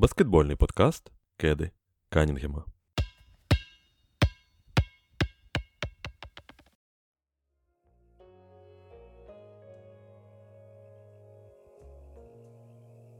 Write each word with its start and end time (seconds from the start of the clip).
Баскетбольний 0.00 0.56
подкаст 0.56 1.12
Кеди 1.36 1.70
Канінгема. 2.08 2.64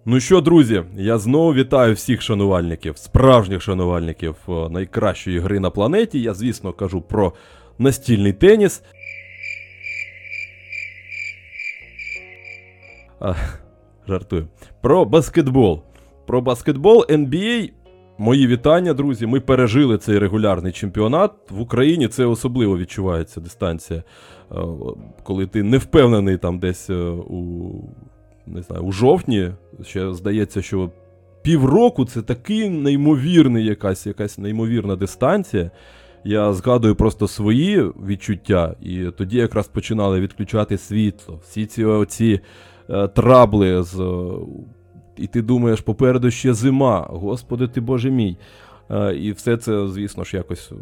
Ну 0.05 0.21
що, 0.21 0.41
друзі, 0.41 0.85
я 0.97 1.19
знову 1.19 1.55
вітаю 1.55 1.95
всіх 1.95 2.23
шанувальників, 2.23 2.99
справжніх 2.99 3.63
шанувальників 3.63 4.37
е, 4.49 4.69
найкращої 4.69 5.39
гри 5.39 5.61
на 5.61 5.71
планеті. 5.71 6.21
Я, 6.21 6.35
звісно, 6.35 6.73
кажу 6.73 7.03
про 7.03 7.33
настільний 7.79 8.33
теніс. 8.33 8.83
А, 13.21 13.35
жартую. 14.09 14.49
Про 14.83 15.05
баскетбол. 15.05 15.90
Про 16.31 16.41
баскетбол 16.41 17.07
NBA. 17.09 17.71
Мої 18.19 18.47
вітання, 18.47 18.95
друзі. 18.95 19.27
Ми 19.27 19.41
пережили 19.41 19.99
цей 19.99 20.19
регулярний 20.19 20.73
чемпіонат. 20.73 21.33
В 21.51 21.61
Україні 21.61 22.09
це 22.09 22.25
особливо 22.25 22.79
відчувається 22.79 23.41
дистанція, 23.41 24.03
е, 24.53 24.55
коли 25.23 25.47
ти 25.47 25.63
не 25.63 25.79
впевнений 25.79 26.37
там 26.37 26.59
десь 26.59 26.91
е, 26.91 26.95
у 27.11 27.73
не 28.47 28.63
знаю, 28.63 28.83
у 28.83 28.93
жовтні. 28.93 29.51
Ще 29.83 30.13
здається, 30.15 30.63
що 30.63 30.91
півроку 31.43 32.05
це 32.05 32.23
такий 32.23 32.71
неймовірний 32.71 33.65
якась 33.65 34.07
якась 34.07 34.39
неймовірна 34.39 34.97
дистанція. 34.97 35.71
Я 36.25 36.53
згадую 36.53 36.95
просто 36.95 37.29
свої 37.29 37.83
відчуття, 37.83 38.75
і 38.83 39.05
тоді 39.05 39.37
якраз 39.37 39.69
починали 39.69 40.21
відключати 40.21 40.79
світло. 40.79 41.41
Всі 41.43 41.67
ці 41.67 41.85
оці 41.85 42.41
е, 42.91 43.09
трабли 43.09 43.83
з. 43.83 44.25
І 45.21 45.27
ти 45.27 45.43
думаєш, 45.43 45.81
попереду 45.81 46.31
ще 46.31 46.55
зима, 46.55 47.07
Господи 47.11 47.69
ти 47.69 47.81
Боже 47.81 48.11
мій. 48.11 48.37
Е, 48.91 49.15
і 49.15 49.33
все 49.33 49.57
це, 49.57 49.89
звісно 49.89 50.25
ж, 50.25 50.37
якось 50.37 50.73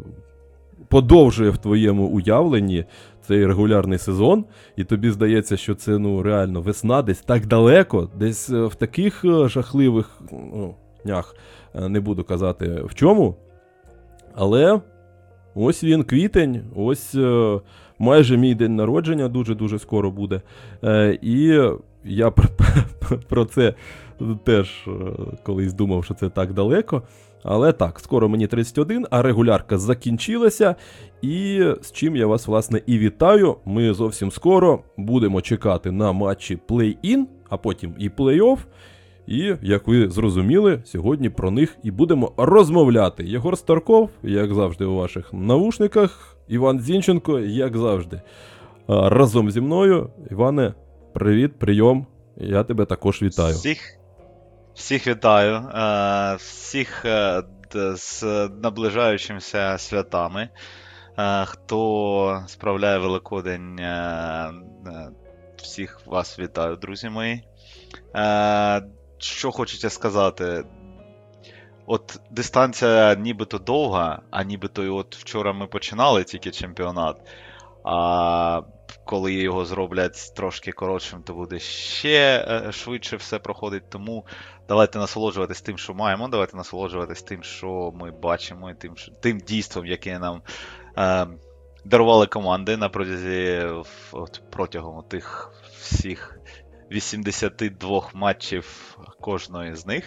подовжує 0.87 1.49
в 1.49 1.57
твоєму 1.57 2.07
уявленні 2.07 2.85
цей 3.27 3.45
регулярний 3.45 3.97
сезон, 3.97 4.45
і 4.75 4.83
тобі 4.83 5.11
здається, 5.11 5.57
що 5.57 5.75
це 5.75 5.97
ну 5.97 6.23
реально 6.23 6.61
весна 6.61 7.01
десь 7.01 7.21
так 7.21 7.45
далеко, 7.45 8.09
десь 8.15 8.49
е, 8.49 8.65
в 8.65 8.75
таких 8.75 9.25
е, 9.25 9.49
жахливих 9.49 10.21
ну, 10.31 10.75
днях 11.05 11.35
не 11.89 11.99
буду 11.99 12.23
казати 12.23 12.81
в 12.85 12.95
чому. 12.95 13.35
Але 14.35 14.81
ось 15.55 15.83
він 15.83 16.03
квітень, 16.03 16.61
ось 16.75 17.15
майже 17.99 18.37
мій 18.37 18.55
день 18.55 18.75
народження 18.75 19.27
дуже-дуже 19.27 19.79
скоро 19.79 20.11
буде. 20.11 20.41
І 21.21 21.61
я 22.03 22.31
про 23.29 23.45
це 23.51 23.73
теж 24.43 24.87
колись 25.43 25.73
думав, 25.73 26.05
що 26.05 26.13
це 26.13 26.29
так 26.29 26.53
далеко. 26.53 27.03
Але 27.43 27.73
так, 27.73 27.99
скоро 27.99 28.29
мені 28.29 28.47
31, 28.47 29.05
а 29.09 29.21
регулярка 29.21 29.77
закінчилася. 29.77 30.75
І 31.21 31.63
з 31.81 31.91
чим 31.91 32.15
я 32.15 32.27
вас, 32.27 32.47
власне, 32.47 32.81
і 32.85 32.97
вітаю. 32.97 33.55
Ми 33.65 33.93
зовсім 33.93 34.31
скоро 34.31 34.79
будемо 34.97 35.41
чекати 35.41 35.91
на 35.91 36.11
матчі 36.11 36.59
плей-ін, 36.67 37.27
а 37.49 37.57
потім 37.57 37.93
і 37.99 38.09
плей-офф. 38.09 38.57
І, 39.27 39.55
як 39.61 39.87
ви 39.87 40.09
зрозуміли, 40.09 40.81
сьогодні 40.85 41.29
про 41.29 41.51
них 41.51 41.77
і 41.83 41.91
будемо 41.91 42.31
розмовляти. 42.37 43.23
Єгор 43.23 43.57
Старков, 43.57 44.09
як 44.23 44.53
завжди, 44.53 44.85
у 44.85 44.95
ваших 44.95 45.33
навушниках. 45.33 46.37
Іван 46.47 46.79
Зінченко, 46.79 47.39
як 47.39 47.77
завжди. 47.77 48.21
Разом 48.87 49.51
зі 49.51 49.61
мною. 49.61 50.09
Іване, 50.31 50.73
привіт, 51.13 51.59
прийом. 51.59 52.05
Я 52.37 52.63
тебе 52.63 52.85
також 52.85 53.21
вітаю. 53.21 53.55
Всіх 53.55 53.98
Всіх 54.79 55.07
вітаю, 55.07 55.55
е, 55.55 56.35
всіх 56.35 57.05
е, 57.05 57.43
з 57.95 58.23
наближаючимися 58.63 59.77
святами. 59.77 60.49
Е, 61.17 61.45
хто 61.45 62.43
справляє 62.47 62.97
Великодень, 62.97 63.79
всіх 65.55 66.01
вас 66.05 66.39
вітаю, 66.39 66.75
друзі 66.75 67.09
мої. 67.09 67.43
Що 69.17 69.51
хочеться 69.51 69.89
сказати? 69.89 70.63
От 71.85 72.19
дистанція 72.31 73.15
нібито 73.15 73.57
довга, 73.57 74.21
а 74.31 74.43
нібито 74.43 74.83
і 74.83 74.89
от 74.89 75.15
вчора 75.15 75.53
ми 75.53 75.67
починали 75.67 76.23
тільки 76.23 76.51
чемпіонат. 76.51 77.17
А 77.83 78.61
коли 79.09 79.33
його 79.33 79.65
зроблять 79.65 80.33
трошки 80.35 80.71
коротшим, 80.71 81.23
то 81.23 81.33
буде 81.33 81.59
ще 81.59 82.45
швидше 82.71 83.15
все 83.15 83.39
проходить. 83.39 83.89
Тому 83.89 84.25
давайте 84.67 84.99
насолоджуватись 84.99 85.61
тим, 85.61 85.77
що 85.77 85.93
маємо, 85.93 86.27
давайте 86.27 86.57
насолоджуватись 86.57 87.21
тим, 87.23 87.43
що 87.43 87.91
ми 87.95 88.11
бачимо, 88.11 88.69
і 88.69 88.73
тим 88.73 88.97
що, 88.97 89.11
тим 89.11 89.37
дійством, 89.39 89.85
яке 89.85 90.19
нам 90.19 90.41
е, 90.97 91.27
дарували 91.85 92.27
команди 92.27 92.77
на 92.77 92.89
протязі 92.89 93.61
от, 94.11 94.41
протягом 94.49 95.03
тих 95.03 95.53
всіх 95.79 96.39
82 96.91 98.09
матчів 98.13 98.97
кожної 99.21 99.75
з 99.75 99.85
них. 99.85 100.03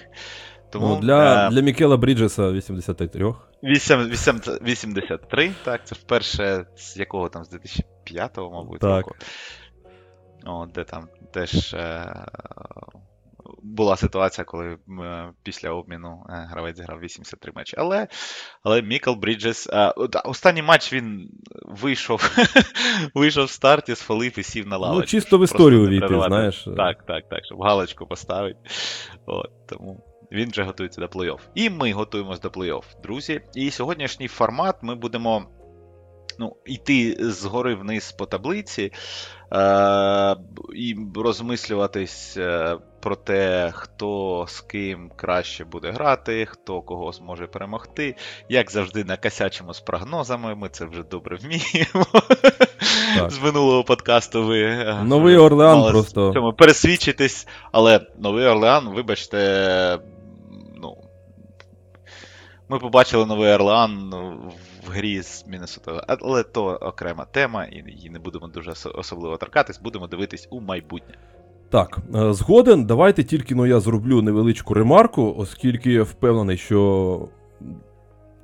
Тому, 0.70 0.88
ну, 0.88 1.00
Для 1.00 1.46
е, 1.46 1.50
для 1.50 1.60
Мікела 1.60 1.96
Бріджеса 1.96 2.52
83. 2.52 3.34
8, 3.62 4.08
8, 4.08 4.40
83, 4.62 5.52
так, 5.64 5.86
це 5.86 5.94
вперше 5.94 6.64
з 6.76 6.96
якого 6.96 7.28
там, 7.28 7.44
з 7.44 7.48
2005-го, 8.06 8.50
мабуть, 8.50 8.80
так. 8.80 9.06
року. 9.06 9.14
О, 10.44 10.66
де 10.66 10.84
там 10.84 11.08
теж 11.32 11.74
е, 11.74 12.26
була 13.62 13.96
ситуація, 13.96 14.44
коли 14.44 14.78
е, 15.02 15.32
після 15.42 15.70
обміну 15.70 16.26
е, 16.28 16.46
гравець 16.50 16.76
зіграв 16.76 17.00
83 17.00 17.52
матчі. 17.56 17.76
Але 17.78 18.08
але 18.62 18.82
Мікл 18.82 19.12
Бріджес. 19.12 19.68
Е, 19.72 19.92
останній 20.24 20.62
матч 20.62 20.92
він 20.92 21.30
вийшов 21.62 22.30
вийшов 23.14 23.44
в 23.44 23.50
старті, 23.50 23.94
сфалив 23.94 24.38
і 24.38 24.42
сів 24.42 24.66
на 24.66 24.76
лавочку. 24.76 25.00
Ну, 25.00 25.06
чисто 25.06 25.38
в 25.38 25.44
історію 25.44 25.88
війти, 25.88 26.20
знаєш. 26.26 26.68
Так, 26.76 27.06
так, 27.06 27.28
так, 27.28 27.44
щоб 27.44 27.62
галочку 27.62 28.06
поставити. 28.06 28.58
От, 29.26 29.66
Тому 29.68 30.04
він 30.32 30.50
вже 30.50 30.62
готується 30.62 31.00
до 31.00 31.06
плей-офф. 31.06 31.40
І 31.54 31.70
ми 31.70 31.92
готуємось 31.92 32.40
до 32.40 32.48
плей-офф, 32.48 32.84
друзі. 33.02 33.40
І 33.54 33.70
сьогоднішній 33.70 34.28
формат 34.28 34.76
ми 34.82 34.94
будемо 34.94 35.46
ну, 36.38 36.56
йти 36.64 37.16
згори 37.20 37.74
вниз 37.74 38.12
по 38.12 38.26
таблиці 38.26 38.92
е- 39.52 40.36
і 40.74 40.96
розмислюватись 41.14 42.36
е, 42.36 42.76
про 43.02 43.16
те, 43.16 43.70
хто 43.74 44.44
з 44.48 44.60
ким 44.60 45.10
краще 45.16 45.64
буде 45.64 45.90
грати, 45.90 46.46
хто 46.46 46.80
кого 46.82 47.12
зможе 47.12 47.46
перемогти. 47.46 48.16
Як 48.48 48.70
завжди, 48.70 49.04
накосячимо 49.04 49.74
з 49.74 49.80
прогнозами, 49.80 50.54
ми 50.54 50.68
це 50.68 50.84
вже 50.84 51.02
добре 51.02 51.36
вміємо. 51.36 52.06
Так. 53.16 53.30
З 53.30 53.42
минулого 53.42 53.84
подкасту 53.84 54.44
ви 54.44 54.62
е, 54.62 55.02
Новий 55.04 55.36
Орлеан 55.36 55.90
просто. 55.90 56.32
Цьому 56.32 56.52
пересвідчитись, 56.52 57.46
але 57.72 58.00
Новий 58.18 58.46
Орлеан, 58.46 58.88
вибачте, 58.88 59.98
ну. 60.76 60.96
Ми 62.68 62.78
побачили 62.78 63.26
Новий 63.26 63.52
Орлеан 63.52 64.14
в 64.86 64.90
грі 64.90 65.22
з 65.22 65.44
Міннесотою, 65.48 66.00
але 66.06 66.42
то 66.42 66.64
окрема 66.64 67.24
тема, 67.24 67.64
і 67.64 67.90
її 67.90 68.10
не 68.10 68.18
будемо 68.18 68.48
дуже 68.48 68.72
особливо 68.94 69.36
торкатись, 69.36 69.80
будемо 69.80 70.06
дивитись 70.06 70.48
у 70.50 70.60
майбутнє. 70.60 71.14
Так, 71.68 71.98
е, 72.14 72.32
згоден, 72.32 72.84
давайте 72.84 73.24
тільки 73.24 73.54
ну, 73.54 73.66
я 73.66 73.80
зроблю 73.80 74.22
невеличку 74.22 74.74
ремарку, 74.74 75.34
оскільки 75.38 75.92
я 75.92 76.02
впевнений, 76.02 76.56
що 76.56 77.28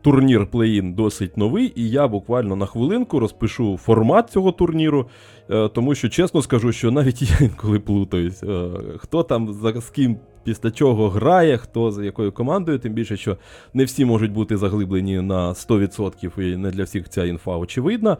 турнір 0.02 0.46
плей-ін 0.46 0.94
досить 0.94 1.36
новий, 1.36 1.72
і 1.76 1.90
я 1.90 2.08
буквально 2.08 2.56
на 2.56 2.66
хвилинку 2.66 3.20
розпишу 3.20 3.76
формат 3.76 4.30
цього 4.30 4.52
турніру, 4.52 5.08
е, 5.50 5.68
тому 5.68 5.94
що 5.94 6.08
чесно 6.08 6.42
скажу, 6.42 6.72
що 6.72 6.90
навіть 6.90 7.22
я 7.40 7.46
інколи 7.46 7.80
плутаюсь. 7.80 8.42
Е, 8.42 8.70
хто 8.98 9.22
там 9.22 9.52
з 9.76 9.90
ким 9.90 10.16
після 10.44 10.70
чого 10.70 11.08
грає, 11.08 11.56
хто 11.56 11.90
за 11.90 12.04
якою 12.04 12.32
командою, 12.32 12.78
тим 12.78 12.92
більше, 12.92 13.16
що 13.16 13.36
не 13.74 13.84
всі 13.84 14.04
можуть 14.04 14.32
бути 14.32 14.56
заглиблені 14.56 15.20
на 15.20 15.52
100% 15.52 16.52
і 16.52 16.56
не 16.56 16.70
для 16.70 16.84
всіх 16.84 17.08
ця 17.08 17.24
інфа 17.24 17.56
очевидна. 17.56 18.16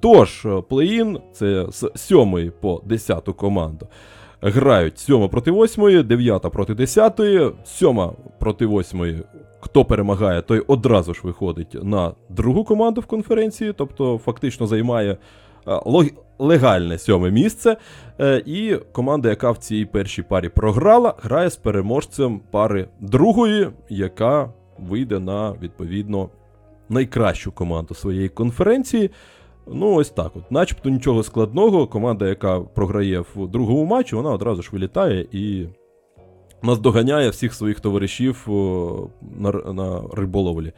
Тож, 0.00 0.46
плей-ін 0.68 1.18
це 1.32 1.66
з 1.70 1.90
7 1.94 2.52
по 2.60 2.82
10 2.84 3.24
команду 3.24 3.88
грають 4.44 4.98
7 4.98 5.28
проти 5.28 5.50
8, 5.50 6.06
9 6.06 6.42
проти 6.42 6.74
10, 6.74 7.20
7 7.64 8.10
проти 8.38 8.66
8. 8.66 9.22
Хто 9.60 9.84
перемагає, 9.84 10.42
той 10.42 10.60
одразу 10.60 11.14
ж 11.14 11.20
виходить 11.24 11.84
на 11.84 12.12
другу 12.28 12.64
команду 12.64 13.00
в 13.00 13.06
конференції, 13.06 13.72
тобто 13.76 14.18
фактично 14.24 14.66
займає 14.66 15.16
легальне 16.38 16.98
сьоме 16.98 17.30
місце. 17.30 17.76
Е, 18.20 18.42
і 18.46 18.76
команда, 18.92 19.28
яка 19.28 19.50
в 19.50 19.58
цій 19.58 19.84
першій 19.84 20.22
парі 20.22 20.48
програла, 20.48 21.14
грає 21.22 21.50
з 21.50 21.56
переможцем 21.56 22.40
пари 22.50 22.88
другої, 23.00 23.68
яка 23.88 24.52
вийде 24.78 25.18
на 25.18 25.52
відповідно 25.52 26.28
найкращу 26.88 27.52
команду 27.52 27.94
своєї 27.94 28.28
конференції. 28.28 29.10
Ну, 29.66 29.94
ось 29.94 30.10
так. 30.10 30.32
от. 30.36 30.50
Начебто 30.50 30.90
нічого 30.90 31.22
складного. 31.22 31.86
Команда, 31.86 32.28
яка 32.28 32.60
програє 32.60 33.20
в 33.20 33.48
другому 33.48 33.84
матчі, 33.84 34.16
вона 34.16 34.30
одразу 34.30 34.62
ж 34.62 34.70
вилітає 34.72 35.26
і 35.32 35.66
наздоганяє 36.62 37.30
всіх 37.30 37.54
своїх 37.54 37.80
товаришів 37.80 38.46
на, 39.38 39.50
на 39.52 40.02
риболовлі. 40.12 40.72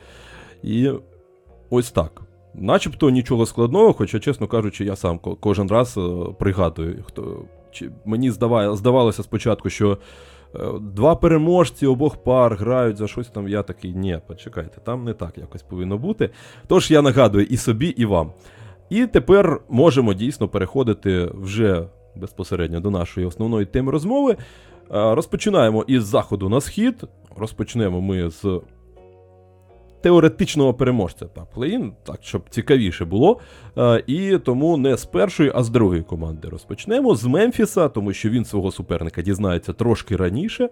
І 0.62 0.91
ось 1.71 1.91
так. 1.91 2.23
Начебто 2.58 3.11
нічого 3.11 3.47
складного, 3.47 3.93
хоча, 3.93 4.19
чесно 4.19 4.47
кажучи, 4.47 4.85
я 4.85 4.97
сам 4.97 5.19
кожен 5.19 5.69
раз 5.69 5.99
е, 5.99 6.00
пригадую. 6.38 7.05
Хто, 7.06 7.43
чи, 7.70 7.91
Мені 8.05 8.31
здаває, 8.31 8.76
здавалося 8.76 9.23
спочатку, 9.23 9.70
що 9.70 9.99
е, 10.55 10.58
два 10.81 11.17
переможці 11.17 11.87
обох 11.87 12.17
пар 12.17 12.55
грають 12.55 12.97
за 12.97 13.08
щось 13.08 13.29
там. 13.29 13.49
Я 13.49 13.62
такий, 13.62 13.94
ні, 13.94 14.19
почекайте, 14.26 14.81
там 14.81 15.05
не 15.05 15.12
так 15.12 15.38
якось 15.38 15.62
повинно 15.62 15.99
бути. 15.99 16.31
Тож 16.67 16.91
я 16.91 17.03
нагадую 17.03 17.44
і 17.44 17.56
собі, 17.56 17.87
і 17.87 18.05
вам. 18.05 18.32
І 18.91 19.06
тепер 19.06 19.61
можемо 19.69 20.14
дійсно 20.14 20.49
переходити 20.49 21.31
вже 21.35 21.88
безпосередньо 22.17 22.81
до 22.81 22.91
нашої 22.91 23.26
основної 23.26 23.67
теми 23.67 23.93
розмови. 23.93 24.32
Е, 24.32 24.37
розпочинаємо 25.14 25.85
із 25.87 26.05
заходу 26.05 26.49
на 26.49 26.61
схід. 26.61 27.05
Розпочнемо 27.37 28.00
ми 28.00 28.31
з 28.31 28.61
теоретичного 30.00 30.75
переможця 30.75 31.26
та 31.26 31.44
плей-ін, 31.44 31.93
так, 32.04 32.19
щоб 32.22 32.50
цікавіше 32.50 33.04
було. 33.04 33.40
Е, 33.78 34.04
і 34.06 34.38
тому 34.38 34.76
не 34.76 34.96
з 34.96 35.04
першої, 35.04 35.52
а 35.54 35.62
з 35.62 35.70
другої 35.70 36.02
команди 36.02 36.48
розпочнемо. 36.48 37.14
З 37.14 37.25
Мемфіса, 37.25 37.88
тому 37.88 38.12
що 38.12 38.31
він 38.31 38.44
свого 38.44 38.72
суперника 38.72 39.22
дізнається 39.22 39.72
трошки 39.72 40.16
раніше. 40.16 40.69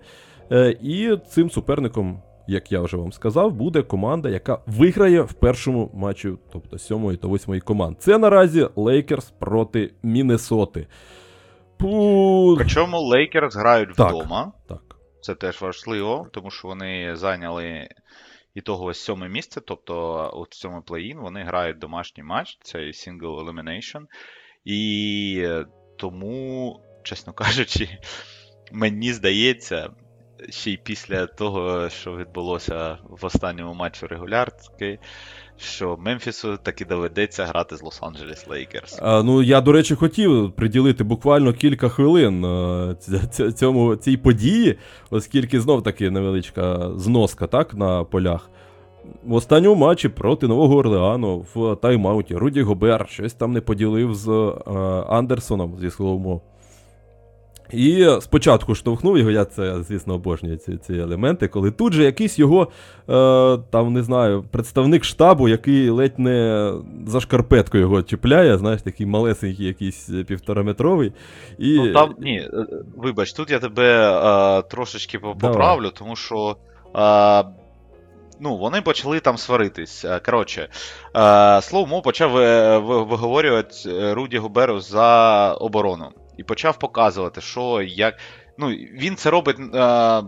Е, 0.52 0.76
і 0.82 1.16
цим 1.28 1.50
суперником. 1.50 2.22
Як 2.46 2.72
я 2.72 2.80
вже 2.80 2.96
вам 2.96 3.12
сказав, 3.12 3.52
буде 3.52 3.82
команда, 3.82 4.28
яка 4.28 4.58
виграє 4.66 5.22
в 5.22 5.32
першому 5.32 5.90
матчі, 5.94 6.32
тобто 6.52 6.78
сьомої 6.78 7.16
та 7.16 7.28
восьмої 7.28 7.60
команд. 7.60 7.96
Це 8.00 8.18
наразі 8.18 8.68
Лейкерс 8.76 9.30
проти 9.30 9.90
Міннесоти. 10.02 10.86
Пу... 11.76 12.54
Причому 12.58 13.00
Лейкерс 13.00 13.56
грають 13.56 13.94
так, 13.94 14.08
вдома. 14.08 14.52
Так. 14.68 14.96
Це 15.20 15.34
теж 15.34 15.62
важливо, 15.62 16.26
тому 16.32 16.50
що 16.50 16.68
вони 16.68 17.16
зайняли 17.16 17.88
і 18.54 18.60
того 18.60 18.84
ось 18.84 19.00
сьоме 19.00 19.28
місце, 19.28 19.60
тобто 19.60 20.28
у 20.30 20.46
цьому 20.46 20.82
плей-ін 20.82 21.18
вони 21.18 21.42
грають 21.42 21.78
домашній 21.78 22.22
матч, 22.22 22.58
це 22.62 22.78
Single 22.78 23.44
Elimination. 23.44 24.06
І 24.64 25.48
тому, 25.96 26.80
чесно 27.02 27.32
кажучи, 27.42 27.98
мені 28.72 29.12
здається, 29.12 29.90
ще 30.50 30.70
й 30.70 30.76
після 30.76 31.26
того, 31.26 31.88
що 31.88 32.16
відбулося 32.16 32.98
в 33.04 33.24
останньому 33.24 33.74
матчі 33.74 34.06
регулярки, 34.06 34.98
що 35.58 35.96
Мемфісу 36.00 36.56
таки 36.62 36.84
доведеться 36.84 37.46
грати 37.46 37.76
з 37.76 37.82
Лос-Анджелес 37.82 38.50
Лейкерс. 38.50 38.98
Ну, 39.02 39.42
я, 39.42 39.60
до 39.60 39.72
речі, 39.72 39.94
хотів 39.94 40.52
приділити 40.52 41.04
буквально 41.04 41.52
кілька 41.52 41.88
хвилин 41.88 42.46
цьому, 43.54 43.96
цій 43.96 44.16
події, 44.16 44.78
оскільки 45.10 45.60
знов 45.60 45.82
таки 45.82 46.10
невеличка 46.10 46.90
зноска 46.96 47.46
так, 47.46 47.74
на 47.74 48.04
полях. 48.04 48.50
В 49.24 49.32
останньому 49.32 49.76
матчі 49.76 50.08
проти 50.08 50.46
Нового 50.46 50.76
Орлеану 50.76 51.44
в 51.54 51.76
тайм-ауті 51.76 52.36
Руді 52.36 52.62
Гобер 52.62 53.06
щось 53.08 53.34
там 53.34 53.52
не 53.52 53.60
поділив 53.60 54.14
з 54.14 54.28
е, 54.28 54.70
Андерсоном 55.08 55.76
зі 55.80 55.90
Словомо. 55.90 56.40
І 57.74 58.20
спочатку 58.20 58.74
штовхнув 58.74 59.18
його, 59.18 59.30
я 59.30 59.44
це, 59.44 59.82
звісно, 59.82 60.14
обожнюю 60.14 60.56
ці 60.56 60.76
ці 60.76 60.92
елементи, 60.92 61.48
коли 61.48 61.70
тут 61.70 61.92
же 61.92 62.04
якийсь 62.04 62.38
його, 62.38 62.62
е, 62.62 63.58
там, 63.70 63.92
не 63.92 64.02
знаю, 64.02 64.44
представник 64.50 65.04
штабу, 65.04 65.48
який 65.48 65.90
ледь 65.90 66.18
не 66.18 66.72
за 67.06 67.20
шкарпетку 67.20 67.78
його 67.78 68.02
чіпляє, 68.02 68.58
знаєш, 68.58 68.82
такий 68.82 69.06
малесенький, 69.06 69.66
якийсь 69.66 70.10
півтораметровий. 70.26 71.12
І... 71.58 71.74
Ну 71.76 71.92
там, 71.92 72.14
ні, 72.18 72.38
е, 72.38 72.66
вибач, 72.96 73.32
тут 73.32 73.50
я 73.50 73.58
тебе 73.58 74.18
е, 74.58 74.62
трошечки 74.62 75.18
поправлю, 75.18 75.82
Давай. 75.82 75.92
тому 75.98 76.16
що. 76.16 76.56
Е, 76.96 77.44
Ну, 78.40 78.56
вони 78.56 78.82
почали 78.82 79.20
там 79.20 79.38
сваритись. 79.38 80.04
Е, 80.04 80.20
коротше, 80.20 80.68
Слоумо 81.62 82.02
почав 82.02 82.30
виговорювати 83.08 84.12
Руді 84.12 84.38
Губеру 84.38 84.80
за 84.80 85.52
оборону 85.52 86.10
і 86.36 86.42
почав 86.42 86.78
показувати, 86.78 87.40
що 87.40 87.82
як. 87.82 88.14
Ну, 88.58 88.68
Він 88.68 89.16
це 89.16 89.30
робить 89.30 89.56
е, 89.74 90.22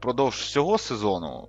продовж 0.00 0.34
всього 0.34 0.78
сезону, 0.78 1.48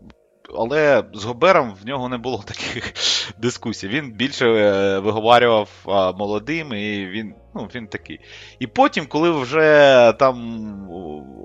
але 0.56 1.04
з 1.14 1.24
Гобером 1.24 1.74
в 1.82 1.86
нього 1.86 2.10
не 2.10 2.18
було 2.18 2.38
таких 2.46 2.94
дискусій. 3.38 3.88
Він 3.88 4.12
більше 4.12 4.48
е, 4.48 5.00
виговарював 5.00 5.70
е, 5.88 5.92
молодим, 6.18 6.74
і 6.74 7.06
він 7.06 7.36
ну, 7.56 7.70
він 7.76 7.88
такий. 7.88 8.20
І 8.60 8.68
потім, 8.68 9.06
коли 9.06 9.32
вже 9.32 10.14
там 10.20 10.38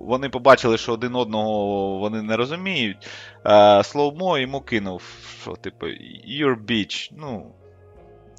вони 0.06 0.28
побачили, 0.28 0.78
що 0.78 0.92
один 0.92 1.14
одного 1.14 1.98
вони 1.98 2.22
не 2.22 2.36
розуміють, 2.36 3.08
е, 3.46 3.82
Слоумо 3.84 4.38
йому 4.38 4.60
кинув, 4.60 5.02
що, 5.42 5.52
типу, 5.52 5.86
Your 6.28 6.64
beach, 6.64 7.12
ну, 7.16 7.54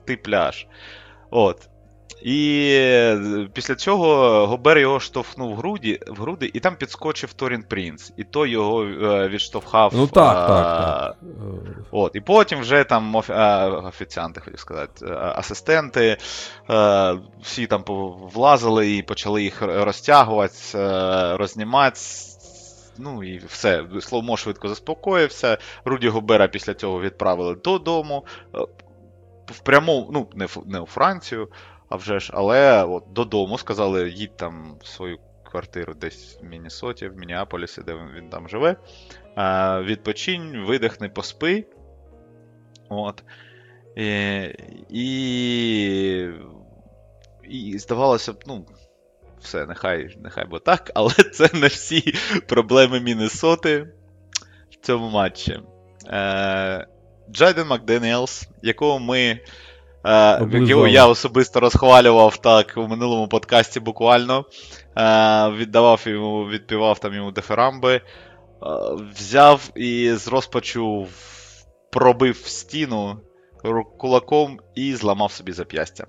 ти 0.06 0.18
пляж. 0.18 0.68
От. 1.30 1.69
І 2.22 2.69
е, 2.74 3.48
після 3.54 3.75
цього 3.75 4.48
Гобер 4.48 4.78
його 4.78 5.00
штовхнув 5.00 5.54
в 5.54 5.56
груді, 5.56 6.00
в 6.08 6.22
груди, 6.22 6.52
і 6.54 6.60
там 6.60 6.75
підскочив 6.75 7.34
Торін 7.34 7.64
Принц. 7.64 8.14
І 8.18 8.24
той 8.24 8.50
його 8.50 8.84
е, 8.84 9.28
відштовхав. 9.28 9.92
Ну 9.96 10.08
так, 10.08 10.38
а, 10.38 10.48
так, 10.48 10.86
так. 10.86 11.18
От, 11.92 12.16
І 12.16 12.19
потім 12.19 12.60
вже 12.60 12.84
там 12.84 13.16
офіціанти, 13.86 14.42
хотів 14.42 14.60
сказати, 14.60 15.06
асистенти, 15.36 16.18
всі 17.42 17.68
там 17.68 17.84
влазили 18.34 18.96
і 18.96 19.02
почали 19.02 19.44
їх 19.44 19.62
розтягувати, 19.62 20.56
рознімати. 21.38 22.00
Ну 22.98 23.24
і 23.24 23.38
все. 23.38 23.84
Словмо 24.02 24.38
швидко 24.38 24.68
заспокоївся. 24.68 25.58
Руді 25.86 26.10
Гобера 26.10 26.48
після 26.48 26.74
цього 26.74 27.02
відправили 27.02 27.56
додому. 27.56 28.25
В 29.46 29.60
пряму, 29.60 30.10
ну, 30.13 30.28
не, 30.36 30.48
не 30.66 30.80
у 30.80 30.86
Францію. 30.86 31.48
А 31.89 31.95
вже 31.95 32.19
ж, 32.19 32.31
але 32.34 32.84
от 32.84 33.04
додому 33.13 33.57
сказали, 33.57 34.10
їдь 34.10 34.38
там 34.38 34.78
в 34.81 34.88
свою 34.88 35.18
квартиру 35.44 35.94
десь 35.94 36.39
в 36.42 36.45
Міннесоті, 36.45 37.07
в 37.07 37.18
Мініаполісі, 37.18 37.81
де 37.81 37.94
він, 38.16 38.30
там 38.30 38.50
живе. 38.50 38.75
А, 39.36 39.81
Відпочинь, 39.81 40.66
видихни, 40.68 41.10
поспи. 41.10 41.66
От. 42.89 43.24
І, 43.95 44.42
і, 44.89 46.29
і 47.44 47.79
здавалося 47.79 48.34
б, 48.34 48.44
ну, 48.48 48.65
все, 49.41 49.65
нехай 49.65 50.17
нехай 50.24 50.46
бо 50.46 50.60
так, 50.60 50.91
але 50.96 51.13
це 51.13 51.50
не 51.53 51.67
всі 51.67 52.13
проблеми 52.48 53.00
Міннесоти 53.00 53.88
в 54.72 54.86
цьому 54.86 55.10
матчі. 55.10 55.60
Е, 56.08 56.88
Джайден 57.32 57.67
Макденіелс, 57.67 58.48
якого 58.62 59.00
ми 59.00 59.39
Е, 60.08 60.90
я 60.90 61.08
особисто 61.08 61.60
розхвалював 61.60 62.38
так 62.38 62.74
у 62.78 62.88
минулому 62.88 63.28
подкасті 63.28 63.80
буквально. 63.80 64.46
Е, 64.98 65.50
віддавав 65.50 66.04
йому, 66.06 66.48
відпівав 66.48 67.00
там 67.00 67.14
йому 67.14 67.32
деферамби. 67.32 67.96
Е, 67.96 68.02
взяв 69.16 69.70
і 69.76 70.14
з 70.14 70.28
розпачу 70.28 71.08
пробив 71.92 72.36
стіну 72.36 73.20
кулаком 73.98 74.60
і 74.76 74.96
зламав 74.96 75.32
собі 75.32 75.52
зап'ястя. 75.52 76.06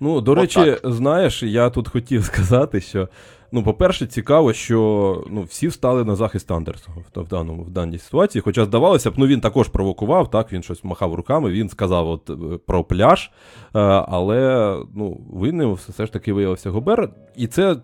Ну, 0.00 0.20
до 0.20 0.32
От 0.32 0.38
речі, 0.38 0.64
так. 0.64 0.80
знаєш, 0.84 1.42
я 1.42 1.70
тут 1.70 1.88
хотів 1.88 2.24
сказати, 2.32 2.80
що 2.80 3.08
Ну, 3.54 3.62
по-перше, 3.62 4.06
цікаво, 4.06 4.52
що 4.52 5.24
ну, 5.30 5.42
всі 5.42 5.68
встали 5.68 6.04
на 6.04 6.16
захист 6.16 6.50
Андерсона 6.50 6.96
в 7.16 7.28
даному 7.28 7.62
в 7.62 7.70
даній 7.70 7.98
ситуації. 7.98 8.42
Хоча 8.42 8.64
здавалося 8.64 9.10
б, 9.10 9.14
ну 9.16 9.26
він 9.26 9.40
також 9.40 9.68
провокував, 9.68 10.30
так, 10.30 10.52
він 10.52 10.62
щось 10.62 10.84
махав 10.84 11.14
руками, 11.14 11.50
він 11.50 11.68
сказав 11.68 12.08
от 12.08 12.30
е, 12.30 12.58
про 12.66 12.84
пляж, 12.84 13.30
е, 13.64 13.80
але 14.08 14.76
ну, 14.94 15.20
винним 15.32 15.72
все 15.72 16.06
ж 16.06 16.12
таки 16.12 16.32
виявився 16.32 16.70
Гобер. 16.70 17.08
І 17.36 17.46
це 17.46 17.76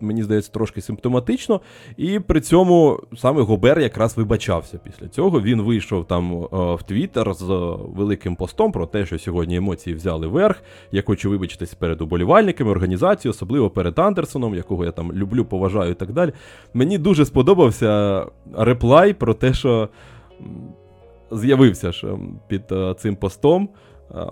мені 0.00 0.22
здається, 0.22 0.52
трошки 0.52 0.80
симптоматично. 0.80 1.60
І 1.96 2.18
при 2.18 2.40
цьому 2.40 3.00
саме 3.16 3.42
Гобер 3.42 3.80
якраз 3.80 4.16
вибачався 4.16 4.78
після 4.84 5.08
цього. 5.08 5.40
Він 5.40 5.62
вийшов 5.62 6.06
там 6.06 6.32
е, 6.32 6.46
в 6.52 6.82
Твіттер 6.82 7.34
з 7.34 7.44
великим 7.96 8.36
постом 8.36 8.72
про 8.72 8.86
те, 8.86 9.06
що 9.06 9.18
сьогодні 9.18 9.56
емоції 9.56 9.96
взяли 9.96 10.26
верх. 10.26 10.62
Я 10.92 11.02
хочу 11.06 11.30
вибачитись 11.30 11.74
перед 11.74 12.00
уболівальниками, 12.00 12.70
організацією, 12.70 13.30
особливо 13.30 13.70
перед 13.70 13.98
Андерсоном, 13.98 14.54
якого 14.54 14.84
я 14.84 14.90
там 14.90 15.12
люблю, 15.12 15.44
поважаю 15.44 15.90
і 15.90 15.94
так 15.94 16.12
далі. 16.12 16.32
Мені 16.74 16.98
дуже 16.98 17.24
сподобався 17.24 18.24
реплай 18.52 19.14
про 19.14 19.34
те, 19.34 19.54
що. 19.54 19.88
З'явився 21.30 21.92
ж 21.92 22.06
під 22.48 22.62
цим 22.98 23.16
постом 23.16 23.68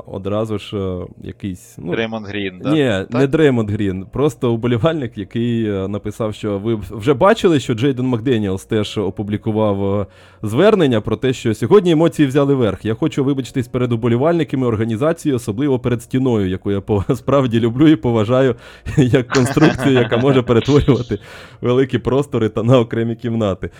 одразу 0.06 0.58
ж 0.58 0.76
е, 0.76 1.06
якийсь. 1.22 1.74
Ну, 1.78 1.92
Дреймонд 1.92 2.26
Грін, 2.26 2.60
да? 2.64 2.70
Ні, 2.70 3.06
так? 3.10 3.20
не 3.20 3.26
Дреймонд 3.26 3.70
Грін. 3.70 4.06
Просто 4.12 4.52
уболівальник, 4.52 5.18
який 5.18 5.70
е, 5.70 5.88
написав, 5.88 6.34
що 6.34 6.58
ви 6.58 6.74
вже 6.90 7.14
бачили, 7.14 7.60
що 7.60 7.74
Джейден 7.74 8.06
Макденіелс 8.06 8.64
теж 8.64 8.98
опублікував 8.98 10.00
е, 10.00 10.06
звернення 10.42 11.00
про 11.00 11.16
те, 11.16 11.32
що 11.32 11.54
сьогодні 11.54 11.90
емоції 11.90 12.28
взяли 12.28 12.54
верх. 12.54 12.84
Я 12.84 12.94
хочу 12.94 13.24
вибачитись 13.24 13.68
перед 13.68 13.92
уболівальниками 13.92 14.66
організації, 14.66 15.34
особливо 15.34 15.78
перед 15.78 16.02
стіною, 16.02 16.48
яку 16.48 16.72
я 16.72 16.82
справді 17.14 17.60
люблю 17.60 17.88
і 17.88 17.96
поважаю 17.96 18.54
як 18.96 19.28
конструкцію, 19.28 19.94
яка 19.94 20.16
може 20.16 20.42
перетворювати 20.42 21.18
великі 21.60 21.98
простори 21.98 22.48
та 22.48 22.62
на 22.62 22.78
окремі 22.78 23.16
кімнати. 23.16 23.70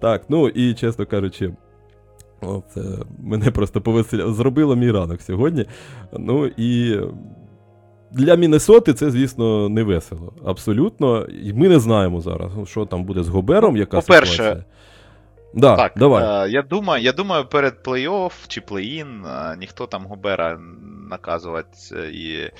Так, 0.00 0.22
ну 0.28 0.48
і 0.48 0.74
чесно 0.74 1.06
кажучи. 1.06 1.52
Це 2.74 2.80
мене 3.18 3.50
просто 3.50 3.80
повеселяло. 3.80 4.32
Зробило 4.32 4.76
мій 4.76 4.90
ранок 4.90 5.22
сьогодні. 5.22 5.66
Ну 6.12 6.46
і 6.46 7.00
для 8.12 8.34
Міннесоти 8.34 8.94
це, 8.94 9.10
звісно, 9.10 9.68
не 9.68 9.82
весело. 9.82 10.32
Абсолютно. 10.44 11.24
І 11.24 11.52
ми 11.52 11.68
не 11.68 11.78
знаємо 11.78 12.20
зараз, 12.20 12.52
що 12.64 12.86
там 12.86 13.04
буде 13.04 13.22
з 13.22 13.28
Гобером, 13.28 13.76
яка 13.76 14.00
По-перше, 14.00 14.32
ситуація. 14.32 14.64
Да, 15.54 15.76
так, 15.76 15.92
давай. 15.96 16.46
Е, 16.46 16.50
я 16.50 16.62
думаю, 16.62 17.02
я 17.02 17.12
думаю, 17.12 17.44
перед 17.44 17.74
плей-офф 17.84 18.32
чи 18.48 18.60
плей-ін 18.60 19.24
е, 19.26 19.56
ніхто 19.56 19.86
там 19.86 20.06
Гобера 20.06 20.58
наказувати 21.10 21.78
і 22.12 22.50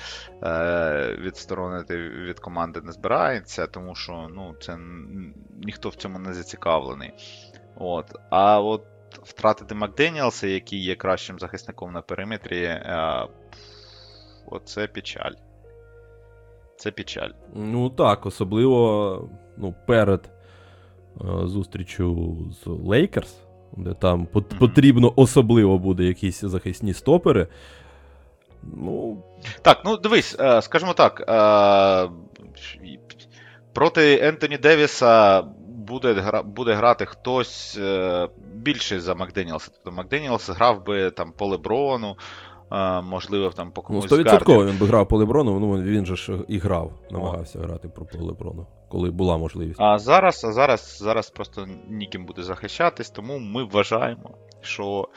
е, 0.43 1.17
відсторонити 1.21 1.97
від 1.97 2.39
команди 2.39 2.81
не 2.81 2.91
збирається, 2.91 3.67
тому 3.67 3.95
що 3.95 4.27
ну, 4.35 4.55
це 4.61 4.77
ніхто 5.63 5.89
в 5.89 5.95
цьому 5.95 6.19
не 6.19 6.33
зацікавлений. 6.33 7.11
От. 7.75 8.05
А 8.29 8.61
от 8.61 8.83
втратити 9.23 9.75
Макденіалса, 9.75 10.47
який 10.47 10.83
є 10.83 10.95
кращим 10.95 11.39
захисником 11.39 11.93
на 11.93 12.01
периметрі, 12.01 12.63
е, 12.63 13.27
оце 14.51 14.87
печаль. 14.87 15.33
Це 16.77 16.91
печаль. 16.91 17.29
Ну 17.53 17.89
так, 17.89 18.25
особливо 18.25 19.29
ну, 19.57 19.75
перед 19.87 20.29
е, 21.21 21.47
зустрічю 21.47 22.37
з 22.51 22.67
Лейкерс, 22.67 23.37
де 23.77 23.93
там 23.93 24.27
mm-hmm. 24.27 24.57
потрібно 24.59 25.13
особливо 25.15 25.77
буде 25.77 26.03
якісь 26.03 26.41
захисні 26.41 26.93
стопери. 26.93 27.47
Ну... 28.63 29.23
Так, 29.61 29.81
ну 29.85 29.97
дивись, 29.97 30.35
е, 30.39 30.61
скажімо 30.61 30.93
так. 30.93 31.23
Е, 31.29 32.09
проти 33.73 34.19
Ентоні 34.21 34.57
Девіса 34.57 35.43
буде 35.87 36.13
гра, 36.13 36.43
буде 36.43 36.73
грати 36.73 37.05
хтось 37.05 37.77
е, 37.81 38.27
більший 38.53 38.99
за 38.99 39.15
Макденіелса. 39.15 39.71
Тобто 39.73 39.97
Макденіелс 39.97 40.49
грав 40.49 40.85
би 40.85 41.11
там 41.11 41.31
по 41.31 41.45
Леброну, 41.45 42.17
е, 42.71 43.01
можливо, 43.01 43.49
там 43.49 43.71
по 43.71 43.81
комусь 43.81 44.11
Ну, 44.11 44.17
100% 44.17 44.69
він 44.69 44.77
би 44.77 44.85
грав 44.85 45.07
по 45.07 45.17
Леброну, 45.17 45.59
ну 45.59 45.83
він 45.83 46.05
же 46.05 46.15
ж 46.15 46.39
і 46.47 46.57
грав, 46.57 46.91
намагався 47.11 47.59
О. 47.59 47.61
грати 47.61 47.87
по 47.87 48.23
Леброну, 48.23 48.67
коли 48.89 49.11
була 49.11 49.37
можливість. 49.37 49.81
А 49.81 49.99
зараз 49.99 50.43
а 50.45 50.51
зараз, 50.51 50.97
зараз 51.01 51.29
просто 51.29 51.67
ніким 51.89 52.25
буде 52.25 52.43
захищатись, 52.43 53.09
тому 53.09 53.39
ми 53.39 53.63
вважаємо. 53.63 54.29
Що 54.61 55.07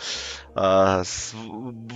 е, 0.56 1.04
з 1.04 1.34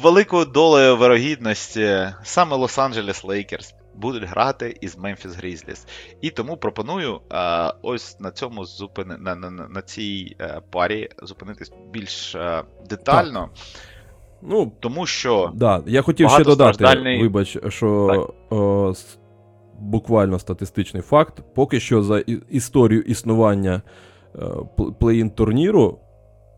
великою 0.03 0.45
долею 0.45 0.97
вирогідності 0.97 2.09
саме 2.23 2.57
Лос-Анджелес 2.57 3.27
Лейкерс 3.27 3.75
будуть 3.97 4.25
грати 4.25 4.77
із 4.81 4.99
Memphis 4.99 5.45
Grizzlies. 5.45 5.87
І 6.21 6.31
тому 6.31 6.57
пропоную 6.57 7.21
е, 7.33 7.73
ось 7.83 8.21
на 8.21 8.31
цьому 8.31 8.65
зупини... 8.65 9.17
на, 9.19 9.35
на, 9.35 9.51
на 9.51 9.83
цій 9.83 10.37
е, 10.41 10.61
парі 10.71 11.09
зупинитись 11.23 11.73
більш 11.93 12.35
е, 12.35 12.63
детально. 12.89 13.41
Так. 13.41 13.83
Ну, 14.43 14.73
Тому 14.81 15.07
що. 15.07 15.51
Да, 15.55 15.83
Я 15.87 16.03
хотів 16.03 16.31
ще 16.31 16.45
додати, 16.45 16.75
страждальний... 16.75 17.23
вибач, 17.23 17.59
що 17.69 17.89
о, 18.51 18.93
буквально 19.79 20.39
статистичний 20.39 21.03
факт. 21.03 21.43
Поки 21.55 21.81
що 21.81 22.03
за 22.03 22.19
історію 22.51 23.01
існування 23.03 23.83
плей-ін 25.01 25.31
турніру 25.31 25.99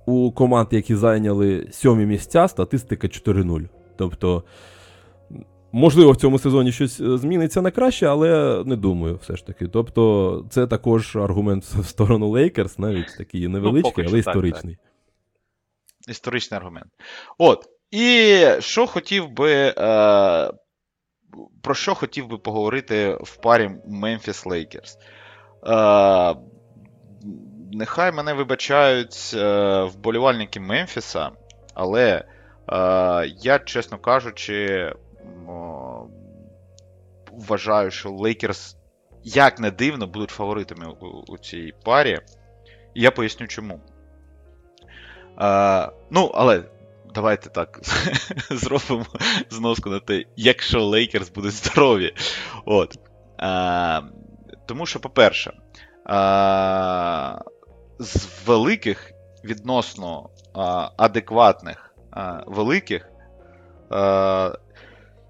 у 0.06 0.32
команд, 0.32 0.68
які 0.70 0.94
зайняли 0.94 1.68
сьомі 1.70 2.06
місця, 2.06 2.48
статистика 2.48 3.06
4-0. 3.06 3.68
Тобто. 3.96 4.44
Можливо, 5.76 6.12
в 6.12 6.16
цьому 6.16 6.38
сезоні 6.38 6.72
щось 6.72 7.00
е, 7.00 7.18
зміниться 7.18 7.62
на 7.62 7.70
краще, 7.70 8.06
але 8.06 8.62
не 8.66 8.76
думаю, 8.76 9.18
все 9.22 9.36
ж 9.36 9.46
таки. 9.46 9.68
Тобто, 9.68 10.46
це 10.50 10.66
також 10.66 11.16
аргумент 11.16 11.64
в 11.64 11.86
сторону 11.86 12.28
Лейкерс, 12.28 12.78
навіть 12.78 13.18
такий 13.18 13.48
невеличкий, 13.48 14.04
ну, 14.04 14.10
але 14.10 14.18
історичний. 14.18 14.74
Так, 14.74 14.84
так. 14.84 16.10
Історичний 16.10 16.58
аргумент. 16.58 16.86
От. 17.38 17.64
І 17.90 18.44
що 18.58 18.86
хотів 18.86 19.30
би. 19.30 19.52
Е, 19.78 20.50
Про 21.62 21.74
що 21.74 21.94
хотів 21.94 22.28
би 22.28 22.38
поговорити 22.38 23.18
в 23.20 23.36
парі 23.36 23.70
Memphis 23.88 24.46
Lakers? 24.46 24.96
Е, 26.32 26.36
Нехай 27.72 28.12
мене 28.12 28.32
вибачають 28.32 29.30
е, 29.34 29.82
вболівальники 29.82 30.60
Мемфіса, 30.60 31.30
але 31.74 32.08
е, 32.12 32.24
я, 33.42 33.58
чесно 33.58 33.98
кажучи 33.98 34.92
вважаю, 37.36 37.90
що 37.90 38.10
Лейкерс, 38.10 38.76
як 39.24 39.60
не 39.60 39.70
дивно, 39.70 40.06
будуть 40.06 40.30
фаворитами 40.30 40.86
у, 41.00 41.06
у 41.06 41.38
цій 41.38 41.72
парі. 41.84 42.20
І 42.94 43.02
я 43.02 43.10
поясню 43.10 43.46
чому. 43.46 43.80
А, 45.36 45.92
Ну, 46.10 46.30
але 46.34 46.64
давайте 47.14 47.50
так 47.50 47.80
зробимо 48.50 49.06
зноску 49.50 49.90
на 49.90 50.00
те, 50.00 50.24
якщо 50.36 50.84
Лейкерс 50.84 51.30
будуть 51.30 51.52
здорові. 51.52 52.14
От. 52.64 52.98
А, 53.38 54.00
Тому 54.66 54.86
що, 54.86 55.00
по-перше, 55.00 55.52
а, 56.04 57.38
з 57.98 58.28
великих 58.46 59.12
відносно 59.44 60.30
а, 60.54 60.90
адекватних 60.96 61.94
а, 62.10 62.42
великих 62.46 63.08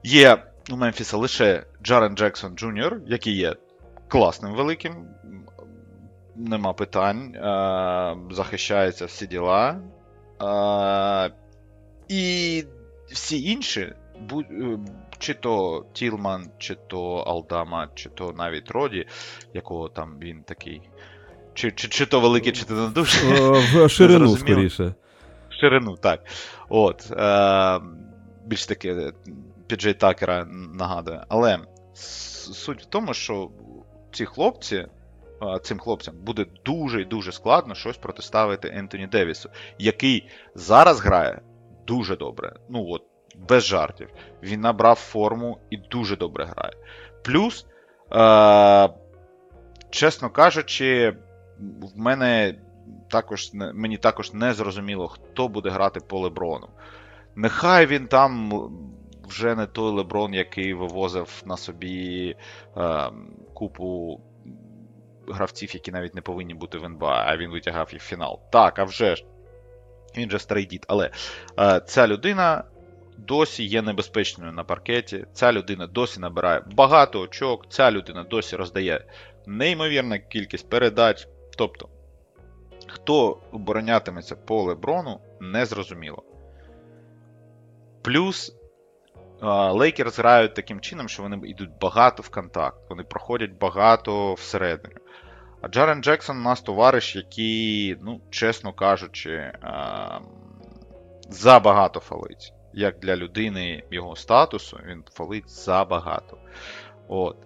Є 0.06 0.42
у 0.70 0.76
Мемфіса 0.76 1.16
лише 1.16 1.64
Джарен 1.82 2.16
Джексон 2.16 2.56
Джуніор, 2.56 3.00
який 3.06 3.36
є 3.36 3.54
класним 4.08 4.54
великим, 4.54 4.94
нема 6.36 6.72
питань. 6.72 7.34
Е, 7.34 8.34
захищається 8.34 9.06
всі 9.06 9.26
діла. 9.26 9.80
Е, 10.42 11.30
і 12.08 12.64
всі 13.10 13.50
інші, 13.50 13.80
е, 13.80 13.94
чи 15.18 15.34
то 15.34 15.84
Тілман, 15.92 16.50
чи 16.58 16.74
то 16.74 17.14
Алдама, 17.14 17.88
чи 17.94 18.08
то 18.08 18.34
навіть 18.38 18.70
Роді, 18.70 19.06
якого 19.54 19.88
там 19.88 20.18
він 20.20 20.42
такий. 20.42 20.82
Чи 21.54 21.70
чи, 21.72 21.88
чи 21.88 22.06
то 22.06 22.20
великий, 22.20 22.52
чи 22.52 22.64
то 22.64 22.74
не 22.74 22.88
дуже. 22.88 23.18
В 23.58 23.88
ширину, 23.90 24.36
скоріше. 24.36 24.94
В 25.50 25.52
ширину, 25.52 25.96
так. 25.96 26.20
От. 26.68 27.12
Більш 28.46 28.66
таке 28.66 29.12
Піджей 29.66 29.94
Такера 29.94 30.44
нагадує. 30.74 31.24
Але 31.28 31.58
суть 31.94 32.82
в 32.82 32.86
тому, 32.86 33.14
що 33.14 33.50
ці 34.12 34.24
хлопці, 34.24 34.86
цим 35.62 35.78
хлопцям 35.78 36.14
буде 36.20 36.46
дуже 36.64 37.02
і 37.02 37.04
дуже 37.04 37.32
складно 37.32 37.74
щось 37.74 37.96
протиставити 37.96 38.68
Ентоні 38.68 39.06
Девісу, 39.06 39.50
який 39.78 40.28
зараз 40.54 41.00
грає 41.00 41.40
дуже 41.86 42.16
добре. 42.16 42.52
Ну 42.68 42.86
от, 42.88 43.02
без 43.48 43.64
жартів. 43.64 44.08
Він 44.42 44.60
набрав 44.60 44.96
форму 44.96 45.58
і 45.70 45.76
дуже 45.76 46.16
добре 46.16 46.44
грає. 46.44 46.72
Плюс, 47.24 47.66
е- 48.12 48.88
чесно 49.90 50.30
кажучи, 50.30 51.16
в 51.94 51.98
мене 51.98 52.54
також 53.08 53.50
мені 53.54 53.96
також 53.96 54.32
не 54.32 54.54
зрозуміло, 54.54 55.08
хто 55.08 55.48
буде 55.48 55.70
грати 55.70 56.00
по 56.00 56.18
Леброну. 56.18 56.68
Нехай 57.36 57.86
він 57.86 58.06
там 58.06 58.52
вже 59.28 59.54
не 59.54 59.66
той 59.66 59.92
Леброн, 59.92 60.34
який 60.34 60.74
вивозив 60.74 61.42
на 61.46 61.56
собі 61.56 62.36
е, 62.76 63.10
купу 63.54 64.20
гравців, 65.28 65.74
які 65.74 65.92
навіть 65.92 66.14
не 66.14 66.20
повинні 66.20 66.54
бути 66.54 66.78
в 66.78 66.84
НБА, 66.84 67.24
а 67.26 67.36
він 67.36 67.50
витягав 67.50 67.88
їх 67.92 68.02
в 68.02 68.06
фінал. 68.06 68.40
Так, 68.50 68.78
а 68.78 68.84
вже 68.84 69.16
ж. 69.16 69.24
Він 70.16 70.30
же 70.30 70.38
старий 70.38 70.66
дід. 70.66 70.84
Але 70.88 71.10
е, 71.58 71.80
ця 71.86 72.06
людина 72.06 72.64
досі 73.16 73.64
є 73.64 73.82
небезпечною 73.82 74.52
на 74.52 74.64
паркеті. 74.64 75.26
Ця 75.32 75.52
людина 75.52 75.86
досі 75.86 76.20
набирає 76.20 76.62
багато 76.72 77.20
очок, 77.20 77.66
ця 77.68 77.90
людина 77.90 78.24
досі 78.24 78.56
роздає 78.56 79.04
неймовірна 79.46 80.18
кількість 80.18 80.70
передач. 80.70 81.28
Тобто, 81.58 81.88
хто 82.86 83.40
оборонятиметься 83.52 84.36
по 84.36 84.62
Леброну, 84.62 85.20
незрозуміло. 85.40 86.22
Плюс 88.02 88.56
Лейкерс 89.42 90.18
грають 90.18 90.54
таким 90.54 90.80
чином, 90.80 91.08
що 91.08 91.22
вони 91.22 91.48
йдуть 91.48 91.70
багато 91.80 92.22
в 92.22 92.28
контакт, 92.28 92.78
вони 92.88 93.02
проходять 93.02 93.58
багато 93.58 94.34
всередину. 94.34 94.94
А 95.60 95.68
Джарен 95.68 96.02
Джексон 96.02 96.38
у 96.38 96.42
нас 96.42 96.60
товариш, 96.60 97.16
який, 97.16 97.96
ну, 98.02 98.20
чесно 98.30 98.72
кажучи, 98.72 99.52
забагато 101.28 102.00
фалить. 102.00 102.52
як 102.72 102.98
для 102.98 103.16
людини 103.16 103.82
його 103.90 104.16
статусу, 104.16 104.80
він 104.86 105.04
фолить 105.12 105.50
забагато. 105.50 106.38
От. 107.08 107.36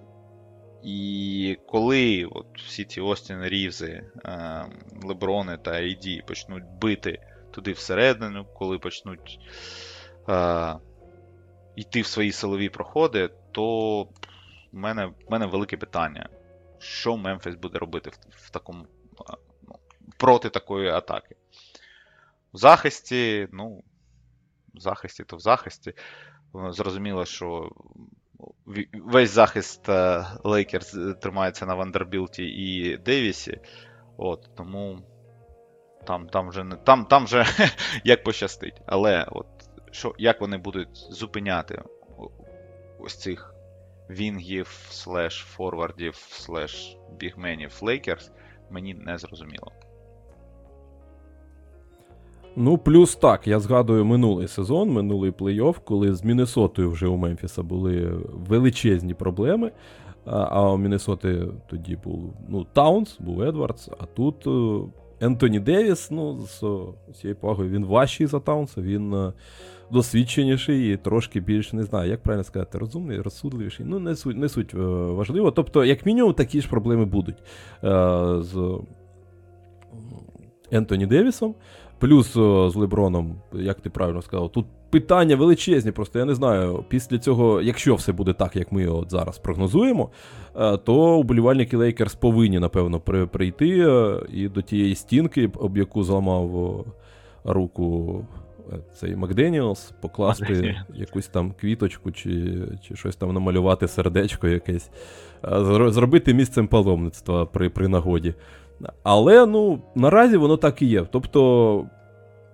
І 0.83 1.59
коли 1.69 2.25
от 2.25 2.47
всі 2.57 2.85
ці 2.85 3.01
Остін 3.01 3.43
Рівзи, 3.43 4.05
Леброни 5.03 5.57
та 5.57 5.81
Ейді 5.81 6.23
почнуть 6.27 6.65
бити 6.81 7.19
туди 7.51 7.73
всередину, 7.73 8.47
коли 8.55 8.79
почнуть 8.79 9.39
йти 11.77 12.01
в 12.01 12.07
свої 12.07 12.33
силові 12.33 12.69
проходи, 12.69 13.31
то 13.53 14.03
в 14.03 14.09
мене 14.73 15.07
в 15.07 15.15
мене 15.31 15.47
велике 15.47 15.77
питання, 15.77 16.29
що 16.79 17.17
Мемфіс 17.17 17.55
буде 17.55 17.79
робити 17.79 18.11
в, 18.11 18.47
в 18.47 18.51
такому 18.51 18.87
ну, 19.69 19.75
проти 20.17 20.51
такої 20.51 20.89
атаки. 20.89 21.37
В 22.53 22.57
захисті, 22.57 23.49
ну, 23.53 23.85
в 24.75 24.81
захисті, 24.81 25.25
то 25.25 25.37
в 25.37 25.41
захисті. 25.41 25.95
Зрозуміло, 26.71 27.25
що 27.25 27.73
весь 28.93 29.31
захист 29.31 29.89
Лейкерс 30.45 30.97
тримається 31.21 31.67
на 31.67 31.75
Вандербілті 31.75 32.45
і 32.45 32.97
Девісі. 32.97 33.61
От, 34.17 34.51
Тому 34.57 34.99
там 36.07 36.29
там 36.29 36.49
вже 36.49 36.65
там, 36.85 37.05
там 37.05 37.25
вже 37.25 37.47
як 38.05 38.25
пощастить. 38.25 38.83
Але 38.87 39.27
от, 39.31 39.47
що, 39.91 40.15
як 40.19 40.41
вони 40.41 40.59
будуть 40.59 41.07
зупиняти 41.11 41.83
ось 42.99 43.17
цих 43.17 43.55
вінгів, 44.11 44.67
слеш 44.91 45.47
форвардів, 45.49 46.15
слеш 46.15 46.97
бігменів 47.19 47.79
Лейкерс, 47.83 48.31
мені 48.71 48.95
не 48.95 49.19
зрозуміло. 49.19 49.73
Ну, 52.57 52.79
плюс 52.79 53.17
так, 53.17 53.47
я 53.47 53.61
згадую 53.61 54.05
минулий 54.05 54.49
сезон, 54.49 54.91
минулий 54.91 55.31
плей-офф, 55.31 55.77
коли 55.85 56.15
з 56.15 56.25
Міннесотою 56.25 56.91
вже 56.91 57.07
у 57.07 57.17
Мемфіса 57.17 57.63
були 57.63 58.21
величезні 58.49 59.15
проблеми. 59.15 59.73
А 60.25 60.73
у 60.73 60.79
Міннесоти 60.79 61.49
тоді 61.67 61.97
був 61.97 62.35
ну, 62.49 62.67
Таунс, 62.73 63.17
був 63.21 63.43
Едвардс, 63.43 63.89
а 63.99 64.05
тут 64.05 64.47
е, 64.47 64.81
Ентоні 65.27 65.61
Девіс, 65.61 66.11
ну, 66.11 66.39
з 66.41 66.63
усією 67.21 67.37
повагою, 67.37 67.71
він 67.71 67.85
важчий 67.85 68.27
за 68.27 68.41
Таунса, 68.41 68.81
він 68.81 69.15
е, 69.15 69.33
досвідченіший 69.93 70.93
і 70.93 70.97
трошки 70.97 71.41
більш, 71.41 71.73
не 71.73 71.83
знаю, 71.83 72.11
як 72.11 72.23
правильно 72.23 72.45
сказати, 72.45 72.79
розумний, 72.79 73.21
розсудливіший. 73.21 73.87
Ну, 73.89 73.99
не 73.99 74.17
суть 74.17 74.37
не 74.37 74.49
суть 74.49 74.75
е, 74.75 74.79
важливо. 74.79 75.51
Тобто, 75.51 75.85
як 75.85 76.07
мінімум, 76.07 76.35
такі 76.35 76.61
ж 76.61 76.69
проблеми 76.69 77.05
будуть 77.05 77.43
з 78.41 78.79
Ентоні 80.71 81.07
Девісом. 81.07 81.55
Плюс 81.99 82.33
з 82.35 82.75
Леброном, 82.75 83.37
як 83.53 83.81
ти 83.81 83.91
правильно 83.91 84.23
сказав, 84.23 84.53
тут 84.53 84.67
питання 84.91 85.37
величезні. 85.37 85.93
Просто 85.93 86.19
я 86.19 86.25
не 86.25 86.35
знаю. 86.35 86.85
Після 86.89 87.19
цього, 87.19 87.63
якщо 87.63 87.95
все 87.95 88.13
буде 88.13 88.33
так, 88.33 88.57
як 88.57 88.73
ми 88.73 88.87
от 88.87 89.11
зараз 89.11 89.39
прогнозуємо, 89.39 90.11
е, 90.57 90.77
то 90.77 91.19
уболівальники 91.19 91.77
Лейкерс 91.77 92.15
повинні, 92.15 92.59
напевно, 92.59 93.01
прийти 93.01 93.69
е, 93.69 94.21
і 94.33 94.49
до 94.49 94.63
тієї 94.63 94.95
стінки, 94.95 95.51
об 95.59 95.77
яку 95.77 96.03
зламав 96.03 96.85
руку 97.45 98.19
е, 98.21 98.41
цей 98.95 99.17
Макденіелс, 99.17 99.93
покласти 100.01 100.77
якусь 100.95 101.29
там 101.29 101.53
квіточку 101.61 102.13
чи 102.13 102.59
чи 102.89 102.97
щось 102.97 103.17
там 103.17 103.35
намалювати 103.35 103.89
сердечко 103.89 104.49
якесь, 104.49 104.91
зробити 105.87 106.35
місцем 106.35 106.69
паломництва 106.69 107.47
при, 107.47 107.69
при 107.69 107.89
нагоді. 107.89 108.35
Але 109.03 109.47
ну, 109.47 109.83
наразі 109.95 110.37
воно 110.37 110.57
так 110.57 110.83
і 110.83 110.87
є. 110.87 111.07
Тобто 111.13 111.85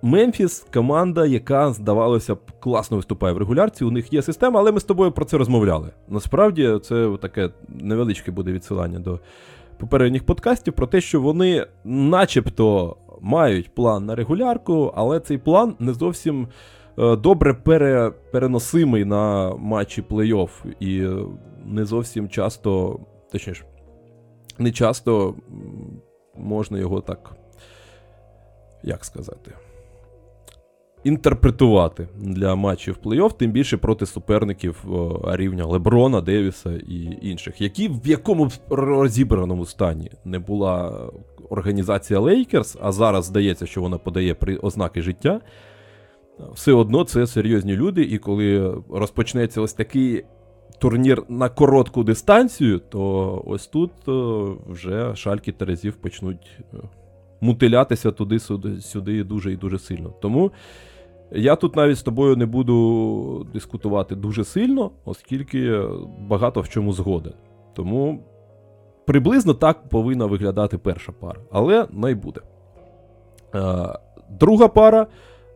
Мемфіс 0.01 0.65
команда, 0.73 1.25
яка, 1.25 1.73
здавалося 1.73 2.35
б, 2.35 2.39
класно 2.59 2.97
виступає 2.97 3.33
в 3.33 3.37
регулярці. 3.37 3.85
У 3.85 3.91
них 3.91 4.13
є 4.13 4.21
система, 4.21 4.59
але 4.59 4.71
ми 4.71 4.79
з 4.79 4.83
тобою 4.83 5.11
про 5.11 5.25
це 5.25 5.37
розмовляли. 5.37 5.89
Насправді, 6.09 6.79
це 6.83 7.17
таке 7.21 7.49
невеличке 7.69 8.31
буде 8.31 8.51
відсилання 8.51 8.99
до 8.99 9.19
попередніх 9.77 10.25
подкастів 10.25 10.73
про 10.73 10.87
те, 10.87 11.01
що 11.01 11.21
вони 11.21 11.67
начебто 11.83 12.95
мають 13.21 13.75
план 13.75 14.05
на 14.05 14.15
регулярку, 14.15 14.93
але 14.95 15.19
цей 15.19 15.37
план 15.37 15.75
не 15.79 15.93
зовсім 15.93 16.47
е, 16.97 17.15
добре 17.15 17.53
пере, 17.53 18.11
переносимий 18.31 19.05
на 19.05 19.55
матчі 19.55 20.01
плей-офф. 20.01 20.49
І 20.79 21.07
не 21.65 21.85
зовсім 21.85 22.29
часто, 22.29 22.99
точніше, 23.31 23.63
не 24.59 24.71
часто 24.71 25.35
можна 26.35 26.79
його 26.79 27.01
так, 27.01 27.35
як 28.83 29.05
сказати, 29.05 29.51
інтерпретувати 31.03 32.07
для 32.15 32.55
матчів 32.55 32.97
плей-офф, 33.03 33.33
тим 33.37 33.51
більше 33.51 33.77
проти 33.77 34.05
суперників 34.05 34.85
рівня 35.27 35.65
Леброна, 35.65 36.21
Девіса 36.21 36.71
і 36.87 37.17
інших, 37.21 37.61
які 37.61 37.87
в 37.87 38.07
якому 38.07 38.49
розібраному 38.69 39.65
стані 39.65 40.11
не 40.25 40.39
була 40.39 41.01
організація 41.49 42.19
Лейкерс, 42.19 42.77
а 42.81 42.91
зараз 42.91 43.25
здається, 43.25 43.65
що 43.65 43.81
вона 43.81 43.97
подає 43.97 44.33
при 44.33 44.57
ознаки 44.57 45.01
життя. 45.01 45.41
Все 46.53 46.73
одно 46.73 47.03
це 47.03 47.27
серйозні 47.27 47.75
люди, 47.75 48.03
і 48.03 48.17
коли 48.17 48.77
розпочнеться 48.89 49.61
ось 49.61 49.73
такий 49.73 50.23
турнір 50.79 51.23
на 51.29 51.49
коротку 51.49 52.03
дистанцію, 52.03 52.79
то 52.79 53.43
ось 53.45 53.67
тут 53.67 53.91
е, 54.07 54.11
вже 54.69 55.15
шальки 55.15 55.51
Терезів 55.51 55.95
почнуть 55.95 56.59
е, 56.73 56.77
мутилятися 57.41 58.11
туди-сюди 58.11 58.81
сюди 58.81 59.23
дуже 59.23 59.53
і 59.53 59.55
дуже 59.55 59.79
сильно. 59.79 60.13
Тому 60.21 60.51
я 61.31 61.55
тут 61.55 61.75
навіть 61.75 61.97
з 61.97 62.03
тобою 62.03 62.35
не 62.35 62.45
буду 62.45 63.47
дискутувати 63.53 64.15
дуже 64.15 64.43
сильно, 64.43 64.91
оскільки 65.05 65.81
багато 66.19 66.61
в 66.61 66.69
чому 66.69 66.93
згоден. 66.93 67.33
Тому 67.75 68.23
приблизно 69.07 69.53
так 69.53 69.89
повинна 69.89 70.25
виглядати 70.25 70.77
перша 70.77 71.11
пара, 71.11 71.39
але 71.51 71.87
не 71.91 72.15
буде. 72.15 72.41
Е, 73.55 73.99
друга 74.29 74.67
пара. 74.67 75.07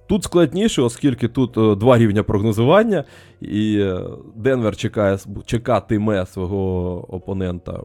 Тут 0.08 0.24
складніше, 0.24 0.82
оскільки 0.82 1.28
тут 1.28 1.58
е, 1.58 1.76
два 1.76 1.98
рівня 1.98 2.24
прогнозування, 2.24 3.04
і 3.42 3.80
е, 3.80 4.00
Денвер 4.36 4.76
чекає, 4.76 5.18
чекатиме 5.46 6.26
свого 6.26 7.06
опонента 7.16 7.84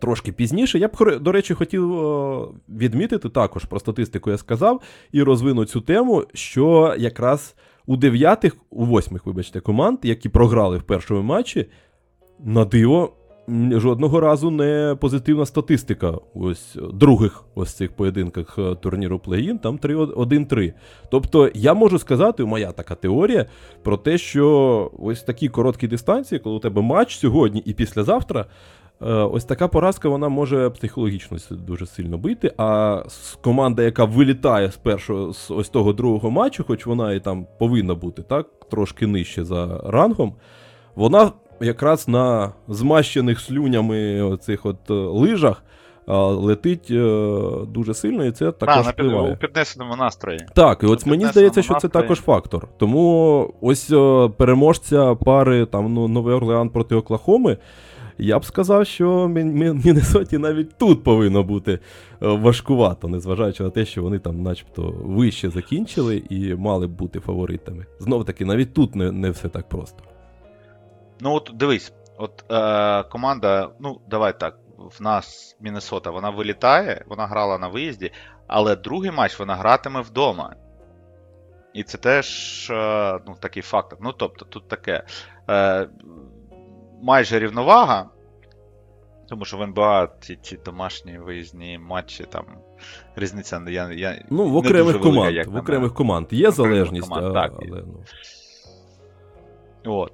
трошки 0.00 0.32
пізніше. 0.32 0.78
Я 0.78 0.88
б, 0.88 1.18
до 1.20 1.32
речі, 1.32 1.54
хотів 1.54 1.90
відмітити 2.68 3.28
також 3.28 3.64
про 3.64 3.80
статистику, 3.80 4.30
я 4.30 4.38
сказав, 4.38 4.80
і 5.12 5.22
розвину 5.22 5.64
цю 5.64 5.80
тему, 5.80 6.24
що 6.34 6.94
якраз 6.98 7.54
у 7.86 7.96
дев'ятих, 7.96 8.56
у 8.70 8.84
восьмих, 8.84 9.26
вибачте, 9.26 9.60
команд, 9.60 9.98
які 10.02 10.28
програли 10.28 10.78
в 10.78 10.82
першому 10.82 11.22
матчі, 11.22 11.66
на 12.44 12.64
диво 12.64 13.12
жодного 13.72 14.20
разу 14.20 14.50
не 14.50 14.96
позитивна 15.00 15.46
статистика 15.46 16.18
ось 16.34 16.76
других 16.92 17.44
ось 17.54 17.74
цих 17.74 17.92
поєдинках 17.92 18.58
е, 18.58 18.74
турніру 18.74 19.18
плей-ін, 19.18 19.58
там 19.58 19.78
1-3. 19.78 20.72
Тобто 21.10 21.50
я 21.54 21.74
можу 21.74 21.98
сказати, 21.98 22.44
моя 22.44 22.72
така 22.72 22.94
теорія 22.94 23.46
про 23.82 23.96
те, 23.96 24.18
що 24.18 24.90
ось 24.98 25.22
такі 25.22 25.48
короткі 25.48 25.88
дистанції, 25.88 26.38
коли 26.38 26.56
у 26.56 26.58
тебе 26.58 26.82
матч 26.82 27.18
сьогодні 27.18 27.62
і 27.64 27.72
післязавтра. 27.72 28.46
Е, 29.02 29.12
ось 29.12 29.44
така 29.44 29.68
поразка 29.68 30.08
вона 30.08 30.28
може 30.28 30.70
психологічно 30.70 31.38
дуже 31.50 31.86
сильно 31.86 32.18
бити. 32.18 32.52
А 32.56 33.02
команда, 33.40 33.82
яка 33.82 34.04
вилітає 34.04 34.70
з 34.70 34.76
першого 34.76 35.32
з 35.32 35.50
ось 35.50 35.68
того 35.68 35.92
другого 35.92 36.30
матчу, 36.30 36.64
хоч 36.64 36.86
вона 36.86 37.12
і 37.12 37.20
там 37.20 37.46
повинна 37.58 37.94
бути 37.94 38.22
так, 38.22 38.46
трошки 38.70 39.06
нижче 39.06 39.44
за 39.44 39.80
рангом, 39.84 40.34
вона 40.94 41.32
якраз 41.60 42.08
на 42.08 42.52
змащених 42.68 43.40
слюнями 43.40 44.36
цих 44.40 44.66
от 44.66 44.90
е, 44.90 44.92
лижах 44.92 45.62
летить 46.06 46.90
е, 46.90 47.40
дуже 47.68 47.94
сильно, 47.94 48.24
і 48.24 48.32
це 48.32 48.52
також 48.52 48.86
а, 48.86 48.90
впливає. 48.90 49.32
у 49.32 49.36
піднесеному 49.36 49.96
настрої. 49.96 50.40
Так, 50.54 50.82
і 50.82 50.86
от 50.86 51.06
мені 51.06 51.26
здається, 51.26 51.62
що 51.62 51.74
це 51.74 51.88
також 51.88 52.20
фактор. 52.20 52.68
Тому 52.78 53.54
ось 53.60 53.90
е, 53.90 54.28
переможця 54.36 55.14
пари 55.14 55.66
там 55.66 55.94
ну, 55.94 56.08
Новий 56.08 56.34
Орлеан 56.34 56.70
проти 56.70 56.94
Оклахоми. 56.94 57.56
Я 58.18 58.38
б 58.38 58.44
сказав, 58.44 58.86
що 58.86 59.28
Міннесоті 59.28 60.38
навіть 60.38 60.78
тут 60.78 61.04
повинно 61.04 61.42
бути 61.42 61.78
важкувато, 62.20 63.08
незважаючи 63.08 63.62
на 63.62 63.70
те, 63.70 63.84
що 63.84 64.02
вони 64.02 64.18
там, 64.18 64.42
начебто, 64.42 64.94
вище 65.02 65.50
закінчили 65.50 66.22
і 66.30 66.54
мали 66.54 66.86
б 66.86 66.90
бути 66.90 67.20
фаворитами. 67.20 67.86
Знов 67.98 68.24
таки, 68.24 68.44
навіть 68.44 68.74
тут 68.74 68.94
не, 68.94 69.12
не 69.12 69.30
все 69.30 69.48
так 69.48 69.68
просто. 69.68 70.02
Ну, 71.20 71.34
от 71.34 71.50
дивись, 71.54 71.92
от 72.18 72.44
е, 72.50 73.02
команда, 73.02 73.70
ну, 73.80 74.00
давай 74.10 74.40
так, 74.40 74.58
в 74.78 75.02
нас 75.02 75.56
Міннесота, 75.60 76.10
вона 76.10 76.30
вилітає, 76.30 77.04
вона 77.06 77.26
грала 77.26 77.58
на 77.58 77.68
виїзді, 77.68 78.12
але 78.46 78.76
другий 78.76 79.10
матч 79.10 79.38
вона 79.38 79.54
гратиме 79.54 80.00
вдома. 80.00 80.54
І 81.74 81.82
це 81.82 81.98
теж 81.98 82.70
е, 82.70 83.18
ну, 83.26 83.34
такий 83.40 83.62
фактор. 83.62 83.98
Ну, 84.02 84.12
тобто, 84.12 84.44
тут 84.44 84.68
таке 84.68 85.02
е, 85.50 85.88
майже 87.02 87.38
рівновага. 87.38 88.10
Тому 89.28 89.44
що 89.44 89.56
в 89.56 89.62
НБА 89.62 90.08
ці 90.20 90.36
ці 90.36 90.56
домашні 90.56 91.18
виїзні 91.18 91.78
матчі, 91.78 92.24
там 92.24 92.44
різниця 93.16 93.62
я, 93.68 93.92
я 93.92 94.24
Ну, 94.30 94.46
в 94.46 94.56
окремих 94.56 94.94
не 94.94 95.00
команд. 95.00 95.32
велика, 95.32 95.50
в 95.50 95.56
окремих 95.56 95.94
команд 95.94 96.26
є 96.30 96.50
залежність, 96.50 97.08
команд, 97.08 97.36
а, 97.36 97.40
так. 97.40 97.52
але 97.58 97.82
ну. 97.86 98.04
От. 99.84 100.12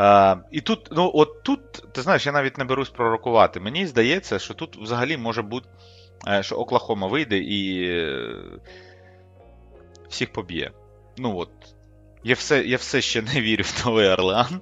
Е, 0.00 0.36
і 0.50 0.60
тут, 0.60 0.88
ну, 0.92 1.10
от 1.14 1.42
тут, 1.42 1.72
ти 1.92 2.02
знаєш, 2.02 2.26
я 2.26 2.32
навіть 2.32 2.58
не 2.58 2.64
берусь 2.64 2.90
пророкувати. 2.90 3.60
Мені 3.60 3.86
здається, 3.86 4.38
що 4.38 4.54
тут 4.54 4.76
взагалі 4.76 5.16
може 5.16 5.42
бути, 5.42 5.68
е, 6.28 6.42
що 6.42 6.56
Оклахома 6.56 7.06
вийде 7.06 7.38
і 7.38 7.88
е, 7.88 8.34
всіх 10.08 10.32
поб'є. 10.32 10.70
Ну 11.18 11.38
от. 11.38 11.50
Я 12.24 12.34
все 12.34 12.64
я 12.64 12.76
все 12.76 13.00
ще 13.00 13.22
не 13.22 13.40
вірю 13.40 13.64
в 13.64 13.82
Новий 13.86 14.08
Орлеан. 14.08 14.60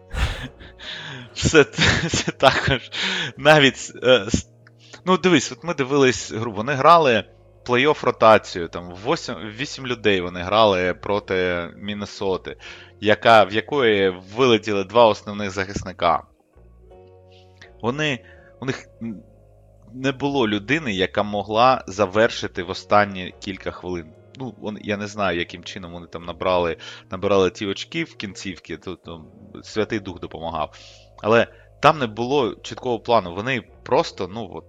Все 1.34 1.64
це 1.64 2.32
також. 2.32 2.90
Навіть. 3.36 3.92
Е, 4.02 4.26
ну, 5.04 5.18
дивись, 5.18 5.52
от 5.52 5.64
ми 5.64 5.74
дивились 5.74 6.32
гру, 6.32 6.52
вони 6.52 6.72
грали 6.72 7.24
плей-офф 7.68 8.06
ротацію. 8.06 8.68
Там 8.68 8.94
8 9.06 9.34
8 9.34 9.86
людей 9.86 10.20
вони 10.20 10.40
грали 10.40 10.94
проти 10.94 11.68
Міннесоти, 11.76 12.56
яка, 13.00 13.44
в 13.44 13.52
якої 13.52 14.10
вилетіли 14.36 14.84
два 14.84 15.06
основних 15.06 15.50
захисника. 15.50 16.22
Вони, 17.82 18.24
У 18.60 18.66
них 18.66 18.88
не 19.92 20.12
було 20.12 20.48
людини, 20.48 20.92
яка 20.92 21.22
могла 21.22 21.84
завершити 21.86 22.62
в 22.62 22.70
останні 22.70 23.34
кілька 23.40 23.70
хвилин. 23.70 24.12
Ну, 24.36 24.54
я 24.80 24.96
не 24.96 25.06
знаю, 25.06 25.38
яким 25.38 25.64
чином 25.64 25.92
вони 25.92 26.06
там 26.06 26.24
набрали 26.24 26.76
набирали 27.10 27.50
ті 27.50 27.66
очки 27.66 28.04
в 28.04 28.16
кінцівки, 28.16 28.76
тут 28.76 29.02
там, 29.02 29.26
Святий 29.62 30.00
Дух 30.00 30.20
допомагав. 30.20 30.78
Але 31.22 31.46
там 31.80 31.98
не 31.98 32.06
було 32.06 32.54
чіткого 32.54 33.00
плану. 33.00 33.34
Вони 33.34 33.62
просто, 33.82 34.28
ну 34.28 34.50
от, 34.54 34.64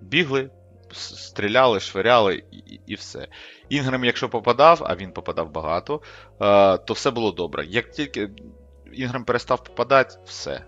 бігли, 0.00 0.50
стріляли, 0.92 1.80
швиряли 1.80 2.42
і 2.52 2.80
і 2.86 2.94
все. 2.94 3.28
Інгрем, 3.68 4.04
якщо 4.04 4.28
попадав, 4.28 4.82
а 4.84 4.96
він 4.96 5.12
попадав 5.12 5.52
багато, 5.52 6.00
е, 6.40 6.78
то 6.78 6.94
все 6.94 7.10
було 7.10 7.32
добре. 7.32 7.66
Як 7.66 7.90
тільки 7.90 8.30
Інгрем 8.92 9.24
перестав 9.24 9.64
попадати, 9.64 10.16
все. 10.24 10.64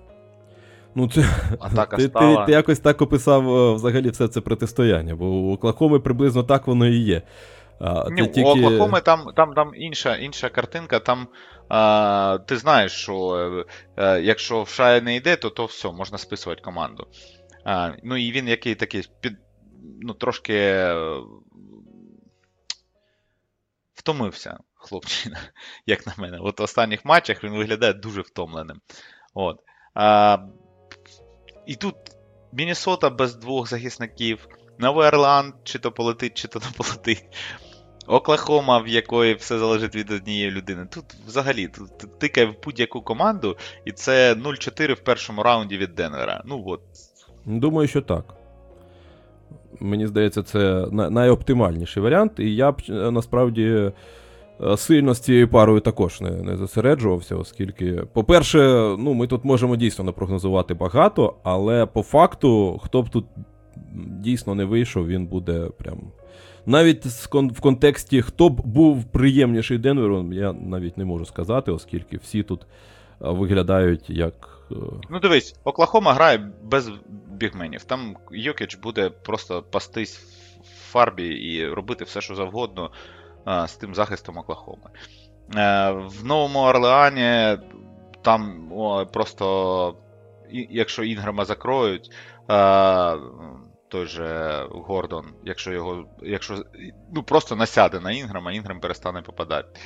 Ну, 0.94 1.08
це, 1.08 1.24
Атака 1.60 1.96
ти, 1.96 2.02
стала... 2.02 2.40
ти, 2.40 2.46
ти 2.46 2.52
якось 2.52 2.80
так 2.80 3.02
описав 3.02 3.56
е, 3.56 3.74
взагалі 3.74 4.10
все 4.10 4.28
це 4.28 4.40
протистояння, 4.40 5.14
бо 5.14 5.24
у 5.24 5.52
Оклахоми 5.52 6.00
приблизно 6.00 6.42
так 6.42 6.66
воно 6.66 6.86
і 6.86 6.96
є. 6.96 7.22
А, 7.80 8.10
Ні, 8.10 8.26
тільки... 8.26 8.48
У 8.48 8.52
Оклахоми 8.52 9.00
там 9.00 9.26
там, 9.36 9.54
там 9.54 9.72
інша 9.74 10.16
інша 10.16 10.48
картинка. 10.48 10.98
Там 10.98 11.26
а, 11.68 12.38
ти 12.46 12.56
знаєш, 12.56 12.92
що 12.92 13.16
а, 13.96 14.02
е, 14.02 14.22
якщо 14.22 14.62
в 14.62 14.68
Шая 14.68 15.00
не 15.00 15.16
йде, 15.16 15.36
то 15.36 15.50
то 15.50 15.64
все, 15.64 15.92
можна 15.92 16.18
списувати 16.18 16.62
команду. 16.62 17.06
А, 17.64 17.90
Ну 18.02 18.16
і 18.16 18.32
він 18.32 18.48
який 18.48 18.74
такий 18.74 19.08
під, 19.20 19.36
ну, 20.00 20.14
трошки 20.14 20.54
е, 20.54 21.20
втомився, 23.94 24.58
хлопчина, 24.74 25.38
як 25.86 26.06
на 26.06 26.14
мене. 26.16 26.38
От 26.40 26.60
в 26.60 26.62
останніх 26.62 27.04
матчах 27.04 27.44
він 27.44 27.52
виглядає 27.52 27.92
дуже 27.92 28.20
втомленим. 28.20 28.80
От. 29.34 29.60
А, 29.94 30.38
І 31.66 31.76
тут 31.76 31.94
Міннесота 32.52 33.10
без 33.10 33.34
двох 33.34 33.68
захисників. 33.68 34.48
Новий 34.78 35.08
Орланд, 35.08 35.54
чи 35.64 35.78
то 35.78 35.92
полетить, 35.92 36.34
чи 36.34 36.48
то 36.48 36.58
не 36.58 36.66
полетить. 36.76 37.24
Оклахома, 38.06 38.78
в 38.78 38.88
якої 38.88 39.34
все 39.34 39.58
залежить 39.58 39.94
від 39.94 40.10
однієї 40.10 40.50
людини. 40.50 40.86
Тут 40.90 41.04
взагалі 41.26 41.68
тут 41.68 42.18
тикає 42.18 42.46
в 42.46 42.62
будь-яку 42.64 43.02
команду, 43.02 43.56
і 43.84 43.92
це 43.92 44.34
0-4 44.34 44.94
в 44.94 45.00
першому 45.00 45.42
раунді 45.42 45.78
від 45.78 45.94
Денвера. 45.94 46.42
Ну 46.44 46.64
от. 46.66 46.80
Думаю, 47.44 47.88
що 47.88 48.02
так. 48.02 48.41
Мені 49.80 50.06
здається, 50.06 50.42
це 50.42 50.86
найоптимальніший 50.90 52.02
варіант, 52.02 52.32
і 52.38 52.54
я 52.54 52.72
б 52.72 52.82
е, 52.88 53.10
насправді 53.10 53.64
е, 53.64 53.92
сильно 54.76 55.14
з 55.14 55.20
цією 55.20 55.48
парою 55.48 55.80
також 55.80 56.20
не 56.20 56.30
не 56.30 56.56
зосереджувався, 56.56 57.36
оскільки, 57.36 58.02
по-перше, 58.12 58.58
ну, 58.98 59.14
ми 59.14 59.26
тут 59.26 59.44
можемо 59.44 59.76
дійсно 59.76 60.04
напрогнозувати 60.04 60.74
багато, 60.74 61.34
але 61.42 61.86
по 61.86 62.02
факту, 62.02 62.80
хто 62.84 63.02
б 63.02 63.08
тут 63.08 63.24
дійсно 64.20 64.54
не 64.54 64.64
вийшов, 64.64 65.06
він 65.06 65.26
буде 65.26 65.68
прям. 65.78 65.98
Навіть 66.66 67.06
в 67.06 67.60
контексті, 67.60 68.22
хто 68.22 68.48
б 68.48 68.60
був 68.64 69.04
приємніший 69.04 69.78
Денверу, 69.78 70.32
я 70.32 70.52
навіть 70.52 70.98
не 70.98 71.04
можу 71.04 71.24
сказати, 71.24 71.72
оскільки 71.72 72.16
всі 72.16 72.42
тут 72.42 72.60
виглядають 73.20 74.10
як. 74.10 74.61
Е, 74.72 75.06
ну, 75.10 75.20
дивись, 75.20 75.54
Оклахома 75.64 76.14
грає 76.14 76.50
без 76.62 76.90
бігменів. 77.30 77.84
Там 77.84 78.16
Йокіч 78.30 78.76
буде 78.76 79.10
просто 79.10 79.62
пастись 79.62 80.18
в 80.64 80.90
фарбі 80.92 81.26
і 81.26 81.68
робити 81.68 82.04
все, 82.04 82.20
що 82.20 82.34
завгодно 82.34 82.90
а, 83.44 83.66
з 83.66 83.76
тим 83.76 83.94
захистом 83.94 84.38
Оклахоми. 84.38 84.90
Е, 85.56 85.90
в 85.90 86.24
Новому 86.24 86.58
Орлеані 86.58 87.58
там 88.22 88.72
о, 88.72 89.06
просто, 89.06 89.96
якщо 90.50 91.04
Інграма 91.04 91.44
закроють. 91.44 92.10
Той 93.88 94.06
же 94.06 94.66
Гордон, 94.70 95.26
якщо 95.44 95.72
його. 95.72 96.04
якщо 96.22 96.64
ну 97.14 97.22
Просто 97.22 97.56
насяде 97.56 98.00
на 98.00 98.12
Інграма, 98.12 98.52
Інграм 98.52 98.80
перестане 98.80 99.22
попадати. 99.22 99.80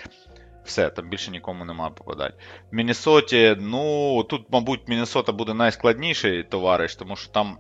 Все, 0.67 0.91
там 0.91 1.09
більше 1.09 1.31
нікому 1.31 1.65
нема 1.65 1.91
попадати. 1.91 2.35
В 2.73 2.75
Міннесоті, 2.75 3.57
ну, 3.61 4.23
тут, 4.23 4.47
мабуть, 4.51 4.89
Міннесота 4.89 5.33
буде 5.33 5.55
найскладніший 5.55 6.43
товариш, 6.43 6.97
тому 6.97 7.17
що 7.17 7.33
там 7.33 7.59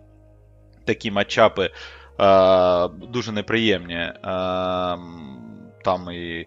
такі 0.84 1.10
матчапи 1.10 1.70
е, 2.20 2.88
дуже 2.88 3.32
неприємні. 3.32 3.94
Е, 3.94 4.14
Там 5.84 6.10
і. 6.12 6.46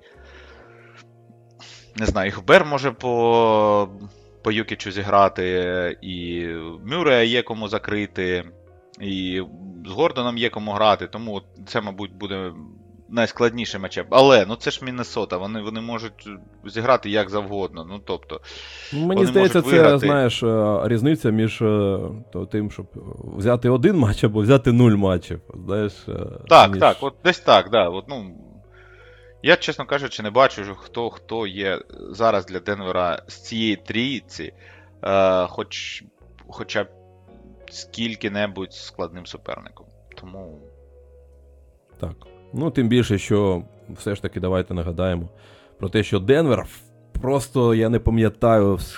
Не 1.95 2.05
знаю, 2.05 2.27
і 2.29 2.33
Губер 2.33 2.65
може 2.65 2.91
по 2.91 3.89
по 4.43 4.51
Юкічу 4.51 4.91
зіграти, 4.91 5.97
і 6.01 6.45
Мюрея 6.85 7.23
є 7.23 7.41
кому 7.41 7.67
закрити. 7.67 8.43
І 9.01 9.43
з 9.85 9.91
Гордоном 9.91 10.37
є 10.37 10.49
кому 10.49 10.71
грати, 10.71 11.07
тому 11.07 11.41
це, 11.67 11.81
мабуть, 11.81 12.13
буде 12.13 12.51
найскладніший 13.11 13.79
матчап. 13.79 14.07
Але 14.09 14.45
ну 14.45 14.55
це 14.55 14.71
ж 14.71 14.85
Міннесота, 14.85 15.37
вони 15.37 15.61
вони 15.61 15.81
можуть 15.81 16.29
зіграти 16.65 17.09
як 17.09 17.29
завгодно. 17.29 17.85
Ну, 17.89 17.99
тобто, 18.05 18.41
Мені 18.93 19.25
здається, 19.25 19.61
це 19.61 19.97
знаєш, 19.97 20.43
е, 20.43 20.79
різниця 20.83 21.29
між 21.29 21.61
е, 21.61 21.99
то, 22.33 22.45
тим, 22.45 22.71
щоб 22.71 22.85
взяти 23.37 23.69
один 23.69 23.95
матч 23.95 24.23
або 24.23 24.41
взяти 24.41 24.71
нуль 24.71 24.95
матчів. 24.95 25.41
Знаєш, 25.65 25.93
е, 26.07 26.13
Так, 26.47 26.69
між... 26.71 26.79
так, 26.79 26.97
от 27.01 27.13
десь 27.23 27.39
так, 27.39 27.69
да. 27.69 27.89
От, 27.89 28.05
ну, 28.07 28.35
Я, 29.43 29.55
чесно 29.55 29.85
кажучи, 29.85 30.23
не 30.23 30.29
бачу, 30.29 30.75
хто 30.75 31.09
хто 31.09 31.47
є 31.47 31.79
зараз 32.11 32.45
для 32.45 32.59
Денвера 32.59 33.23
з 33.27 33.35
цієї 33.35 33.75
трійці, 33.75 34.53
е, 35.03 35.47
хоч, 35.47 36.03
хоча 36.47 36.83
б 36.83 36.87
скільки-небудь 37.69 38.73
складним 38.73 39.25
суперником. 39.25 39.85
Тому. 40.15 40.59
Так. 41.99 42.15
Ну, 42.53 42.71
тим 42.71 42.87
більше, 42.87 43.17
що 43.17 43.63
все 43.89 44.15
ж 44.15 44.21
таки 44.21 44.39
давайте 44.39 44.73
нагадаємо 44.73 45.29
про 45.79 45.89
те, 45.89 46.03
що 46.03 46.19
Денвер 46.19 46.65
просто 47.21 47.75
я 47.75 47.89
не 47.89 47.99
пам'ятаю 47.99 48.77
з, 48.77 48.97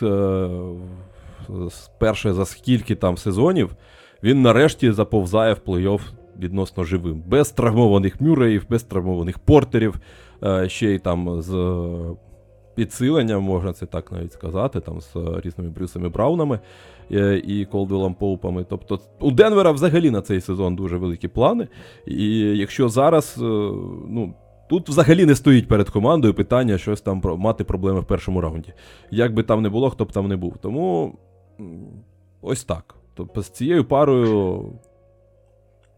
з 1.70 1.90
перше 2.00 2.34
за 2.34 2.46
скільки 2.46 2.96
там 2.96 3.18
сезонів, 3.18 3.76
він 4.24 4.42
нарешті 4.42 4.92
заповзає 4.92 5.54
в 5.54 5.70
плей-офф 5.70 6.02
відносно 6.40 6.84
живим. 6.84 7.24
Без 7.28 7.52
травмованих 7.52 8.22
мюреїв, 8.22 8.66
без 8.70 8.84
травмованих 8.84 9.40
портерів, 9.40 9.96
е, 10.44 10.70
ще 10.70 10.92
й 10.92 11.00
там 11.00 11.42
з 11.42 11.52
підсиленням, 12.82 13.44
можна 13.44 13.74
це 13.74 13.86
так 13.86 14.12
навіть 14.12 14.34
сказати, 14.34 14.80
там 14.80 15.02
з 15.02 15.16
різними 15.16 15.70
Брюсами 15.70 16.10
Браунами 16.10 16.60
е, 17.12 17.42
і 17.46 17.66
Колдвелом 17.66 18.14
Поупами. 18.14 18.66
Тобто 18.70 19.00
у 19.20 19.32
Денвера 19.32 19.72
взагалі 19.72 20.12
на 20.12 20.22
цей 20.22 20.42
сезон 20.42 20.76
дуже 20.76 20.98
великі 20.98 21.28
плани. 21.28 21.68
І 22.08 22.40
якщо 22.40 22.90
зараз, 22.90 23.38
е, 23.38 23.44
ну. 24.10 24.34
Тут 24.70 24.90
взагалі 24.90 25.26
не 25.26 25.36
стоїть 25.36 25.68
перед 25.68 25.90
командою 25.90 26.34
питання 26.34 26.78
щось 26.78 27.02
там 27.02 27.22
мати 27.38 27.64
проблеми 27.64 28.00
в 28.00 28.06
першому 28.06 28.42
раунді. 28.42 28.74
Як 29.12 29.34
би 29.34 29.44
там 29.44 29.62
не 29.62 29.70
було, 29.70 29.90
хто 29.90 30.06
б 30.06 30.12
там 30.12 30.28
не 30.28 30.38
був. 30.38 30.58
Тому 30.62 31.16
ось 32.42 32.64
так. 32.64 32.96
Тобто 33.14 33.42
з 33.42 33.50
цією 33.50 33.86
парою. 33.86 34.66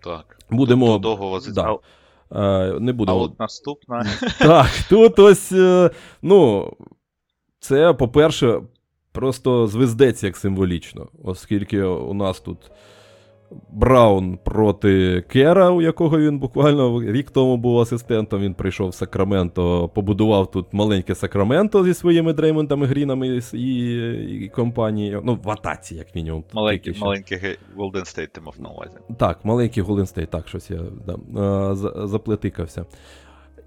Так. 0.03 0.37
Будемо. 0.49 0.97
довго 0.97 1.39
да. 1.55 1.77
Е, 2.35 2.79
не 2.79 2.93
буду. 2.93 3.11
А 3.11 3.15
от 3.15 3.39
наступна. 3.39 4.05
Так, 4.39 4.69
тут 4.89 5.19
ось. 5.19 5.51
Е, 5.51 5.89
ну, 6.21 6.71
це, 7.59 7.93
по-перше, 7.93 8.61
просто 9.11 9.67
звездець 9.67 10.23
як 10.23 10.37
символічно, 10.37 11.07
оскільки 11.23 11.83
у 11.83 12.13
нас 12.13 12.39
тут 12.39 12.57
Браун 13.69 14.39
проти 14.43 15.23
Кера, 15.29 15.69
у 15.69 15.81
якого 15.81 16.19
він 16.19 16.39
буквально 16.39 17.01
рік 17.11 17.31
тому 17.31 17.57
був 17.57 17.79
асистентом. 17.79 18.41
Він 18.41 18.53
прийшов 18.53 18.89
в 18.89 18.93
Сакраменто, 18.93 19.89
побудував 19.89 20.51
тут 20.51 20.65
маленьке 20.71 21.15
Сакраменто 21.15 21.83
зі 21.83 21.93
своїми 21.93 22.33
Дреймондами 22.33 22.85
Грінами 22.85 23.27
і, 23.27 23.57
і, 23.57 24.45
і 24.45 24.49
компанією. 24.49 25.21
Ну, 25.23 25.39
в 25.43 25.49
атаці, 25.49 25.95
як 25.95 26.15
мінімум. 26.15 26.43
Маленький 26.53 26.97
маленький 26.99 27.37
Golden 27.77 28.17
State 28.17 28.27
ти 28.27 28.41
мав 28.41 28.55
на 28.59 28.69
увазі. 28.69 28.97
Так, 29.17 29.45
маленький 29.45 29.83
Golden 29.83 30.17
State, 30.17 30.27
так, 30.27 30.47
щось 30.47 30.71
я 30.71 30.79
да, 31.05 31.75
заплетикався. 32.07 32.85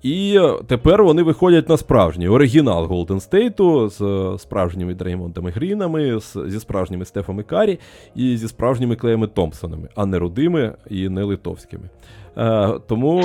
І 0.02 0.40
тепер 0.66 1.04
вони 1.04 1.22
виходять 1.22 1.68
на 1.68 1.76
справжній 1.76 2.28
оригінал 2.28 2.86
Голден 2.86 3.20
Стейту 3.20 3.88
з 3.88 4.34
справжніми 4.38 4.94
Дреймондами 4.94 5.50
Грінами, 5.50 6.20
зі 6.46 6.60
справжніми 6.60 7.04
Стефами 7.04 7.42
Карі 7.42 7.78
і 8.14 8.36
зі 8.36 8.48
справжніми 8.48 8.96
Клеями 8.96 9.26
Томпсонами, 9.26 9.88
а 9.94 10.06
не 10.06 10.18
рудими 10.18 10.74
і 10.90 11.08
не 11.08 11.22
литовськими. 11.22 11.88
Е, 12.36 12.78
Тому 12.86 13.24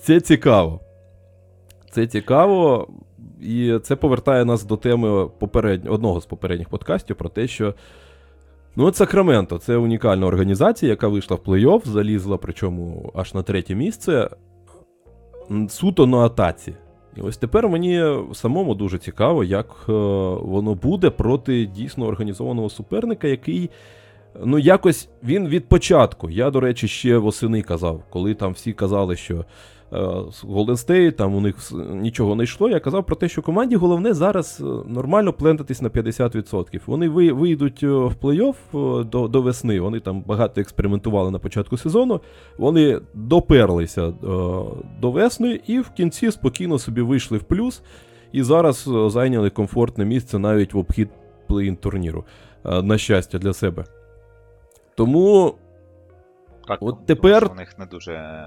це 0.00 0.20
цікаво. 0.20 0.80
Це 1.90 2.06
цікаво, 2.06 2.88
і 3.40 3.78
це 3.82 3.96
повертає 3.96 4.44
нас 4.44 4.64
до 4.64 4.76
теми 4.76 5.28
попередньо, 5.38 5.92
одного 5.92 6.20
з 6.20 6.26
попередніх 6.26 6.68
подкастів 6.68 7.16
про 7.16 7.28
те, 7.28 7.46
що. 7.46 7.74
Ну, 8.76 8.84
от 8.84 8.96
Сакраменто 8.96 9.58
це 9.58 9.76
унікальна 9.76 10.26
організація, 10.26 10.90
яка 10.90 11.08
вийшла 11.08 11.36
в 11.36 11.48
плей-офф, 11.48 11.86
залізла, 11.86 12.36
причому 12.36 13.12
аж 13.14 13.34
на 13.34 13.42
третє 13.42 13.74
місце 13.74 14.28
суто 15.68 16.06
на 16.06 16.18
атаці. 16.18 16.74
І 17.16 17.20
ось 17.20 17.36
тепер 17.36 17.68
мені 17.68 18.04
самому 18.34 18.74
дуже 18.74 18.98
цікаво, 18.98 19.44
як 19.44 19.66
е, 19.88 19.92
воно 20.42 20.74
буде 20.74 21.10
проти 21.10 21.66
дійсно 21.66 22.06
організованого 22.06 22.70
суперника, 22.70 23.28
який. 23.28 23.70
Ну, 24.44 24.58
якось 24.58 25.08
він 25.24 25.48
від 25.48 25.68
початку. 25.68 26.30
Я, 26.30 26.50
до 26.50 26.60
речі, 26.60 26.88
ще 26.88 27.18
восени 27.18 27.62
казав, 27.62 28.02
коли 28.10 28.34
там 28.34 28.52
всі 28.52 28.72
казали, 28.72 29.16
що 29.16 29.44
Golden 29.90 30.76
State, 30.76 31.12
там 31.12 31.34
у 31.34 31.40
них 31.40 31.56
нічого 31.90 32.34
не 32.34 32.44
йшло. 32.44 32.68
Я 32.68 32.80
казав 32.80 33.06
про 33.06 33.16
те, 33.16 33.28
що 33.28 33.42
команді 33.42 33.76
головне 33.76 34.14
зараз 34.14 34.60
е, 34.60 34.64
нормально 34.86 35.32
плентатись 35.32 35.82
на 35.82 35.88
50%. 35.88 36.80
Вони 36.86 37.08
вийдуть 37.08 37.82
е, 37.82 37.86
в 37.86 38.14
плей-офф 38.22 38.54
е, 39.00 39.04
до 39.04 39.28
до 39.28 39.42
весни. 39.42 39.80
Вони 39.80 40.00
там 40.00 40.22
багато 40.22 40.60
експериментували 40.60 41.30
на 41.30 41.38
початку 41.38 41.76
сезону. 41.76 42.20
Вони 42.58 43.00
доперлися 43.14 44.12
до 45.00 45.10
весни 45.10 45.60
і 45.66 45.80
в 45.80 45.90
кінці 45.90 46.30
спокійно 46.30 46.78
собі 46.78 47.00
вийшли 47.00 47.38
в 47.38 47.42
плюс. 47.42 47.82
І 48.32 48.42
зараз 48.42 48.90
зайняли 49.06 49.50
комфортне 49.50 50.04
місце 50.04 50.38
навіть 50.38 50.74
в 50.74 50.78
обхід 50.78 51.08
плей-ін 51.48 51.76
турніру. 51.76 52.24
На 52.64 52.98
щастя 52.98 53.38
для 53.38 53.52
себе. 53.52 53.84
Тому. 54.96 55.54
Так, 56.66 56.78
от 56.82 57.06
тепер. 57.06 57.50
У 57.52 57.54
них 57.54 57.78
не 57.78 57.86
дуже 57.86 58.46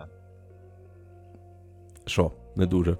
що, 2.05 2.31
не 2.55 2.65
дуже. 2.65 2.97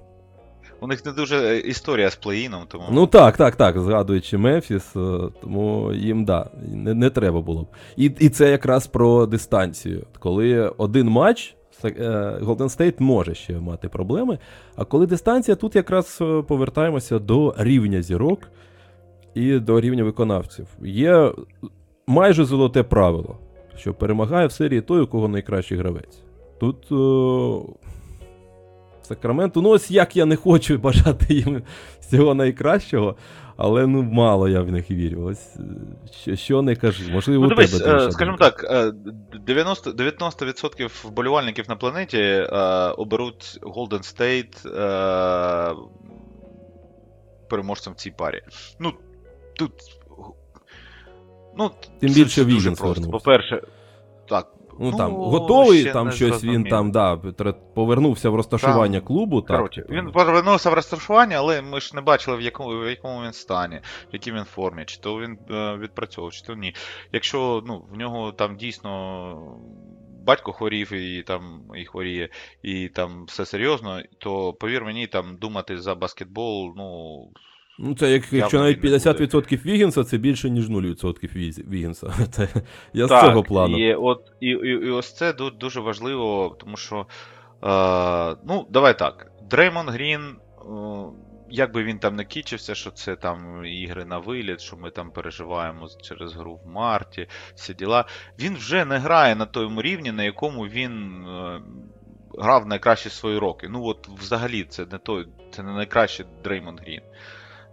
У 0.83 0.87
них 0.87 1.05
не 1.05 1.11
дуже 1.11 1.37
е, 1.37 1.59
історія 1.59 2.09
з 2.09 2.19
плей-іном, 2.25 2.61
тому. 2.67 2.83
Ну 2.91 3.07
так, 3.07 3.37
так, 3.37 3.55
так. 3.55 3.79
Згадуючи 3.79 4.37
Мефіс, 4.37 4.95
е, 4.95 5.19
тому 5.41 5.93
їм 5.93 6.25
да, 6.25 6.49
не 6.67 6.93
не 6.93 7.09
треба 7.09 7.41
було 7.41 7.63
б. 7.63 7.67
І 7.97 8.11
і 8.19 8.29
це 8.29 8.51
якраз 8.51 8.87
про 8.87 9.25
дистанцію. 9.25 10.05
Коли 10.19 10.69
один 10.77 11.09
матч, 11.09 11.55
е, 11.83 11.89
Golden 12.41 12.77
State 12.77 13.01
може 13.01 13.35
ще 13.35 13.59
мати 13.59 13.89
проблеми. 13.89 14.39
А 14.75 14.85
коли 14.85 15.07
дистанція, 15.07 15.55
тут 15.55 15.75
якраз 15.75 16.17
повертаємося 16.47 17.19
до 17.19 17.55
рівня 17.57 18.01
зірок 18.01 18.39
і 19.33 19.59
до 19.59 19.81
рівня 19.81 20.03
виконавців. 20.03 20.67
Є 20.83 21.31
майже 22.07 22.45
золоте 22.45 22.83
правило, 22.83 23.37
що 23.77 23.93
перемагає 23.93 24.47
в 24.47 24.51
серії 24.51 24.81
той, 24.81 25.01
у 25.01 25.07
кого 25.07 25.27
найкращий 25.27 25.77
гравець. 25.77 26.23
Тут. 26.59 26.77
Сакраменту. 29.11 29.61
Ну, 29.61 29.69
ось 29.69 29.91
як 29.91 30.15
я 30.15 30.25
не 30.25 30.35
хочу 30.35 30.77
бажати 30.77 31.33
їм 31.33 31.63
всього 31.99 32.33
найкращого, 32.33 33.15
але 33.57 33.87
ну 33.87 34.03
мало 34.03 34.49
я 34.49 34.61
в 34.61 34.71
них 34.71 34.91
вірю. 34.91 35.23
Ось 35.23 35.55
Що 36.21 36.35
що 36.35 36.61
не 36.61 36.75
кажи. 36.75 37.11
Можливо, 37.11 37.45
ну, 37.45 37.47
у 37.47 37.49
дивись, 37.49 37.79
тебе 37.79 38.05
е, 38.05 38.11
Скажімо 38.11 38.37
так, 38.37 38.63
90% 39.47 39.95
90% 39.95 41.07
вболівальників 41.07 41.65
на 41.69 41.75
планеті 41.75 42.17
е, 42.17 42.47
оберуть 42.97 43.59
Golden 43.61 44.15
State 44.15 44.67
е, 44.67 45.75
переможцем 47.49 47.93
в 47.93 47.95
цій 47.95 48.11
парі. 48.11 48.41
Ну, 48.79 48.93
тут. 49.55 49.71
Ну, 51.57 51.71
Тим 51.99 52.13
більше 52.13 52.45
Вігінс 52.45 52.79
вернувся. 52.79 53.11
По-перше, 53.11 53.61
так, 54.29 54.47
Ну, 54.81 54.91
ну 54.91 54.97
там 54.97 55.15
готовий, 55.15 55.85
там 55.85 56.11
щось 56.11 56.29
зрозуміло. 56.29 56.57
він 56.57 56.69
там 56.69 56.91
да, 56.91 57.17
повернувся 57.75 58.29
в 58.29 58.35
розташування 58.35 58.99
там, 58.99 59.07
клубу. 59.07 59.41
Так, 59.41 59.57
коротше. 59.57 59.85
Він 59.89 60.11
повернувся 60.11 60.69
в 60.69 60.73
розташування, 60.73 61.37
але 61.37 61.61
ми 61.61 61.79
ж 61.79 61.95
не 61.95 62.01
бачили, 62.01 62.37
в 62.37 62.41
якому 62.41 62.79
в 62.79 62.89
якому 62.89 63.23
він 63.23 63.33
стані, 63.33 63.75
в 64.09 64.13
якій 64.13 64.31
він 64.31 64.43
формі, 64.43 64.85
чи 64.85 64.99
то 64.99 65.19
він 65.19 65.37
е, 65.51 65.77
відпрацьовував, 65.77 66.33
чи 66.33 66.41
то 66.41 66.55
ні. 66.55 66.75
Якщо 67.11 67.63
ну, 67.67 67.85
в 67.91 67.97
нього 67.97 68.31
там 68.31 68.55
дійсно. 68.55 69.57
Батько 70.25 70.51
хворів 70.51 70.93
і 70.93 71.23
там 71.23 71.61
і 71.75 71.85
хворіє, 71.85 72.29
і 72.63 72.89
там 72.89 73.25
все 73.25 73.45
серйозно, 73.45 74.01
то 74.17 74.53
повір 74.53 74.85
мені, 74.85 75.07
там 75.07 75.37
думати 75.37 75.77
за 75.77 75.95
баскетбол, 75.95 76.73
ну 76.77 77.19
Ну, 77.83 77.95
це 77.95 78.11
як, 78.11 78.33
якщо 78.33 78.59
навіть 78.59 78.83
50% 78.83 79.65
Вігінса, 79.65 80.03
це 80.03 80.17
більше, 80.17 80.49
ніж 80.49 80.69
0% 80.69 81.69
Вігінса. 81.69 82.13
Це, 82.31 82.47
Я 82.93 83.07
так, 83.07 83.19
з 83.19 83.25
цього 83.25 83.43
плану. 83.43 83.77
І 83.77 83.93
от, 83.93 84.31
і, 84.39 84.47
і, 84.47 84.69
і 84.69 84.89
ось 84.89 85.13
це 85.13 85.33
дуже 85.33 85.79
важливо, 85.79 86.55
тому 86.59 86.77
що. 86.77 87.05
Е, 87.63 88.35
ну, 88.47 88.67
давай 88.69 88.99
так. 88.99 89.31
Дреймонд 89.49 89.89
Грін, 89.89 90.21
е, 90.21 90.65
як 91.49 91.73
би 91.73 91.83
він 91.83 91.99
там 91.99 92.15
не 92.15 92.25
кічився, 92.25 92.75
що 92.75 92.91
це 92.91 93.15
там 93.15 93.65
ігри 93.65 94.05
на 94.05 94.17
виліт, 94.17 94.61
що 94.61 94.77
ми 94.77 94.89
там 94.89 95.11
переживаємо 95.11 95.87
через 96.01 96.33
гру 96.33 96.59
в 96.65 96.67
марті, 96.67 97.27
всі 97.55 97.73
діла. 97.73 98.05
Він 98.39 98.55
вже 98.55 98.85
не 98.85 98.97
грає 98.97 99.35
на 99.35 99.45
тому 99.45 99.81
рівні, 99.81 100.11
на 100.11 100.23
якому 100.23 100.61
він. 100.61 101.25
Е, 101.27 101.61
Грав 102.39 102.67
найкращі 102.67 103.09
свої 103.09 103.37
роки. 103.37 103.67
Ну 103.69 103.85
от 103.85 104.07
взагалі 104.19 104.63
це 104.63 104.85
не 104.85 104.97
той, 104.97 105.27
це 105.51 105.63
не 105.63 105.71
найкращий 105.71 106.25
Дреймонд 106.43 106.77
Грін 106.77 107.01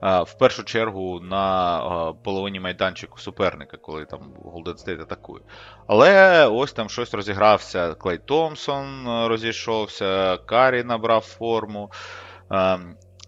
в 0.02 0.34
першу 0.38 0.64
чергу 0.64 1.20
на 1.20 2.14
половині 2.24 2.60
майданчику 2.60 3.18
суперника, 3.18 3.76
коли 3.76 4.04
там 4.04 4.20
Golden 4.44 4.86
State 4.86 5.02
атакує. 5.02 5.42
Але 5.86 6.46
ось 6.46 6.72
там 6.72 6.88
щось 6.88 7.14
розігрався. 7.14 7.94
Клей 7.94 8.18
Томпсон 8.18 9.04
розійшовся, 9.28 10.36
Карі 10.36 10.84
набрав 10.84 11.20
форму. 11.20 11.90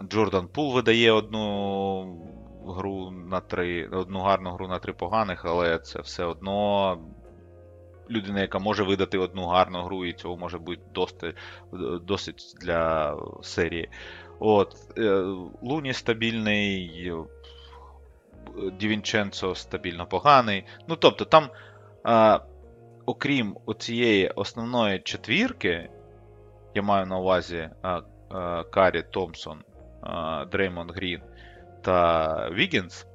Джордан 0.08 0.48
Пул 0.48 0.74
видає 0.74 1.12
одну 1.12 2.30
гру 2.66 3.10
на 3.10 3.40
три, 3.40 3.88
одну 3.92 4.20
гарну 4.20 4.50
гру 4.50 4.68
на 4.68 4.78
три 4.78 4.92
поганих, 4.92 5.44
але 5.44 5.78
це 5.78 6.00
все 6.00 6.24
одно. 6.24 6.98
Людина, 8.10 8.40
яка 8.40 8.58
може 8.58 8.82
видати 8.82 9.18
одну 9.18 9.46
гарну 9.46 9.82
гру, 9.82 10.04
і 10.04 10.12
цього 10.12 10.36
може 10.36 10.58
бути 10.58 10.80
досить, 10.94 11.34
досить 12.02 12.54
для 12.60 13.16
серії. 13.42 13.88
От, 14.38 14.76
е, 14.98 15.10
Луні 15.62 15.92
стабільний, 15.92 17.12
Дівінченцо 18.80 19.54
стабільно 19.54 20.06
поганий. 20.06 20.64
Ну, 20.88 20.96
тобто, 20.96 21.24
там, 21.24 21.48
а, 22.04 22.40
окрім 23.06 23.56
цієї 23.78 24.28
основної 24.28 24.98
четвірки, 24.98 25.90
я 26.74 26.82
маю 26.82 27.06
на 27.06 27.18
увазі 27.18 27.70
а, 27.82 28.00
а, 28.28 28.64
Каррі, 28.64 29.04
Томпсон, 29.10 29.58
Дреймонд 30.52 30.90
Грін 30.90 31.20
та 31.82 32.50
Вігінс, 32.50 33.06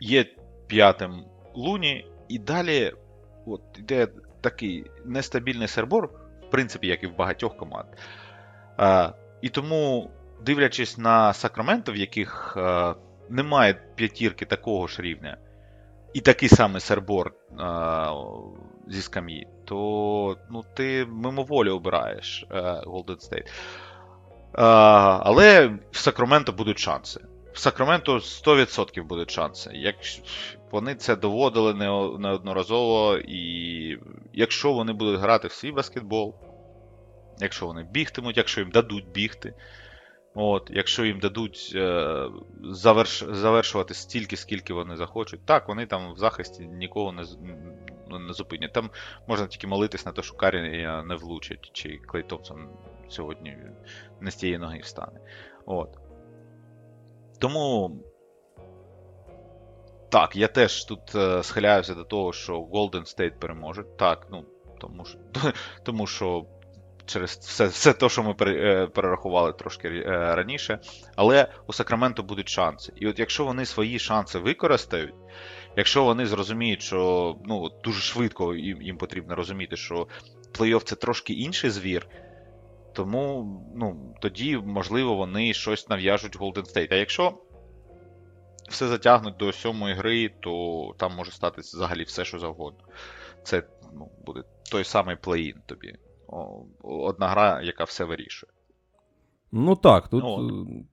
є 0.00 0.24
п'ятим 0.66 1.24
Луні, 1.54 2.06
і 2.30 2.38
далі 2.38 2.92
от, 3.46 3.62
йде 3.78 4.08
такий 4.40 4.90
нестабільний 5.04 5.68
сумбур, 5.68 6.10
в 6.48 6.50
принципі, 6.50 6.86
як 6.86 7.02
і 7.02 7.06
в 7.06 7.16
багатьох 7.16 7.56
команд. 7.56 7.88
І 9.42 9.48
тому, 9.48 10.10
дивлячись 10.44 10.98
на 10.98 11.32
Сакраменто, 11.32 11.92
в 11.92 11.96
яких 11.96 12.54
е, 12.56 12.94
немає 13.28 13.74
п'ятірки 13.94 14.44
такого 14.44 14.86
ж 14.86 15.02
рівня, 15.02 15.36
і 16.12 16.20
такий 16.20 16.48
самий 16.48 16.80
сербор 16.80 17.26
е, 17.28 17.34
зі 18.88 19.02
скам'ї, 19.02 19.46
то 19.64 20.36
ну, 20.50 20.64
ти 20.74 21.06
мимоволі 21.06 21.70
обираєш 21.70 22.46
е, 22.50 22.60
Golden 22.62 23.30
State. 23.30 23.46
Е, 23.46 24.62
але 25.24 25.66
в 25.90 25.96
Сакраменто 25.96 26.52
будуть 26.52 26.78
шанси. 26.78 27.20
Сакраменто 27.60 28.16
100% 28.16 29.04
будуть 29.04 29.30
шанси. 29.30 29.70
Як 29.74 29.96
Вони 30.70 30.94
це 30.94 31.16
доводили 31.16 31.74
неодноразово, 32.18 33.18
і 33.18 33.98
якщо 34.32 34.72
вони 34.72 34.92
будуть 34.92 35.20
грати 35.20 35.48
в 35.48 35.52
свій 35.52 35.72
баскетбол 35.72 36.34
якщо 37.40 37.66
вони 37.66 37.82
бігтимуть, 37.90 38.36
якщо 38.36 38.60
їм 38.60 38.70
дадуть 38.70 39.08
бігти. 39.08 39.54
От, 40.34 40.70
Якщо 40.74 41.04
їм 41.04 41.18
дадуть 41.18 41.72
е, 41.74 42.28
заверш, 42.62 43.24
завершувати 43.30 43.94
стільки, 43.94 44.36
скільки 44.36 44.72
вони 44.72 44.96
захочуть. 44.96 45.46
Так, 45.46 45.68
вони 45.68 45.86
там 45.86 46.12
в 46.12 46.18
захисті 46.18 46.62
нікого 46.62 47.12
не 47.12 47.24
не 48.18 48.32
зупинять. 48.32 48.72
Там 48.72 48.90
можна 49.28 49.46
тільки 49.46 49.66
молитись 49.66 50.06
на 50.06 50.12
те, 50.12 50.22
що 50.22 50.34
Карі 50.34 50.86
не 51.04 51.14
влучить, 51.14 51.70
чи 51.72 51.96
Клей 51.96 52.22
Томпсон 52.22 52.68
сьогодні 53.08 53.56
не 54.20 54.30
з 54.30 54.34
тієї 54.34 54.58
ноги 54.58 54.78
встане. 54.78 55.20
От. 55.66 56.09
Тому. 57.40 57.90
Так, 60.10 60.36
я 60.36 60.48
теж 60.48 60.84
тут 60.84 61.14
е, 61.14 61.42
схиляюся 61.42 61.94
до 61.94 62.04
того, 62.04 62.32
що 62.32 62.60
Golden 62.60 63.16
State 63.16 63.38
переможе. 63.38 63.84
Так, 63.98 64.26
ну, 64.30 64.44
тому 64.80 65.04
що 65.04 65.18
тому 65.82 66.06
що 66.06 66.46
через 67.06 67.30
все 67.30 67.66
все 67.66 67.92
те, 67.92 68.08
що 68.08 68.22
ми 68.22 68.34
е, 68.40 68.86
перерахували 68.86 69.52
трошки 69.52 69.88
е, 69.88 70.34
раніше. 70.34 70.78
Але 71.16 71.52
у 71.66 71.72
Сакраменто 71.72 72.22
будуть 72.22 72.48
шанси. 72.48 72.92
І 72.96 73.06
от 73.06 73.18
якщо 73.18 73.44
вони 73.44 73.66
свої 73.66 73.98
шанси 73.98 74.38
використають, 74.38 75.14
якщо 75.76 76.04
вони 76.04 76.26
зрозуміють, 76.26 76.82
що 76.82 77.36
ну, 77.44 77.68
дуже 77.84 78.00
швидко 78.00 78.54
їм, 78.54 78.82
їм 78.82 78.96
потрібно 78.96 79.34
розуміти, 79.34 79.76
що 79.76 80.06
плей-офф 80.58 80.84
це 80.84 80.96
трошки 80.96 81.32
інший 81.32 81.70
звір. 81.70 82.06
Тому 82.92 83.46
ну, 83.74 84.14
тоді, 84.20 84.56
можливо, 84.56 85.14
вони 85.14 85.52
щось 85.52 85.88
нав'яжуть 85.88 86.38
Golden 86.38 86.74
State. 86.74 86.88
А 86.90 86.94
якщо 86.94 87.34
все 88.68 88.88
затягнуть 88.88 89.36
до 89.36 89.52
сьомої 89.52 89.94
гри, 89.94 90.30
то 90.40 90.94
там 90.96 91.16
може 91.16 91.32
статися 91.32 91.76
взагалі 91.76 92.02
все, 92.02 92.24
що 92.24 92.38
завгодно. 92.38 92.84
Це 93.42 93.62
ну, 93.94 94.10
буде 94.26 94.42
той 94.70 94.84
самий 94.84 95.16
плей-ін 95.16 95.56
тобі. 95.66 95.94
Одна 96.82 97.28
гра, 97.28 97.62
яка 97.62 97.84
все 97.84 98.04
вирішує. 98.04 98.52
Ну 99.52 99.76
так, 99.76 100.08
тут. 100.08 100.24
Ну, 100.24 100.84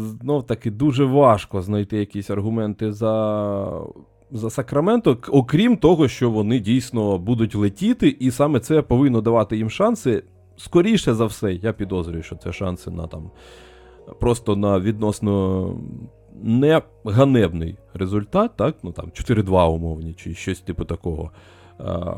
Знов 0.00 0.46
таки 0.46 0.70
дуже 0.70 1.04
важко 1.04 1.62
знайти 1.62 1.96
якісь 1.96 2.30
аргументи 2.30 2.92
за 2.92 3.82
за 4.30 4.50
Сакраменто, 4.50 5.18
окрім 5.28 5.76
того, 5.76 6.08
що 6.08 6.30
вони 6.30 6.58
дійсно 6.58 7.18
будуть 7.18 7.54
летіти, 7.54 8.08
і 8.20 8.30
саме 8.30 8.60
це 8.60 8.82
повинно 8.82 9.20
давати 9.20 9.56
їм 9.56 9.70
шанси. 9.70 10.22
Скоріше 10.56 11.14
за 11.14 11.24
все, 11.24 11.54
я 11.54 11.72
підозрюю, 11.72 12.22
що 12.22 12.36
це 12.36 12.52
шанси 12.52 12.90
на 12.90 13.06
там 13.06 13.30
просто 14.20 14.56
на 14.56 14.80
відносно 14.80 15.74
не 16.42 16.82
ганебний 17.04 17.76
результат, 17.94 18.50
так? 18.56 18.76
Ну 18.82 18.92
там 18.92 19.06
4-2 19.06 19.68
умовні, 19.68 20.14
чи 20.14 20.34
щось 20.34 20.60
типу 20.60 20.84
такого. 20.84 21.30
А, 21.78 22.14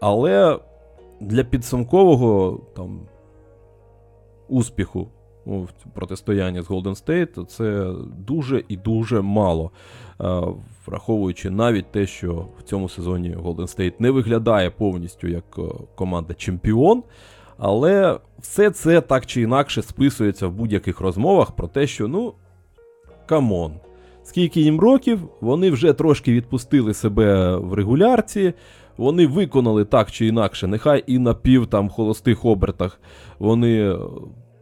Але 0.00 0.58
для 1.20 1.44
підсумкового 1.44 2.60
там 2.76 3.00
успіху 4.48 5.08
в 5.48 5.68
протистоянні 5.94 6.62
з 6.62 6.70
Golden 6.70 7.04
State 7.04 7.46
це 7.46 7.92
дуже 8.26 8.64
і 8.68 8.76
дуже 8.76 9.20
мало. 9.20 9.70
Враховуючи 10.86 11.50
навіть 11.50 11.92
те, 11.92 12.06
що 12.06 12.46
в 12.58 12.62
цьому 12.62 12.88
сезоні 12.88 13.36
Golden 13.36 13.78
State 13.78 13.92
не 13.98 14.10
виглядає 14.10 14.70
повністю 14.70 15.28
як 15.28 15.44
е, 15.58 15.62
команда 15.94 16.34
чемпіон. 16.34 17.02
Але 17.58 18.18
все 18.38 18.70
це 18.70 19.00
так 19.00 19.26
чи 19.26 19.42
інакше 19.42 19.82
списується 19.82 20.46
в 20.46 20.52
будь-яких 20.52 21.00
розмовах 21.00 21.52
про 21.52 21.68
те, 21.68 21.86
що, 21.86 22.08
ну, 22.08 22.32
come 23.26 23.52
on. 23.52 23.72
Скільки 24.22 24.60
їм 24.60 24.80
років, 24.80 25.20
вони 25.40 25.70
вже 25.70 25.92
трошки 25.92 26.32
відпустили 26.32 26.94
себе 26.94 27.56
в 27.56 27.74
регулярці, 27.74 28.52
вони 28.96 29.26
виконали 29.26 29.84
так 29.84 30.10
чи 30.10 30.26
інакше, 30.26 30.66
нехай 30.66 31.04
і 31.06 31.18
на 31.18 31.34
пів 31.34 31.66
там 31.66 31.88
холостих 31.88 32.44
обертах 32.44 33.00
вони 33.38 33.96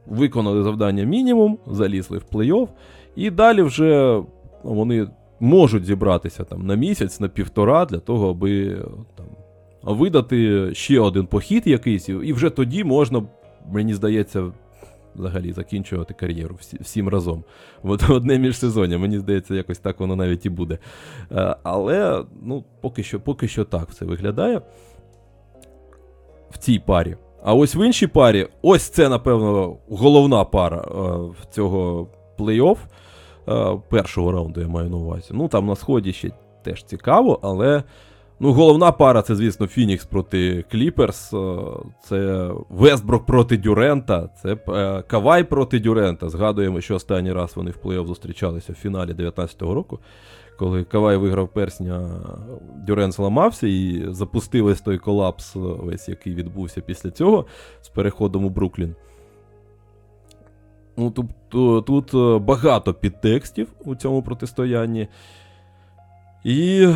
виконали 0.06 0.62
завдання 0.62 1.04
мінімум, 1.04 1.58
залізли 1.66 2.18
в 2.18 2.24
плей-офф, 2.32 2.68
і 3.16 3.30
далі 3.30 3.62
вже 3.62 4.22
вони 4.62 5.08
можуть 5.40 5.84
зібратися 5.84 6.44
там 6.44 6.66
на 6.66 6.74
місяць, 6.74 7.20
на 7.20 7.28
півтора 7.28 7.84
для 7.84 7.98
того, 7.98 8.30
аби 8.30 8.78
там 9.14 9.26
видати 9.96 10.70
ще 10.74 11.00
один 11.00 11.26
похід 11.26 11.66
якийсь, 11.66 12.08
і 12.08 12.32
вже 12.32 12.50
тоді 12.50 12.84
можна, 12.84 13.22
мені 13.72 13.94
здається, 13.94 14.52
взагалі 15.14 15.52
закінчувати 15.52 16.14
кар'єру 16.14 16.58
всім 16.80 17.08
разом. 17.08 17.44
В 17.82 18.12
одне 18.12 18.38
міжсезоння, 18.38 18.98
мені 18.98 19.18
здається, 19.18 19.54
якось 19.54 19.78
так 19.78 20.00
воно 20.00 20.16
навіть 20.16 20.46
і 20.46 20.50
буде. 20.50 20.78
Е, 21.32 21.56
але 21.62 22.24
ну, 22.42 22.64
поки 22.80 23.02
що 23.02 23.20
поки 23.20 23.48
що 23.48 23.64
так 23.64 23.90
все 23.90 24.04
виглядає 24.04 24.60
в 26.50 26.58
цій 26.58 26.78
парі. 26.78 27.16
А 27.46 27.54
ось 27.54 27.74
в 27.74 27.86
іншій 27.86 28.06
парі, 28.06 28.46
ось 28.62 28.88
це, 28.88 29.08
напевно, 29.08 29.76
головна 29.90 30.44
пара 30.44 30.76
е, 30.76 31.44
цього 31.50 32.08
плей-офф. 32.38 32.76
Е, 33.48 33.80
першого 33.88 34.32
раунду 34.32 34.60
я 34.60 34.68
маю 34.68 34.90
на 34.90 34.96
увазі. 34.96 35.28
Ну, 35.30 35.48
там 35.48 35.66
на 35.66 35.76
сході 35.76 36.12
ще 36.12 36.30
теж 36.62 36.84
цікаво, 36.84 37.38
але 37.42 37.82
Ну, 38.40 38.52
головна 38.52 38.92
пара 38.92 39.22
це, 39.22 39.36
звісно, 39.36 39.66
Фінікс 39.66 40.04
проти 40.04 40.64
Кліперс. 40.70 41.32
Е, 41.32 41.56
це 42.02 42.50
Вестброк 42.70 43.26
проти 43.26 43.56
Дюрента, 43.56 44.28
це 44.42 44.56
е, 44.68 45.02
Кавай 45.02 45.44
проти 45.44 45.78
Дюрента. 45.78 46.28
Згадуємо, 46.28 46.80
що 46.80 46.94
останній 46.94 47.32
раз 47.32 47.56
вони 47.56 47.70
в 47.70 47.78
плей-офф 47.84 48.06
зустрічалися 48.06 48.72
в 48.72 48.76
фіналі 48.76 49.10
19-го 49.12 49.74
року, 49.74 49.98
коли 50.56 50.84
Кавай 50.84 51.16
виграв 51.16 51.48
персня, 51.48 52.08
Дюрент 52.86 53.12
зламався 53.12 53.66
і 53.66 54.06
запустив 54.08 54.66
ось 54.66 54.80
той 54.80 54.98
колапс, 54.98 55.52
весь 55.54 56.08
який 56.08 56.34
відбувся 56.34 56.80
після 56.80 57.10
цього 57.10 57.46
з 57.82 57.88
переходом 57.88 58.44
у 58.44 58.50
Бруклін. 58.50 58.94
Ну, 60.96 61.10
Тобто 61.10 61.80
тут 61.80 62.14
е, 62.14 62.38
багато 62.38 62.94
підтекстів 62.94 63.68
у 63.84 63.94
цьому 63.94 64.22
протистоянні. 64.22 65.08
І 66.44 66.88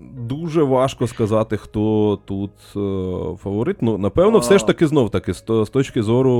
дуже 0.00 0.62
важко 0.62 1.06
сказати, 1.06 1.56
хто 1.56 2.18
тут 2.24 2.52
е, 2.76 3.36
фаворит. 3.36 3.82
Ну, 3.82 3.98
напевно, 3.98 4.38
все 4.38 4.58
ж 4.58 4.66
таки 4.66 4.86
знов 4.86 5.10
таки, 5.10 5.32
з 5.34 5.70
точки 5.72 6.02
зору, 6.02 6.32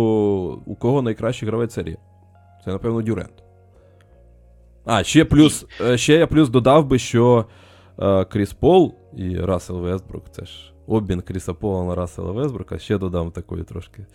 у 0.67 0.75
кого 0.75 1.03
найкращий 1.03 1.49
гравець 1.49 1.75
серії. 1.75 1.99
Це, 2.65 2.71
напевно, 2.71 3.03
Дюрент. 3.03 3.50
А, 4.85 5.05
ще 5.05 5.25
плюс, 5.25 5.67
е, 5.81 5.99
ще 5.99 6.15
я 6.15 6.27
плюс 6.27 6.49
додав 6.49 6.87
би, 6.87 6.99
що 6.99 7.47
е, 7.99 8.25
Кріс 8.25 8.53
Пол 8.53 8.95
і 9.17 9.37
Рассел 9.37 9.81
Вестбрук, 9.81 10.25
це 10.31 10.45
ж 10.45 10.73
обмін 10.87 11.21
Кріса 11.21 11.55
Пола 11.55 11.85
на 11.85 11.95
Рассела 11.95 12.33
Вестбрука, 12.33 12.79
ще 12.79 12.99
додам 12.99 13.31
такої 13.31 13.65
трошки 13.65 14.07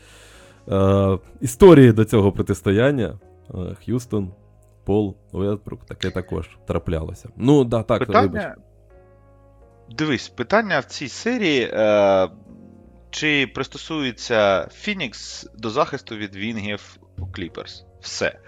е, 0.70 1.20
історії 1.42 1.92
до 1.92 2.06
цього 2.06 2.32
протистояння. 2.32 3.20
Е, 3.54 3.76
Х'юстон, 3.86 4.34
Пол, 4.86 5.18
Вестбрук, 5.32 5.86
таке 5.86 6.12
також 6.12 6.58
траплялося. 6.68 7.30
Ну, 7.38 7.64
да, 7.64 7.84
так, 7.84 8.00
Питання, 8.00 8.28
вибач. 8.28 8.58
Дивись, 9.92 10.30
питання 10.30 10.80
в 10.80 10.86
цій 10.86 11.08
серії. 11.08 11.70
Е, 11.74 12.30
Чи 13.10 13.48
пристосується 13.48 14.68
Фінікс 14.74 15.50
до 15.58 15.70
захисту 15.70 16.16
від 16.16 16.36
Вінгів 16.36 16.98
у 17.18 17.28
Кліперс? 17.28 17.86
Все. 18.02 18.40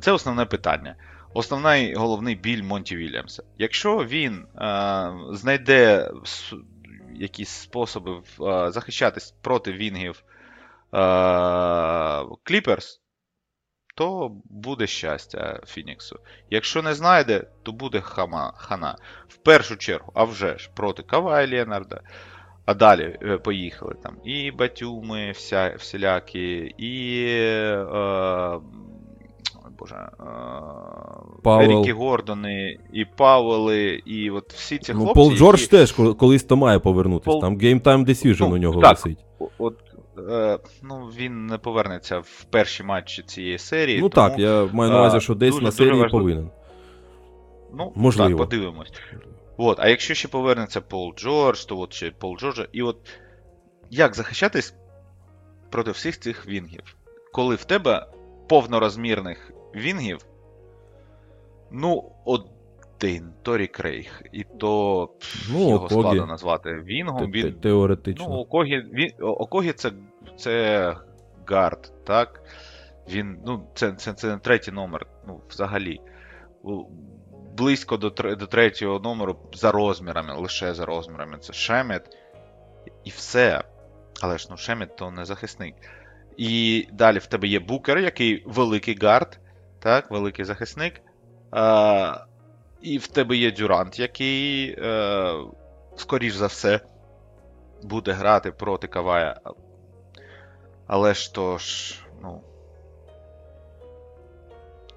Це 0.00 0.12
основне 0.12 0.44
питання. 0.44 0.96
Основний 1.34 1.94
головний 1.94 2.34
біль 2.34 2.62
Монті 2.62 2.96
Вільямса. 2.96 3.42
Якщо 3.58 4.04
він 4.04 4.34
е, 4.34 5.12
знайде 5.32 6.10
якісь 7.14 7.48
способи 7.48 8.12
е, 8.40 8.70
захищатись 8.70 9.34
проти 9.42 9.72
Вінгів 9.72 10.24
Кліперс, 12.42 13.00
то 13.94 14.32
буде 14.44 14.86
щастя 14.86 15.60
Фініксу. 15.66 16.20
Якщо 16.50 16.82
не 16.82 16.94
знайде, 16.94 17.46
то 17.62 17.72
буде 17.72 18.00
хана, 18.00 18.52
хана. 18.56 18.96
В 19.28 19.36
першу 19.36 19.76
чергу, 19.76 20.12
а 20.14 20.24
вже 20.24 20.58
ж, 20.58 20.70
проти 20.74 21.02
Кава 21.02 21.42
і 21.42 21.50
Ленарда. 21.50 22.00
А 22.64 22.74
далі 22.74 23.18
е, 23.22 23.38
поїхали 23.38 23.94
там 24.02 24.16
і 24.24 24.50
Батюми 24.50 25.30
вся, 25.30 25.74
всілякі, 25.78 26.74
і. 26.78 27.24
Е, 27.28 28.60
Боже, 29.78 30.10
е, 31.46 31.64
Еріки 31.64 31.92
Гордони, 31.92 32.78
і 32.92 33.04
Павели, 33.04 34.02
і 34.06 34.30
от 34.30 34.52
всі 34.52 34.78
ці 34.78 34.94
ну. 34.94 35.12
Пол 35.12 35.32
Джордж 35.32 35.60
які... 35.60 35.70
теж 35.70 35.92
колись 35.92 36.44
то 36.44 36.56
має 36.56 36.78
повернутися. 36.78 37.30
Пол... 37.30 37.40
Там 37.40 37.58
Game 37.58 37.82
Time 37.82 38.06
Decision 38.06 38.48
ну, 38.48 38.54
у 38.54 38.56
нього 38.56 38.80
так, 38.80 38.96
висить. 38.96 39.24
От 39.58 39.74
Е, 40.30 40.58
ну, 40.82 41.10
він 41.16 41.46
не 41.46 41.58
повернеться 41.58 42.18
в 42.18 42.44
перші 42.50 42.82
матчі 42.82 43.22
цієї 43.22 43.58
серії. 43.58 44.00
Ну 44.00 44.08
тому, 44.08 44.28
так, 44.28 44.38
я 44.38 44.68
маю 44.72 44.90
на 44.90 44.98
увазі, 44.98 45.20
що 45.20 45.34
десь 45.34 45.54
дуже, 45.54 45.64
на 45.64 45.72
серії 45.72 45.92
дуже 45.92 46.08
повинен. 46.08 46.50
Ну, 47.74 47.92
Можливо. 47.94 48.28
так, 48.28 48.38
подивимось. 48.38 48.92
От, 49.56 49.80
А 49.80 49.88
якщо 49.88 50.14
ще 50.14 50.28
повернеться 50.28 50.80
Пол 50.80 51.14
Джордж, 51.16 51.64
то 51.64 51.78
от 51.78 51.92
ще 51.92 52.10
Пол 52.10 52.36
Джорджа. 52.38 52.66
І 52.72 52.82
от 52.82 52.96
як 53.90 54.14
захищатись 54.14 54.74
проти 55.70 55.90
всіх 55.90 56.20
цих 56.20 56.46
вінгів? 56.48 56.96
Коли 57.32 57.54
в 57.54 57.64
тебе 57.64 58.06
повнорозмірних 58.48 59.52
вінгів, 59.78 60.26
ну, 61.70 62.12
один 62.24 63.32
Торі 63.42 63.66
Крейг. 63.66 64.22
І 64.32 64.44
то 64.44 65.08
ну, 65.52 65.68
його 65.68 65.84
Окогі. 65.84 66.00
складно 66.00 66.26
назвати 66.26 66.74
Вінгом. 66.74 67.30
Він, 67.30 67.54
Теоретично. 67.54 68.26
Ну, 68.28 68.34
Окогі, 68.34 68.82
він, 68.92 69.10
Окогі 69.20 69.72
це 69.72 69.92
це 70.36 70.96
гард, 71.46 71.92
так? 72.04 72.42
Він, 73.10 73.38
ну, 73.46 73.66
Це 73.74 73.92
це, 73.92 74.12
це 74.12 74.36
третій 74.36 74.72
номер, 74.72 75.06
ну, 75.26 75.40
взагалі. 75.48 76.00
близько 77.56 77.96
до 77.96 78.10
до 78.10 78.46
третього 78.46 78.98
номеру 78.98 79.36
за 79.52 79.72
розмірами, 79.72 80.34
лише 80.34 80.74
за 80.74 80.84
розмірами. 80.86 81.38
Це 81.38 81.52
Шемет. 81.52 82.16
І 83.04 83.10
все. 83.10 83.64
Але 84.20 84.38
ж 84.38 84.46
ну 84.50 84.56
Шемет 84.56 84.96
то 84.96 85.10
не 85.10 85.24
захисник. 85.24 85.74
І 86.36 86.86
далі 86.92 87.18
в 87.18 87.26
тебе 87.26 87.48
є 87.48 87.60
Букер, 87.60 87.98
який 87.98 88.42
великий 88.46 88.98
гард, 89.02 89.40
так, 89.78 90.10
великий 90.10 90.44
захисник. 90.44 91.00
А, 91.50 92.24
І 92.80 92.98
в 92.98 93.06
тебе 93.06 93.36
є 93.36 93.50
Дюрант, 93.50 93.98
який, 93.98 94.76
е, 94.78 95.34
скоріш 95.96 96.34
за 96.34 96.46
все, 96.46 96.80
буде 97.82 98.12
грати 98.12 98.52
проти 98.52 98.86
Кавая. 98.88 99.40
Але 100.86 101.14
ж 101.14 101.34
то 101.34 101.58
ж, 101.58 101.98
ну. 102.22 102.40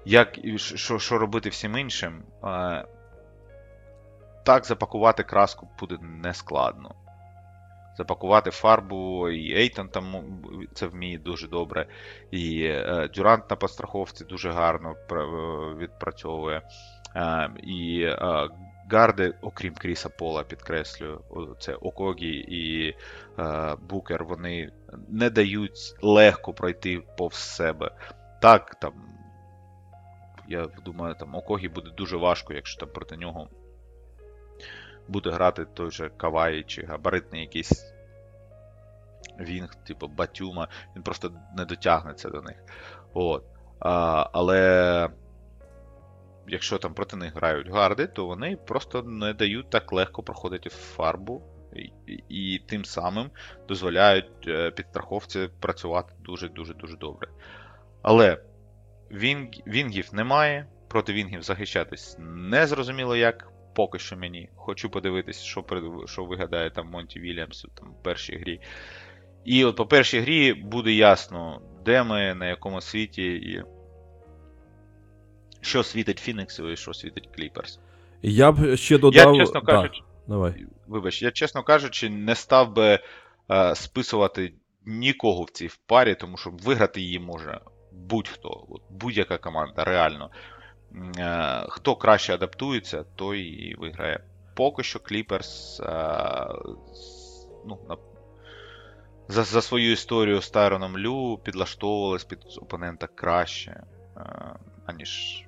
Як 0.04 0.38
що 0.56 0.98
що 0.98 1.18
робити 1.18 1.48
всім 1.48 1.76
іншим? 1.76 2.22
Е, 2.44 2.84
так, 4.44 4.66
запакувати 4.66 5.22
краску 5.22 5.68
буде 5.80 5.98
нескладно. 6.00 6.94
Запакувати 7.96 8.50
фарбу, 8.50 9.28
і 9.28 9.54
Ейтон 9.54 9.88
там 9.88 10.24
це 10.74 10.86
вміє 10.86 11.18
дуже 11.18 11.48
добре. 11.48 11.86
І 12.30 12.62
е, 12.64 13.08
Дюрант 13.14 13.50
на 13.50 13.56
постраховці 13.56 14.24
дуже 14.24 14.50
гарно 14.50 14.94
відпрацьовує. 15.78 16.62
Е, 17.16 17.50
і 17.62 18.02
е, 18.02 18.48
гарди, 18.90 19.34
окрім 19.42 19.74
Кріса 19.74 20.08
Пола, 20.08 20.42
підкреслюю, 20.42 21.20
це 21.58 21.74
Окогі 21.74 22.34
і 22.48 22.94
е, 23.38 23.76
Букер, 23.88 24.24
вони 24.24 24.72
не 25.08 25.30
дають 25.30 25.94
легко 26.02 26.52
пройти 26.52 27.02
повз 27.18 27.36
себе. 27.36 27.90
Так, 28.40 28.74
там 28.74 28.92
я 30.48 30.66
думаю, 30.84 31.14
там 31.14 31.34
Окогі 31.34 31.68
буде 31.68 31.90
дуже 31.90 32.16
важко, 32.16 32.52
якщо 32.52 32.80
там 32.80 32.88
проти 32.94 33.16
нього 33.16 33.48
буде 35.08 35.30
грати 35.30 35.64
той 35.64 35.90
же 35.90 36.08
Кавай 36.16 36.62
чи 36.62 36.82
габаритний 36.82 37.40
якийсь 37.40 37.92
Вінг, 39.40 39.74
типу 39.74 40.08
Батюма, 40.08 40.68
він 40.96 41.02
просто 41.02 41.32
не 41.56 41.64
дотягнеться 41.64 42.30
до 42.30 42.42
них. 42.42 42.56
От. 43.14 43.44
А, 43.80 44.26
Але 44.32 45.10
якщо 46.48 46.78
там 46.78 46.94
проти 46.94 47.16
них 47.16 47.34
грають 47.34 47.68
гарди, 47.68 48.06
то 48.06 48.26
вони 48.26 48.56
просто 48.56 49.02
не 49.02 49.32
дають 49.32 49.70
так 49.70 49.92
легко 49.92 50.22
проходити 50.22 50.70
фарбу. 50.70 51.42
І, 51.76 51.92
і, 52.06 52.24
і 52.28 52.58
тим 52.58 52.84
самим 52.84 53.30
дозволяють 53.68 54.48
е, 54.48 54.70
підстраховці 54.70 55.48
працювати 55.60 56.12
дуже-дуже 56.20 56.74
дуже 56.74 56.96
добре. 56.96 57.28
Але 58.02 58.38
Вінг, 59.10 59.48
Вінгів 59.66 60.08
немає. 60.12 60.66
Проти 60.88 61.12
Вінгів 61.12 61.42
захищатись 61.42 62.16
не 62.18 62.66
зрозуміло 62.66 63.16
як. 63.16 63.52
Поки 63.74 63.98
що 63.98 64.16
мені. 64.16 64.48
Хочу 64.56 64.90
подивитися, 64.90 65.44
що 65.44 65.64
що 66.06 66.24
вигадає 66.24 66.70
там 66.70 66.86
Монті 66.86 67.20
Вільямс 67.20 67.66
там, 67.74 67.90
в 67.90 68.02
першій 68.02 68.36
грі. 68.36 68.60
І 69.44 69.64
от 69.64 69.76
по 69.76 69.86
першій 69.86 70.20
грі 70.20 70.52
буде 70.52 70.92
ясно, 70.92 71.62
де 71.84 72.02
ми, 72.02 72.34
на 72.34 72.46
якому 72.46 72.80
світі, 72.80 73.22
і 73.22 73.62
що 75.60 75.82
світить 75.82 76.18
Фініксу 76.18 76.70
і 76.70 76.76
що 76.76 76.94
світить 76.94 77.28
Кліперс. 77.36 77.80
Я 78.22 78.52
б 78.52 78.76
ще 78.76 78.98
додав. 78.98 79.34
Я, 79.34 79.44
чесно 79.44 79.62
кажучи, 79.62 80.00
да, 80.00 80.34
давай. 80.34 80.66
Вибач, 80.86 81.22
я, 81.22 81.30
чесно 81.30 81.62
кажучи, 81.62 82.10
не 82.10 82.34
став 82.34 82.74
би 82.74 82.98
е, 83.50 83.74
списувати 83.74 84.52
нікого 84.86 85.42
в 85.42 85.50
цій 85.50 85.70
парі, 85.86 86.14
тому 86.14 86.36
що 86.36 86.50
виграти 86.50 87.00
її 87.00 87.18
може 87.18 87.60
будь-хто, 87.92 88.66
будь-яка 88.90 89.38
команда, 89.38 89.84
реально. 89.84 90.30
Е, 91.18 91.66
хто 91.68 91.96
краще 91.96 92.34
адаптується, 92.34 93.04
той 93.16 93.40
і 93.40 93.74
виграє. 93.74 94.20
Поки 94.54 94.82
що 94.82 94.98
Кліперс 94.98 95.80
е, 95.80 96.48
ну, 97.66 97.78
за 99.28 99.44
за 99.44 99.62
свою 99.62 99.92
історію 99.92 100.40
з 100.40 100.50
Тайроном 100.50 100.98
Лю 100.98 101.40
підлаштовувалась 101.44 102.24
під 102.24 102.38
опонента 102.62 103.06
краще, 103.06 103.82
е, 104.16 104.22
аніж 104.86 105.44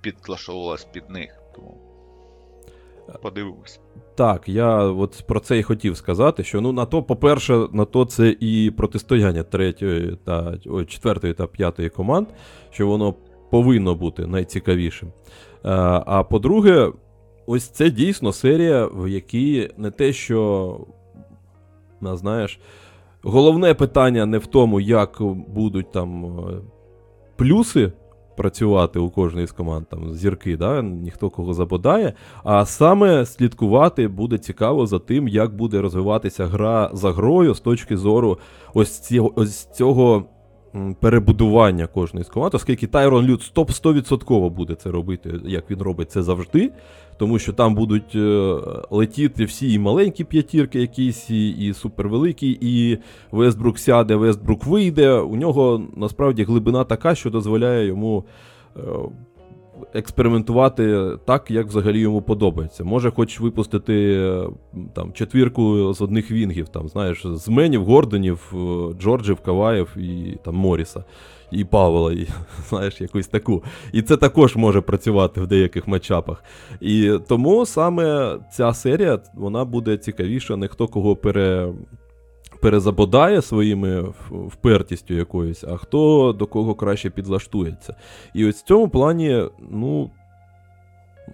підлаштовувалась 0.00 0.84
під 0.84 1.10
них. 1.10 1.40
Тому 1.54 1.86
подивимось. 3.22 3.80
Так, 4.14 4.48
я 4.48 4.76
от 4.76 5.24
про 5.26 5.40
це 5.40 5.58
і 5.58 5.62
хотів 5.62 5.96
сказати, 5.96 6.44
що 6.44 6.60
ну 6.60 6.72
на 6.72 6.86
то, 6.86 7.02
по-перше, 7.02 7.66
на 7.72 7.84
то 7.84 8.04
це 8.04 8.36
і 8.40 8.70
протистояння 8.76 9.42
третьої 9.42 10.18
та 10.24 10.58
о, 10.66 10.84
четвертої 10.84 11.34
та 11.34 11.46
п'ятої 11.46 11.88
команд, 11.88 12.28
що 12.70 12.86
воно 12.86 13.14
повинно 13.50 13.94
бути 13.94 14.26
найцікавішим. 14.26 15.12
А, 15.62 16.20
е, 16.20 16.24
по-друге, 16.30 16.92
ось 17.46 17.68
це 17.68 17.90
дійсно 17.90 18.32
серія, 18.32 18.86
в 18.86 19.08
якій 19.08 19.70
не 19.76 19.90
те, 19.90 20.12
що, 20.12 20.80
знаєш, 22.02 22.60
головне 23.22 23.74
питання 23.74 24.26
не 24.26 24.38
в 24.38 24.46
тому, 24.46 24.80
як 24.80 25.22
будуть 25.48 25.92
там 25.92 26.24
е, 26.24 26.60
плюси 27.36 27.92
працювати 28.36 28.98
у 28.98 29.10
кожної 29.10 29.46
з 29.46 29.52
команд, 29.52 29.86
там 29.90 30.14
зірки, 30.14 30.56
да, 30.56 30.82
ніхто 30.82 31.30
кого 31.30 31.54
забодає. 31.54 32.12
А 32.44 32.66
саме 32.66 33.26
слідкувати 33.26 34.08
буде 34.08 34.38
цікаво 34.38 34.86
за 34.86 34.98
тим, 34.98 35.28
як 35.28 35.56
буде 35.56 35.80
розвиватися 35.80 36.46
гра 36.46 36.90
за 36.92 37.12
грою 37.12 37.54
з 37.54 37.60
точки 37.60 37.96
зору 37.96 38.38
ось 38.74 39.00
цього, 39.00 39.32
ось 39.36 39.64
цього 39.64 40.24
перебудування 41.00 41.86
кожної 41.86 42.24
з 42.24 42.28
команд, 42.28 42.54
оскільки 42.54 42.86
Тайрон 42.86 43.26
Люд 43.26 43.52
100% 43.56 44.50
буде 44.50 44.74
це 44.74 44.90
робити, 44.90 45.40
як 45.44 45.70
він 45.70 45.82
робить 45.82 46.10
це 46.10 46.22
завжди. 46.22 46.70
Тому 47.18 47.38
що 47.38 47.52
там 47.52 47.74
будуть 47.74 48.14
е, 48.14 48.56
летіти 48.90 49.44
всі 49.44 49.72
і 49.72 49.78
маленькі 49.78 50.24
п'ятірки, 50.24 50.80
якісь, 50.80 51.30
і, 51.30 51.48
і 51.50 51.74
супервеликі, 51.74 52.58
і 52.60 52.98
Вестбрук 53.32 53.78
сяде, 53.78 54.16
Вестбрук 54.16 54.66
вийде. 54.66 55.12
У 55.12 55.36
нього 55.36 55.82
насправді 55.96 56.44
глибина 56.44 56.84
така, 56.84 57.14
що 57.14 57.30
дозволяє 57.30 57.86
йому. 57.86 58.24
Експериментувати 59.94 61.10
так, 61.24 61.50
як 61.50 61.66
взагалі 61.66 62.00
йому 62.00 62.22
подобається. 62.22 62.84
Може, 62.84 63.10
хоч 63.10 63.40
випустити 63.40 63.94
е, 63.94 64.48
там 64.94 65.12
четвірку 65.12 65.92
з 65.94 66.00
одних 66.00 66.30
вінгів, 66.30 66.68
там, 66.68 66.88
знаєш, 66.88 67.26
з 67.26 67.48
Менів, 67.48 67.84
Гордонів, 67.84 68.52
е, 68.54 68.94
Джорджів, 69.00 69.40
Каваєв 69.40 69.96
і 69.96 70.38
там 70.44 70.54
Моріса. 70.54 71.04
І 71.50 71.64
Павла, 71.64 72.12
і 72.12 72.28
знаєш, 72.68 73.00
якусь 73.00 73.28
таку. 73.28 73.62
І 73.92 74.02
це 74.02 74.16
також 74.16 74.56
може 74.56 74.80
працювати 74.80 75.40
в 75.40 75.46
деяких 75.46 75.88
матчапах. 75.88 76.44
І 76.80 77.12
тому 77.28 77.66
саме 77.66 78.36
ця 78.52 78.74
серія 78.74 79.18
вона 79.34 79.64
буде 79.64 79.96
цікавіша, 79.96 80.56
не 80.56 80.68
хто 80.68 80.88
кого 80.88 81.16
пере, 81.16 81.72
перезабодає 82.60 83.42
своїми 83.42 84.14
впертістю 84.30 85.14
якоюсь, 85.14 85.64
а 85.64 85.76
хто 85.76 86.32
до 86.32 86.46
кого 86.46 86.74
краще 86.74 87.10
підлаштується. 87.10 87.94
І 88.34 88.46
ось 88.46 88.56
в 88.56 88.64
цьому 88.64 88.88
плані, 88.88 89.42
ну. 89.70 90.10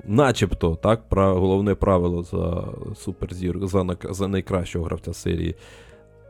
Начебто, 0.05 0.75
так, 0.75 1.09
про 1.09 1.35
головне 1.35 1.75
правило 1.75 2.23
за 2.23 2.64
суперзір, 2.97 3.66
за 3.66 3.97
за 4.11 4.29
найкращого 4.29 4.85
гравця 4.85 5.12
серії. 5.12 5.55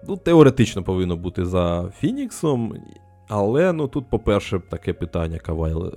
Ну, 0.09 0.17
Теоретично 0.17 0.83
повинно 0.83 1.17
бути 1.17 1.45
за 1.45 1.93
Фініксом. 1.99 2.75
Але 3.29 3.73
ну, 3.73 3.89
тут, 3.89 4.11
по-перше, 4.11 4.61
таке 4.71 4.93
питання 4.93 5.39
Кавайл 5.39 5.87
е, 5.87 5.93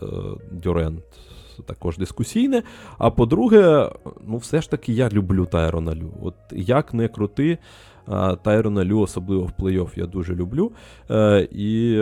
Дюрент 0.51 1.03
також 1.65 1.97
дискусійне. 1.97 2.63
А 2.97 3.11
по-друге, 3.11 3.91
ну, 4.27 4.37
все 4.37 4.61
ж 4.61 4.69
таки 4.69 4.93
я 4.93 5.09
люблю 5.09 5.45
Тайрона 5.45 5.95
Лю. 5.95 6.13
От 6.21 6.35
як 6.51 6.93
не 6.93 7.07
крути, 7.07 7.57
Тайрона 8.43 8.85
Лю, 8.85 8.99
особливо 8.99 9.43
в 9.43 9.63
плей-офф, 9.63 9.89
я 9.95 10.05
дуже 10.05 10.35
люблю. 10.35 10.71
Е, 11.11 11.47
і 11.51 12.01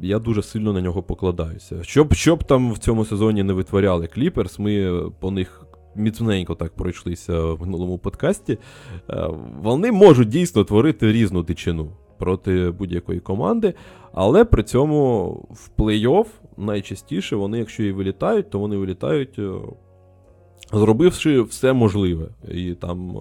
я 0.00 0.18
дуже 0.18 0.42
сильно 0.42 0.72
на 0.72 0.80
нього 0.80 1.02
покладаюся. 1.02 1.82
Щоб 1.82 2.14
щоб 2.14 2.44
там 2.44 2.72
в 2.72 2.78
цьому 2.78 3.04
сезоні 3.04 3.42
не 3.42 3.52
витворяли 3.52 4.06
Кліперс, 4.06 4.58
ми 4.58 5.02
по 5.20 5.30
них. 5.30 5.62
Міцненько 5.98 6.54
так 6.54 6.74
пройшлися 6.74 7.40
в 7.40 7.60
минулому 7.60 7.98
подкасті. 7.98 8.58
Е, 9.10 9.28
вони 9.62 9.92
можуть 9.92 10.28
дійсно 10.28 10.64
творити 10.64 11.12
різну 11.12 11.42
дичину 11.42 11.88
проти 12.18 12.70
будь-якої 12.70 13.20
команди, 13.20 13.74
але 14.12 14.44
при 14.44 14.62
цьому 14.62 15.28
в 15.50 15.70
плей-офф 15.80 16.26
найчастіше 16.56 17.36
вони, 17.36 17.58
якщо 17.58 17.82
і 17.82 17.92
вилітають, 17.92 18.50
то 18.50 18.58
вони 18.58 18.76
вилітають, 18.76 19.38
е, 19.38 19.50
зробивши 20.72 21.42
все 21.42 21.72
можливе. 21.72 22.28
І 22.48 22.74
там 22.74 23.16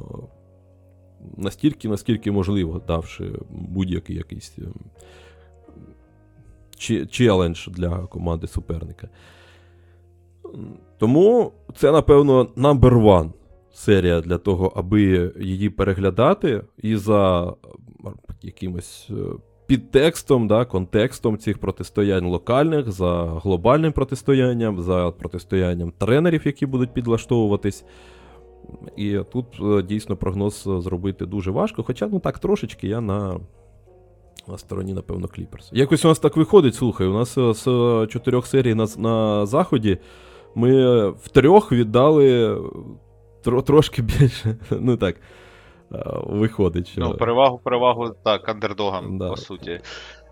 настільки, 1.38 1.90
наскільки 1.90 2.32
можливо, 2.32 2.82
давши 2.88 3.32
будь-який 3.50 4.16
якийсь 4.16 4.58
е, 6.90 7.06
челендж 7.06 7.68
для 7.68 7.98
команди 7.98 8.48
суперника. 8.48 9.10
Тому 10.98 11.52
це, 11.76 11.92
напевно, 11.92 12.44
number 12.44 13.04
one 13.04 13.32
серія 13.74 14.22
для 14.22 14.38
того, 14.38 14.74
аби 14.76 15.32
її 15.40 15.70
переглядати 15.70 16.64
і 16.78 16.96
за 16.96 17.54
якимось 18.42 19.08
е, 19.10 19.14
підтекстом, 19.68 20.48
да, 20.48 20.66
контекстом 20.66 21.38
цих 21.38 21.58
протистоянь 21.58 22.26
локальних, 22.26 22.92
за 22.92 23.40
глобальним 23.44 23.92
протистоянням, 23.92 24.82
за 24.82 25.12
протистоянням 25.12 25.92
тренерів, 25.92 26.42
які 26.46 26.66
будуть 26.66 26.94
підлаштовуватись. 26.94 27.86
І 28.96 29.20
тут 29.32 29.46
е, 29.62 29.82
дійсно 29.84 30.16
прогноз 30.16 30.64
зробити 30.64 31.26
дуже 31.26 31.52
важко. 31.52 31.84
Хоча, 31.84 32.08
ну 32.08 32.20
так, 32.20 32.40
трошечки 32.40 32.88
я 32.88 33.02
на 33.02 33.40
на 34.48 34.58
стороні, 34.58 34.94
напевно, 34.94 35.28
Кліперс. 35.28 35.70
Якось 35.74 36.06
у 36.06 36.08
нас 36.08 36.20
так 36.20 36.38
виходить, 36.38 36.76
слухай, 36.76 37.08
у 37.08 37.14
нас 37.14 37.38
е, 37.38 37.54
з 37.54 37.64
чотирьох 38.08 38.48
серій 38.48 38.74
на 38.74 38.88
на 38.98 39.46
заході 39.46 39.98
ми 40.56 41.10
в 41.10 41.30
трьох 41.30 41.72
віддали 41.72 42.58
тро, 43.44 43.62
трошки 43.62 44.02
більше. 44.02 44.58
Ну 44.80 44.98
так, 44.98 45.16
е, 45.16 46.04
виходить. 46.26 46.94
Ну, 46.98 47.18
перевагу, 47.18 47.60
перевагу, 47.64 48.10
так, 48.24 48.50
андердогам, 48.50 49.18
да. 49.18 49.30
по 49.30 49.38
суті. 49.38 49.82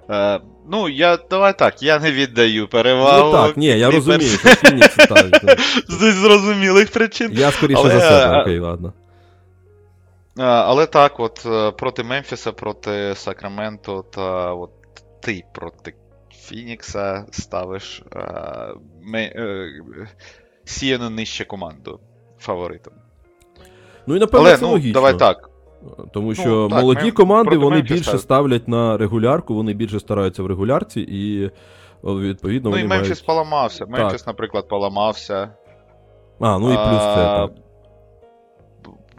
Е, 0.09 0.39
Ну, 0.65 0.89
я 0.89 1.17
давай 1.29 1.57
так, 1.57 1.83
я 1.83 1.99
не 1.99 2.11
віддаю 2.11 2.67
перевагу. 2.67 3.25
Ну 3.25 3.31
так, 3.31 3.57
ні, 3.57 3.65
я 3.65 3.91
розумію, 3.91 4.29
що 4.29 4.49
Фінікс 4.49 4.95
так. 4.95 5.59
З 5.87 6.13
зрозумілих 6.13 6.91
причин. 6.91 7.31
Я 7.33 7.51
скоріше 7.51 7.81
Але... 7.81 7.89
за 7.89 7.99
себе, 7.99 8.41
окей, 8.41 8.59
ладно. 8.59 8.93
Але 10.37 10.85
так, 10.85 11.19
от 11.19 11.45
е, 11.45 11.71
проти 11.71 12.03
Мемфіса, 12.03 12.51
проти 12.51 13.13
Сакраменто 13.15 14.05
та 14.13 14.53
от 14.53 14.71
ти 15.21 15.43
проти 15.53 15.93
Фінікса 16.31 17.25
ставиш 17.31 18.03
е, 18.15 18.19
е, 19.15 19.69
сіяну 20.65 21.09
нижче 21.09 21.45
команду 21.45 21.99
фаворитом. 22.39 22.93
Ну 24.07 24.15
і 24.15 24.19
напевно 24.19 24.47
Але, 24.47 24.57
це 24.57 24.65
ну, 24.65 24.71
логічно. 24.71 24.93
Давай 24.93 25.19
так. 25.19 25.49
Тому 26.13 26.27
ну, 26.27 26.35
що 26.35 26.49
ну, 26.49 26.69
так, 26.69 26.81
молоді 26.81 27.11
команди 27.11 27.57
вони 27.57 27.81
більше 27.81 28.17
ставлять 28.17 28.67
на 28.67 28.97
регулярку, 28.97 29.55
вони 29.55 29.73
більше 29.73 29.99
стараються 29.99 30.43
в 30.43 30.47
регулярці, 30.47 31.01
і 31.01 31.51
відповідно. 32.03 32.69
Ну 32.69 32.75
вони 32.75 32.83
і 32.83 32.87
Мемфіс 32.87 33.09
мають... 33.09 33.25
поламався. 33.25 33.85
Мемфіс, 33.85 34.27
наприклад, 34.27 34.67
поламався. 34.67 35.49
А, 36.39 36.59
ну 36.59 36.73
і 36.73 36.75
плюс 36.75 37.01
це. 37.01 37.15
так. 37.15 37.51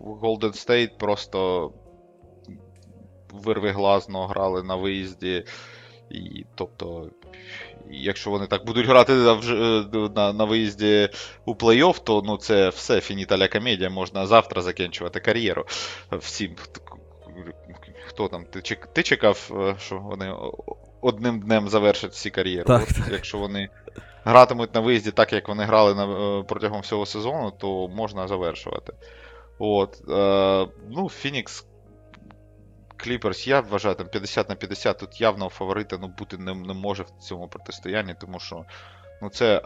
Golden 0.01 0.53
State 0.53 0.99
просто 0.99 1.71
вирвиглазно 3.33 4.27
грали 4.27 4.63
на 4.63 4.77
виїзді. 4.77 5.45
І, 6.11 6.45
Тобто, 6.55 7.07
якщо 7.91 8.31
вони 8.31 8.47
так 8.47 8.67
будуть 8.67 8.87
грати 8.87 9.13
на 10.15 10.33
на 10.33 10.45
виїзді 10.45 11.09
у 11.45 11.55
плей-офф, 11.55 12.01
то 12.05 12.23
ну, 12.27 12.37
це 12.37 12.69
все 12.69 13.01
фініталя 13.01 13.49
комедія, 13.49 13.91
можна 13.91 14.27
завтра 14.27 14.63
закінчувати 14.63 15.21
кар'єру. 15.21 15.65
Всім. 16.13 16.57
Хто 18.07 18.29
там? 18.29 18.45
Ти 18.45 18.77
ти 18.93 19.03
чекав, 19.03 19.51
е, 19.53 19.77
що 19.79 19.99
вони 19.99 20.35
одним 21.01 21.41
днем 21.41 21.69
завершать 21.69 22.13
всі 22.13 22.31
кар'єри? 22.31 22.65
Так, 22.65 22.87
так. 22.87 23.09
Якщо 23.13 23.39
вони 23.39 23.69
гратимуть 24.25 24.75
на 24.75 24.81
виїзді 24.81 25.11
так, 25.11 25.33
як 25.33 25.49
вони 25.49 25.65
грали 25.65 25.95
на, 25.95 26.05
е, 26.05 26.43
протягом 26.43 26.81
всього 26.81 27.07
сезону, 27.07 27.53
то 27.59 27.89
можна 27.89 28.29
завершувати. 28.29 28.93
От, 29.59 30.03
е, 30.09 30.67
Ну, 30.91 31.09
Фінікс 31.09 31.67
Кліперс, 33.05 33.47
я 33.47 33.61
вважаю, 33.61 33.95
там 33.95 34.09
50 34.09 34.49
на 34.49 34.55
50 34.55 34.99
тут 34.99 35.21
явного 35.21 35.51
фаворита 35.51 35.99
ну, 36.01 36.09
бути 36.09 36.39
не, 36.39 36.55
не 36.55 36.75
може 36.75 37.03
в 37.03 37.11
цьому 37.11 37.49
протистоянні, 37.49 38.15
тому 38.21 38.41
що 38.41 38.65
ну, 39.23 39.31
це, 39.31 39.63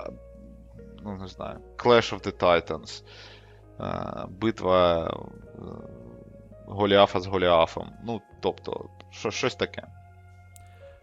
ну 1.04 1.16
не 1.16 1.28
знаю, 1.28 1.58
Clash 1.76 2.14
of 2.14 2.26
the 2.26 2.32
Titans, 2.32 3.02
е, 3.80 4.26
битва 4.28 5.06
е, 5.06 5.60
Голіафа 6.66 7.20
з 7.20 7.26
Голіафом. 7.26 7.92
Ну, 8.04 8.20
тобто, 8.40 8.88
що, 9.10 9.30
щось 9.30 9.54
таке. 9.54 9.82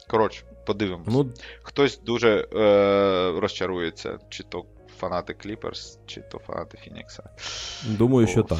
Коротше, 0.07 0.43
подивимось. 0.65 1.07
Ну... 1.07 1.33
Хтось 1.63 2.01
дуже 2.01 2.47
е, 2.53 3.39
розчарується, 3.39 4.19
чи 4.29 4.43
то 4.43 4.65
фанати 4.97 5.33
Кліперс, 5.33 5.99
чи 6.05 6.21
то 6.21 6.39
фанати 6.39 6.77
Фінікса. 6.77 7.23
Думаю, 7.85 8.27
О. 8.27 8.29
що 8.29 8.43
так. 8.43 8.59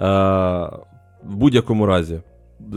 Е, 0.00 0.76
В 1.22 1.34
будь-якому 1.36 1.86
разі, 1.86 2.22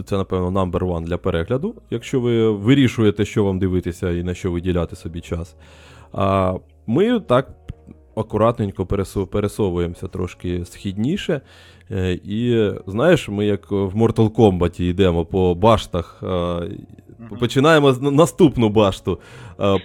це, 0.05 0.17
напевно, 0.17 0.65
number 0.65 0.79
one 0.79 1.03
для 1.03 1.17
перегляду, 1.17 1.75
якщо 1.89 2.19
ви 2.19 2.51
вирішуєте, 2.51 3.25
що 3.25 3.43
вам 3.43 3.59
дивитися 3.59 4.11
і 4.11 4.23
на 4.23 4.33
що 4.33 4.51
виділяти 4.51 4.95
собі 4.95 5.21
час. 5.21 5.55
А 6.11 6.55
ми 6.87 7.19
так 7.19 7.49
акуратненько 8.15 8.85
пересовуємося 9.31 10.07
трошки 10.07 10.65
східніше. 10.65 11.41
Е, 11.91 12.19
і 12.23 12.71
знаєш, 12.87 13.29
ми 13.29 13.45
як 13.45 13.71
в 13.71 13.95
Mortal 13.95 14.29
Kombat 14.29 14.81
йдемо 14.81 15.25
по 15.25 15.55
баштах 15.55 16.23
Починаємо 17.39 17.91
наступну 17.91 18.69
башту 18.69 19.19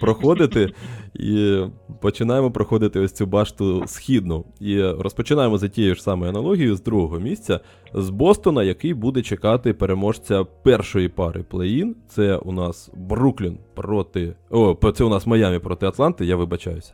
проходити. 0.01 0.73
І 1.15 1.61
починаємо 2.01 2.51
проходити 2.51 3.01
ось 3.01 3.13
цю 3.13 3.27
башту 3.27 3.83
східну. 3.87 4.45
І 4.61 4.83
розпочинаємо 4.83 5.59
за 5.59 5.69
тією 5.69 5.95
ж 5.95 6.03
самою 6.03 6.31
аналогією 6.31 6.77
з 6.77 6.83
другого 6.83 7.19
місця, 7.19 7.61
з 7.95 8.11
Бостона, 8.11 8.63
який 8.63 8.95
буде 8.95 9.23
чекати 9.23 9.75
переможця 9.75 10.45
першої 10.45 11.09
пари 11.09 11.45
плей-ін. 11.51 11.95
Це 12.09 12.37
у 12.37 12.53
нас 12.53 12.91
Бруклін 12.97 13.59
проти. 13.75 14.35
О, 14.51 14.77
це 14.95 15.05
у 15.05 15.09
нас 15.09 15.27
Майамі 15.27 15.59
проти 15.59 15.87
Атланти, 15.87 16.27
я 16.27 16.37
вибачаюся. 16.37 16.93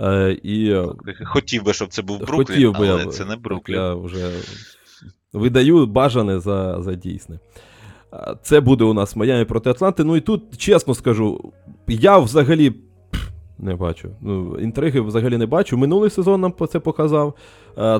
Е, 0.00 0.38
і... 0.42 0.76
Хотів 1.24 1.64
би, 1.64 1.72
щоб 1.72 1.88
це 1.88 2.02
був 2.02 2.18
Бруклін, 2.18 2.46
Хотів 2.46 2.72
би 2.72 2.88
але 2.88 3.06
це 3.06 3.24
не 3.24 3.36
Бруклін. 3.36 3.76
Я 3.76 3.94
вже 3.94 4.30
видаю 5.32 5.86
бажане 5.86 6.40
за, 6.40 6.82
за 6.82 6.94
дійсне. 6.94 7.38
Це 8.42 8.60
буде 8.60 8.84
у 8.84 8.94
нас 8.94 9.16
Майами 9.16 9.44
проти 9.44 9.70
Атланти. 9.70 10.04
Ну 10.04 10.16
і 10.16 10.20
тут, 10.20 10.42
чесно 10.56 10.94
скажу, 10.94 11.52
я 11.88 12.18
взагалі 12.18 12.72
не 13.58 13.76
бачу. 13.76 14.10
Ну, 14.20 14.58
Інтриги 14.58 15.00
взагалі 15.00 15.38
не 15.38 15.46
бачу. 15.46 15.76
Минулий 15.76 16.10
сезон 16.10 16.40
нам 16.40 16.54
це 16.70 16.78
показав. 16.80 17.34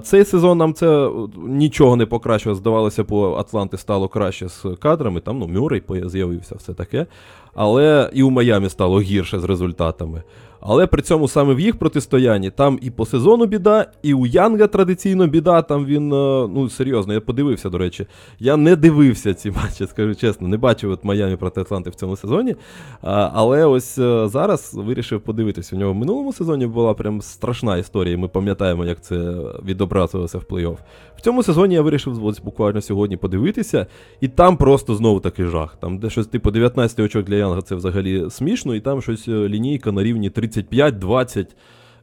Цей 0.02 0.24
сезон 0.24 0.58
нам 0.58 0.74
це 0.74 1.10
нічого 1.36 1.96
не 1.96 2.06
покращило. 2.06 2.54
Здавалося, 2.54 3.04
по 3.04 3.32
Атланти 3.32 3.76
стало 3.76 4.08
краще 4.08 4.48
з 4.48 4.66
кадрами. 4.78 5.20
Там 5.20 5.38
ну, 5.38 5.48
Мюррей 5.48 5.82
з'явився, 5.88 6.54
все 6.54 6.74
таке. 6.74 7.06
Але 7.54 8.10
і 8.12 8.22
у 8.22 8.30
Майамі 8.30 8.68
стало 8.68 9.00
гірше 9.00 9.38
з 9.38 9.44
результатами. 9.44 10.22
Але 10.66 10.86
при 10.86 11.02
цьому 11.02 11.28
саме 11.28 11.54
в 11.54 11.60
їх 11.60 11.78
протистоянні 11.78 12.50
там 12.50 12.78
і 12.82 12.90
по 12.90 13.06
сезону 13.06 13.46
біда, 13.46 13.86
і 14.02 14.14
у 14.14 14.26
Янга 14.26 14.66
традиційно 14.66 15.26
біда. 15.26 15.62
Там 15.62 15.86
він, 15.86 16.12
е, 16.12 16.48
ну 16.54 16.70
серйозно, 16.70 17.14
я 17.14 17.20
подивився, 17.20 17.70
до 17.70 17.78
речі. 17.78 18.06
Я 18.38 18.56
не 18.56 18.76
дивився 18.76 19.34
ці 19.34 19.50
матчі, 19.50 19.86
скажу 19.86 20.14
чесно, 20.14 20.48
не 20.48 20.56
бачив 20.56 20.90
от 20.90 21.04
Майамі 21.04 21.36
проти 21.36 21.60
Атланти 21.60 21.90
в 21.90 21.94
цьому 21.94 22.16
сезоні. 22.16 22.56
Але 23.02 23.64
ось 23.64 23.98
е, 23.98 24.28
зараз 24.28 24.74
вирішив 24.74 25.20
подивитися. 25.20 25.76
У 25.76 25.78
нього 25.78 25.92
в 25.92 25.96
минулому 25.96 26.32
сезоні 26.32 26.66
була 26.66 26.94
прям 26.94 27.22
страшна 27.22 27.76
історія. 27.76 28.18
Ми 28.18 28.28
пам'ятаємо, 28.28 28.84
як 28.84 29.00
це 29.00 29.34
відобразилося 29.64 30.38
в 30.38 30.42
плей-офф. 30.42 30.78
Цьому 31.24 31.42
сезоні 31.42 31.74
я 31.74 31.82
вирішив 31.82 32.24
ось 32.24 32.40
буквально 32.40 32.80
сьогодні 32.80 33.16
подивитися, 33.16 33.86
і 34.20 34.28
там 34.28 34.56
просто 34.56 34.94
знову 34.94 35.20
такий 35.20 35.46
жах. 35.46 35.76
Там 35.80 35.98
де 35.98 36.10
щось 36.10 36.26
типу 36.26 36.50
19 36.50 37.00
очок 37.00 37.26
для 37.26 37.34
Янга 37.34 37.62
це 37.62 37.74
взагалі 37.74 38.30
смішно, 38.30 38.74
і 38.74 38.80
там 38.80 39.02
щось 39.02 39.28
е, 39.28 39.48
лінійка 39.48 39.92
на 39.92 40.02
рівні 40.02 40.30
35, 40.30 40.98
20, 40.98 41.56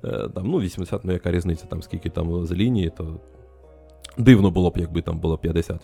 е, 0.04 0.30
там, 0.36 0.48
ну 0.48 0.60
80, 0.60 1.06
ну 1.06 1.14
яка 1.14 1.32
різниця, 1.32 1.66
там 1.66 1.82
скільки 1.82 2.10
там 2.10 2.46
з 2.46 2.52
лінії, 2.52 2.92
то. 2.98 3.20
Дивно 4.18 4.52
було 4.52 4.70
б, 4.70 4.74
якби 4.78 5.02
там 5.02 5.20
було 5.20 5.40
50%. 5.44 5.80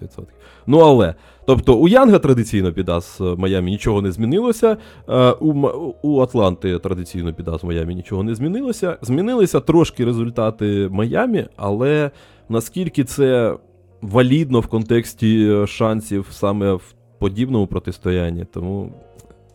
Ну 0.67 0.79
але, 0.79 1.15
тобто 1.45 1.75
у 1.75 1.87
Янга 1.87 2.19
традиційно 2.19 2.71
біда 2.71 3.01
з 3.01 3.19
Майами 3.19 3.69
нічого 3.69 4.01
не 4.01 4.11
змінилося. 4.11 4.77
Е, 5.09 5.31
у 5.31 5.69
у 6.01 6.19
Атланти 6.21 6.79
традиційно 6.79 7.31
біда 7.31 7.57
з 7.57 7.63
Майами 7.63 7.93
нічого 7.93 8.23
не 8.23 8.35
змінилося. 8.35 8.97
Змінилися 9.01 9.59
трошки 9.59 10.05
результати 10.05 10.89
Майами, 10.91 11.47
але 11.55 12.11
наскільки 12.49 13.03
це 13.03 13.57
валідно 14.01 14.59
в 14.59 14.67
контексті 14.67 15.65
шансів 15.67 16.27
саме 16.31 16.73
в 16.73 16.93
подібному 17.19 17.67
протистоянні, 17.67 18.45
тому 18.45 18.91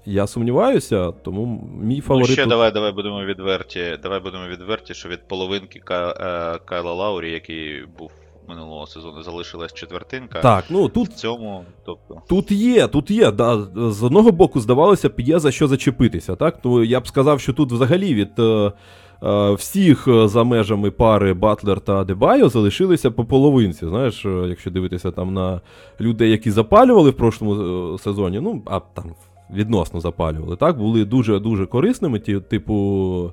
я 0.06 0.26
сумніваюся, 0.26 1.10
тому 1.10 1.70
мій 1.82 2.00
фаворит. 2.00 2.28
Ну, 2.28 2.32
ще 2.32 2.42
тут... 2.42 2.50
давай 2.50 2.72
давай 2.72 2.92
будемо 2.92 3.24
відверті. 3.24 3.98
Давай 4.02 4.20
будемо 4.20 4.46
відверті, 4.46 4.94
що 4.94 5.08
від 5.08 5.28
половинки. 5.28 5.80
Е, 5.90 6.58
Кайла 6.64 6.92
Лаурі, 6.92 7.30
який 7.30 7.86
був 7.98 8.10
минулого 8.48 8.86
сезону, 8.86 9.22
залишилась 9.22 9.72
четвертинка. 9.72 10.40
Так, 10.40 10.64
ну 10.70 10.88
тут 10.88 11.08
в 11.08 11.12
цьому, 11.14 11.64
тобто. 11.84 12.22
Тут 12.28 12.50
є, 12.50 12.86
тут 12.88 13.10
є. 13.10 13.30
Да, 13.30 13.66
З 13.74 14.02
одного 14.02 14.32
боку, 14.32 14.60
здавалося 14.60 15.08
б, 15.08 15.20
є 15.20 15.38
за 15.38 15.50
що 15.50 15.68
зачепитися. 15.68 16.36
так? 16.36 16.58
Ну, 16.64 16.84
Я 16.84 17.00
б 17.00 17.06
сказав, 17.06 17.40
що 17.40 17.52
тут 17.52 17.72
взагалі 17.72 18.14
від. 18.14 18.38
Е, 18.38 18.42
е 18.42 18.72
всіх 19.58 20.08
за 20.24 20.44
межами 20.44 20.90
пари 20.90 21.34
Батлер 21.34 21.80
та 21.80 22.04
Дебайо 22.04 22.48
залишилися 22.48 23.10
по 23.10 23.24
половинці. 23.24 23.86
Знаєш, 23.86 24.24
е, 24.24 24.44
якщо 24.48 24.70
дивитися 24.70 25.10
там 25.10 25.34
на 25.34 25.60
людей, 26.00 26.30
які 26.30 26.50
запалювали 26.50 27.10
в 27.10 27.16
прошлому 27.16 27.98
сезоні, 27.98 28.40
ну, 28.40 28.62
а 28.66 28.80
там 28.80 29.04
відносно 29.54 30.00
запалювали. 30.00 30.56
Так, 30.56 30.78
були 30.78 31.04
дуже-дуже 31.04 31.66
корисними, 31.66 32.18
ті, 32.18 32.40
типу 32.40 32.74
е, 33.26 33.32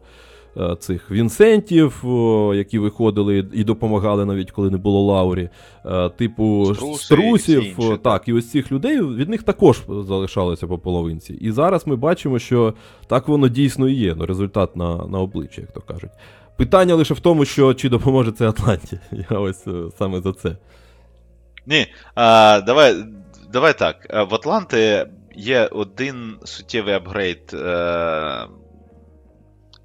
цих 0.79 1.11
Вінсентів, 1.11 2.03
які 2.53 2.79
виходили 2.79 3.47
і 3.53 3.63
допомагали 3.63 4.25
навіть 4.25 4.51
коли 4.51 4.69
не 4.69 4.77
було 4.77 5.13
Лаурі, 5.13 5.49
е, 5.85 6.09
типу 6.09 6.75
Струси, 6.75 7.03
Струсів. 7.03 7.93
і 7.93 7.97
так, 7.97 8.27
і 8.27 8.33
ось 8.33 8.51
цих 8.51 8.71
людей 8.71 9.01
від 9.01 9.29
них 9.29 9.43
також 9.43 9.81
залишалося 9.87 10.67
по 10.67 10.77
половинці. 10.77 11.33
І 11.33 11.51
зараз 11.51 11.87
ми 11.87 11.95
бачимо, 11.95 12.39
що 12.39 12.73
так 13.07 13.27
воно 13.27 13.47
дійсно 13.47 13.89
і 13.89 13.93
є. 13.93 14.15
Ну, 14.15 14.25
результат 14.25 14.75
на, 14.75 14.95
на 14.95 15.19
обличчі, 15.19 15.61
як 15.61 15.71
то 15.71 15.81
кажуть. 15.81 16.11
Питання 16.57 16.95
лише 16.95 17.13
в 17.13 17.19
тому, 17.19 17.45
що 17.45 17.73
чи 17.73 17.89
допоможе 17.89 18.31
це 18.31 18.49
Атланті. 18.49 18.99
Я 19.31 19.37
ось 19.39 19.67
е, 19.67 19.71
саме 19.97 20.21
за 20.21 20.33
це. 20.33 20.55
Ні, 21.65 21.87
а, 22.15 22.61
давай, 22.61 22.95
давай 23.53 23.77
так. 23.77 24.07
Е, 24.09 24.23
В 24.23 24.35
Атланти 24.35 25.07
є 25.35 25.65
один 25.65 26.35
суттєвий 26.43 26.93
апгрейд, 26.93 27.51
е, 27.53 27.57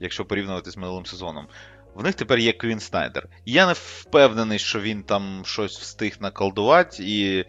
якщо 0.01 0.25
порівнювати 0.25 0.71
з 0.71 0.77
минулим 0.77 1.07
сезоном. 1.07 1.47
В 1.95 2.03
них 2.03 2.15
тепер 2.15 2.39
є 2.39 2.53
Квін 2.53 2.81
Снайдер. 2.81 3.29
Я 3.47 3.67
не 3.67 3.73
впевнений, 3.73 4.59
що 4.59 4.81
він 4.81 5.03
там 5.03 5.43
щось 5.45 5.79
встиг 5.79 6.17
наколдувати 6.21 6.97
і 7.01 7.45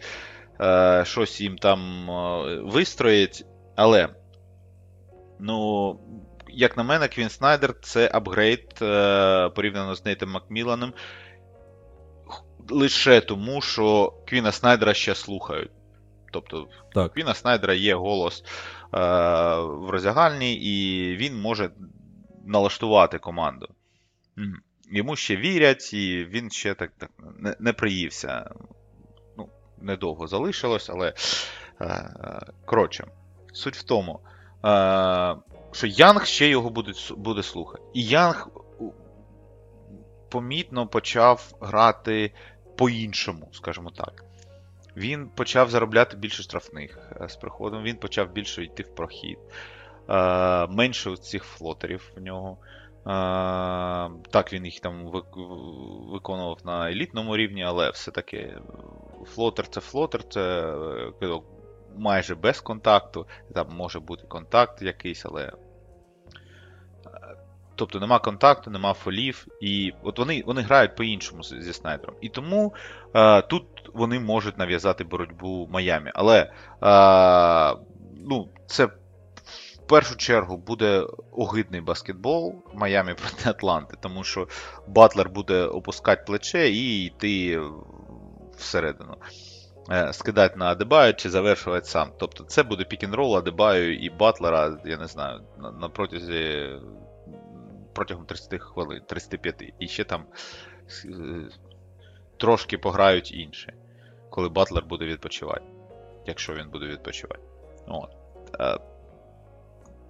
е, 0.60 1.04
щось 1.06 1.40
їм 1.40 1.58
там 1.58 2.10
е, 2.10 2.60
вистроїть. 2.64 3.44
Але, 3.76 4.08
ну, 5.40 6.00
як 6.48 6.76
на 6.76 6.82
мене, 6.82 7.08
Квін 7.08 7.28
Снайдер 7.28 7.74
це 7.82 8.10
апгрейд 8.14 8.78
е, 8.82 9.48
порівняно 9.48 9.94
з 9.94 10.04
Нейтом 10.04 10.30
Макміланом 10.30 10.92
лише 12.70 13.20
тому, 13.20 13.60
що 13.60 14.14
Квіна 14.26 14.52
Снайдера 14.52 14.94
ще 14.94 15.14
слухають. 15.14 15.70
Тобто, 16.32 16.68
Так. 16.94 17.12
Квіна 17.12 17.34
Снайдера 17.34 17.74
є 17.74 17.94
голос 17.94 18.42
е, 18.42 18.46
в 19.60 19.90
роздягальні, 19.90 20.54
і 20.54 21.16
він 21.16 21.40
може 21.40 21.70
налаштувати 22.46 23.18
команду. 23.18 23.68
Йому 24.90 25.16
ще 25.16 25.36
вірять, 25.36 25.94
і 25.94 26.24
він 26.24 26.50
ще 26.50 26.74
так, 26.74 26.92
так 26.98 27.10
не, 27.38 27.56
не 27.58 27.72
приївся. 27.72 28.50
Ну, 29.36 29.48
недовго 29.78 30.26
залишилось, 30.26 30.90
але. 30.90 31.14
Е, 31.80 32.10
коротше, 32.64 33.06
суть 33.52 33.76
в 33.76 33.82
тому, 33.82 34.20
е, 34.64 35.36
що 35.72 35.86
Янг 35.86 36.26
ще 36.26 36.48
його 36.48 36.70
буде, 36.70 36.92
буде 37.16 37.42
слухати. 37.42 37.82
І 37.94 38.04
Янг 38.04 38.48
помітно 40.28 40.86
почав 40.86 41.54
грати 41.60 42.32
по-іншому, 42.76 43.48
скажімо 43.52 43.90
так. 43.90 44.24
Він 44.96 45.28
почав 45.28 45.70
заробляти 45.70 46.16
більше 46.16 46.42
штрафних 46.42 46.98
е, 47.20 47.28
з 47.28 47.36
приходом, 47.36 47.82
він 47.82 47.96
почав 47.96 48.32
більше 48.32 48.64
йти 48.64 48.82
в 48.82 48.94
прохід. 48.94 49.38
Е, 50.08 50.66
менше 50.66 51.16
цих 51.16 51.44
флотерів 51.44 52.12
в 52.16 52.20
нього. 52.20 52.56
Е, 52.60 53.08
так, 54.30 54.52
він 54.52 54.64
їх 54.64 54.80
там 54.80 55.06
виконував 56.12 56.58
на 56.64 56.90
елітному 56.90 57.36
рівні, 57.36 57.64
але 57.64 57.90
все-таки 57.90 58.36
е, 58.36 58.60
флотер 59.26 59.68
це 59.68 59.80
флотер, 59.80 60.28
це 60.28 60.74
майже 61.96 62.34
без 62.34 62.60
контакту. 62.60 63.26
Там 63.54 63.66
може 63.70 64.00
бути 64.00 64.24
контакт 64.28 64.82
якийсь, 64.82 65.26
але. 65.26 65.52
Тобто 67.76 68.00
нема 68.00 68.18
контакту, 68.18 68.70
нема 68.70 68.92
фолів, 68.92 69.46
і 69.60 69.92
от 70.02 70.18
вони 70.18 70.42
вони 70.46 70.62
грають 70.62 70.96
по-іншому 70.96 71.42
зі 71.42 71.72
снайдером. 71.72 72.14
І 72.20 72.28
тому 72.28 72.74
е, 73.14 73.42
тут 73.42 73.64
вони 73.94 74.20
можуть 74.20 74.58
нав'язати 74.58 75.04
боротьбу 75.04 75.68
Майамі. 75.72 76.10
Але 76.14 76.40
е, 76.40 76.50
ну, 78.16 78.48
це 78.66 78.88
першу 79.86 80.16
чергу 80.16 80.56
буде 80.56 81.06
огидний 81.32 81.80
баскетбол 81.80 82.54
Майамі 82.74 83.14
проти 83.14 83.50
Атланти, 83.50 83.96
тому 84.00 84.24
що 84.24 84.48
Батлер 84.88 85.30
буде 85.30 85.64
опускати 85.64 86.22
плече 86.26 86.70
і 86.70 87.04
йти 87.04 87.60
всередину. 88.56 89.16
Е, 89.90 90.12
Скидати 90.12 90.56
на 90.56 90.66
Адебаю 90.66 91.14
чи 91.14 91.30
завершувати 91.30 91.86
сам. 91.86 92.12
Тобто 92.18 92.44
це 92.44 92.62
буде 92.62 92.84
пік-н-рол 92.84 93.36
Адебаю 93.36 93.98
і 93.98 94.10
Батлера, 94.10 94.78
я 94.84 94.96
не 94.96 95.06
знаю, 95.06 95.40
на, 95.80 95.88
протязі 95.88 96.70
протягом 97.92 98.26
30 98.26 98.60
хвилин, 98.60 99.02
35. 99.06 99.74
І 99.78 99.88
ще 99.88 100.04
там 100.04 100.24
е, 101.04 101.10
трошки 102.36 102.78
пограють 102.78 103.32
інші, 103.32 103.72
коли 104.30 104.48
Батлер 104.48 104.84
буде 104.84 105.04
відпочивати. 105.04 105.64
Якщо 106.26 106.54
він 106.54 106.70
буде 106.70 106.86
відпочивати. 106.86 107.42
От. 107.86 108.10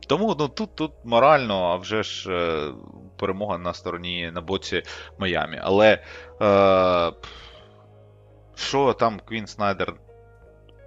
Тому 0.06 0.36
ну, 0.38 0.48
тут, 0.48 0.74
тут 0.74 0.92
морально, 1.04 1.54
а 1.54 1.76
вже 1.76 2.02
ж 2.02 2.32
е, 2.32 2.72
перемога 3.16 3.58
на 3.58 3.74
стороні 3.74 4.30
на 4.34 4.40
боці 4.40 4.82
Майамі. 5.18 5.60
Але 5.62 6.02
е, 6.42 7.12
що 8.54 8.92
там 8.92 9.20
Квін 9.24 9.46
Снайдер 9.46 9.94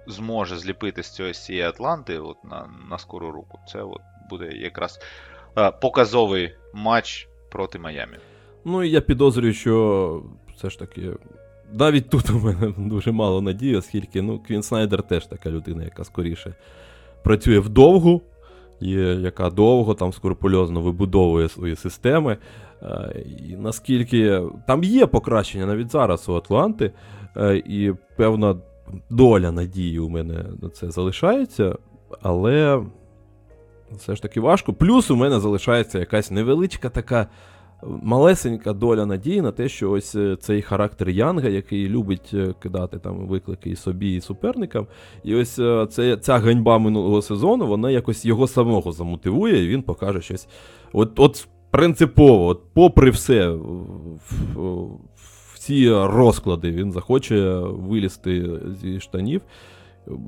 зможе 0.06 0.56
зліпити 0.56 1.02
з 1.02 1.10
цього 1.14 1.32
цієї 1.32 1.64
Атланти 1.64 2.18
от, 2.18 2.44
на, 2.44 2.68
на 2.90 2.98
скору 2.98 3.30
руку, 3.30 3.58
це 3.68 3.82
от 3.82 4.00
буде 4.30 4.46
якраз 4.56 5.00
е, 5.58 5.70
показовий 5.70 6.54
матч 6.74 7.28
проти 7.50 7.78
Майамі. 7.78 8.16
Ну 8.64 8.82
і 8.82 8.90
я 8.90 9.00
підозрюю, 9.00 9.54
що 9.54 10.22
все 10.56 10.70
ж 10.70 10.78
таки. 10.78 11.10
Навіть 11.72 12.10
тут 12.10 12.30
у 12.30 12.38
мене 12.38 12.74
дуже 12.76 13.12
мало 13.12 13.40
надії, 13.42 13.76
оскільки 13.76 14.22
ну, 14.22 14.38
Квін 14.38 14.62
Снайдер 14.62 15.02
теж 15.02 15.26
така 15.26 15.50
людина, 15.50 15.84
яка 15.84 16.04
скоріше 16.04 16.54
працює 17.22 17.58
вдовгу, 17.58 18.22
є, 18.80 19.14
яка 19.14 19.50
довго 19.50 19.94
там 19.94 20.12
скрупульозно 20.12 20.80
вибудовує 20.80 21.48
свої 21.48 21.76
системи. 21.76 22.36
Е, 22.82 23.24
І 23.48 23.56
наскільки 23.56 24.42
там 24.66 24.84
є 24.84 25.06
покращення 25.06 25.66
навіть 25.66 25.92
зараз 25.92 26.28
у 26.28 26.34
Атланти, 26.34 26.92
е, 27.36 27.56
і 27.56 27.92
певна 28.16 28.56
доля 29.10 29.52
надії 29.52 29.98
у 29.98 30.08
мене 30.08 30.44
на 30.62 30.68
це 30.68 30.90
залишається, 30.90 31.76
але 32.22 32.82
все 33.96 34.16
ж 34.16 34.22
таки 34.22 34.40
важко. 34.40 34.72
Плюс 34.72 35.10
у 35.10 35.16
мене 35.16 35.40
залишається 35.40 35.98
якась 35.98 36.30
невеличка 36.30 36.88
така 36.88 37.26
малесенька 37.82 38.72
доля 38.72 39.06
надії 39.06 39.42
на 39.42 39.52
те, 39.52 39.68
що 39.68 39.90
ось 39.90 40.14
е, 40.14 40.36
цей 40.40 40.62
характер 40.62 41.08
Янга, 41.08 41.48
який 41.48 41.88
любить 41.88 42.30
е, 42.34 42.54
кидати 42.62 42.98
там 42.98 43.26
виклики 43.26 43.70
і 43.70 43.76
собі, 43.76 44.16
і 44.16 44.20
суперникам. 44.20 44.86
І 45.24 45.34
ось 45.34 45.58
е, 45.58 45.86
це, 45.90 46.16
ця 46.16 46.38
ганьба 46.38 46.78
минулого 46.78 47.22
сезону, 47.22 47.66
вона 47.66 47.90
якось 47.90 48.24
його 48.24 48.46
самого 48.46 48.92
замотивує, 48.92 49.64
і 49.64 49.68
він 49.68 49.82
покаже 49.82 50.20
щось. 50.20 50.48
От, 50.92 51.20
от 51.20 51.48
принципово, 51.70 52.46
от 52.46 52.60
попри 52.74 53.10
все, 53.10 53.54
всі 55.54 55.90
розклади, 55.90 56.70
він 56.70 56.92
захоче 56.92 57.58
вилізти 57.58 58.60
зі 58.80 59.00
штанів. 59.00 59.40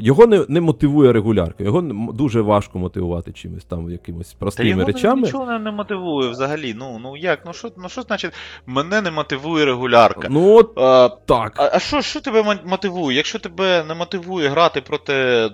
Його 0.00 0.26
не, 0.26 0.44
не 0.48 0.60
мотивує 0.60 1.12
регулярка, 1.12 1.64
його 1.64 1.80
дуже 2.12 2.40
важко 2.40 2.78
мотивувати 2.78 3.32
чимось 3.32 3.64
там, 3.64 3.90
якимось 3.90 4.32
Та 4.32 4.38
простими 4.38 4.70
його 4.70 4.84
речами. 4.84 5.22
нічого 5.22 5.46
не, 5.46 5.58
не 5.58 5.70
мотивує 5.70 6.30
взагалі. 6.30 6.74
Ну, 6.74 6.98
ну 7.02 7.16
як? 7.16 7.42
Ну 7.46 7.52
що, 7.52 7.70
ну 7.76 7.88
що 7.88 8.02
значить, 8.02 8.32
мене 8.66 9.02
не 9.02 9.10
мотивує 9.10 9.64
регулярка? 9.64 10.28
Ну, 10.30 10.56
от 10.56 10.78
А, 10.78 11.08
так. 11.26 11.52
А, 11.56 11.70
а 11.72 11.78
що, 11.78 12.02
що 12.02 12.20
тебе 12.20 12.60
мотивує? 12.64 13.16
Якщо 13.16 13.38
тебе 13.38 13.84
не 13.88 13.94
мотивує 13.94 14.48
грати 14.48 14.80
проти. 14.80 15.48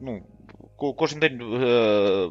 Ну, 0.00 0.22
кожен 0.96 1.20
день 1.20 1.40
е, 1.62 2.30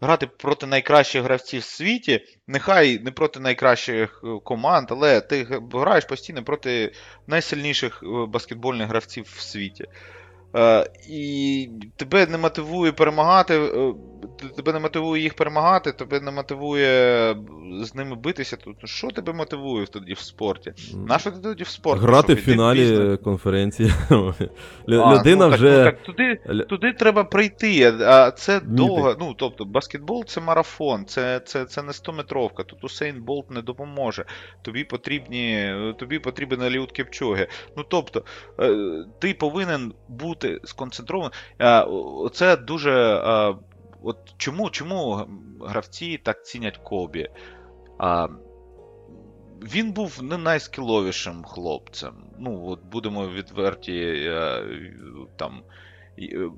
грати 0.00 0.26
проти 0.26 0.66
найкращих 0.66 1.22
гравців 1.22 1.60
в 1.60 1.64
світі, 1.64 2.20
нехай 2.46 2.98
не 2.98 3.10
проти 3.10 3.40
найкращих 3.40 4.20
е, 4.24 4.28
команд, 4.44 4.88
але 4.90 5.20
ти 5.20 5.60
граєш 5.72 6.04
постійно 6.04 6.44
проти 6.44 6.92
найсильніших 7.26 8.02
е, 8.02 8.26
баскетбольних 8.26 8.88
гравців 8.88 9.24
в 9.36 9.40
світі. 9.40 9.84
Е, 10.54 10.90
і 11.08 11.68
тебе 11.96 12.26
не 12.26 12.38
мотивує 12.38 12.92
перемагати, 12.92 13.54
е, 13.54 13.94
тебе 14.56 14.72
не 14.72 14.78
мотивує 14.78 15.22
їх 15.22 15.34
перемагати, 15.34 15.92
тебе 15.92 16.20
не 16.20 16.30
мотивує 16.30 17.36
з 17.82 17.94
ними 17.94 18.16
битися. 18.16 18.56
То 18.56 18.86
що 18.86 19.08
тебе 19.08 19.32
мотивує 19.32 19.86
тоді 19.86 20.12
в 20.12 20.18
спорті? 20.18 20.72
На 21.08 21.18
що 21.18 21.30
ти 21.30 21.38
тоді 21.38 21.64
в 21.64 21.68
спорт? 21.68 22.02
Грати 22.02 22.34
в 22.34 22.36
фіналі 22.36 22.78
бізнес? 22.78 23.18
конференції. 23.24 23.92
А, 24.10 24.14
Людина 24.88 25.44
ну, 25.44 25.50
так, 25.50 25.52
вже. 25.52 25.78
ну, 25.78 25.84
так, 25.84 26.02
туди, 26.02 26.40
туди 26.68 26.92
треба 26.92 27.24
прийти, 27.24 27.94
а 28.00 28.30
це 28.30 28.60
довго. 28.60 29.16
Ну, 29.20 29.34
тобто, 29.38 29.64
баскетбол 29.64 30.24
це 30.24 30.40
марафон, 30.40 31.06
це, 31.06 31.40
це, 31.44 31.64
це 31.64 31.82
не 31.82 31.92
100-метровка. 31.92 32.64
Тут 32.64 32.84
Усейн 32.84 33.22
Болт 33.22 33.50
не 33.50 33.62
допоможе. 33.62 34.24
Тобі 34.62 34.84
потрібні, 34.84 35.74
тобі 35.98 36.18
потрібен 36.18 36.62
Еліут 36.62 36.92
Кепчоги. 36.92 37.48
Ну, 37.76 37.84
тобто, 37.88 38.24
е, 38.60 39.04
ти 39.18 39.34
повинен 39.34 39.92
бути 40.08 40.35
сконцентрований. 40.64 41.32
Е, 41.58 41.80
о- 41.82 42.28
Це 42.28 42.56
дуже. 42.56 42.92
е, 43.24 43.54
От 44.02 44.18
чому, 44.36 44.70
чому 44.70 45.26
гравці 45.60 46.20
так 46.22 46.46
цінять 46.46 46.76
Кобі? 46.76 47.28
А, 47.98 48.28
він 49.62 49.92
був 49.92 50.22
не 50.22 50.38
найскіловішим 50.38 51.44
хлопцем. 51.44 52.14
Ну, 52.38 52.66
от 52.68 52.80
будемо 52.92 53.28
відверті, 53.28 54.00
е, 54.26 54.62
там, 55.36 55.62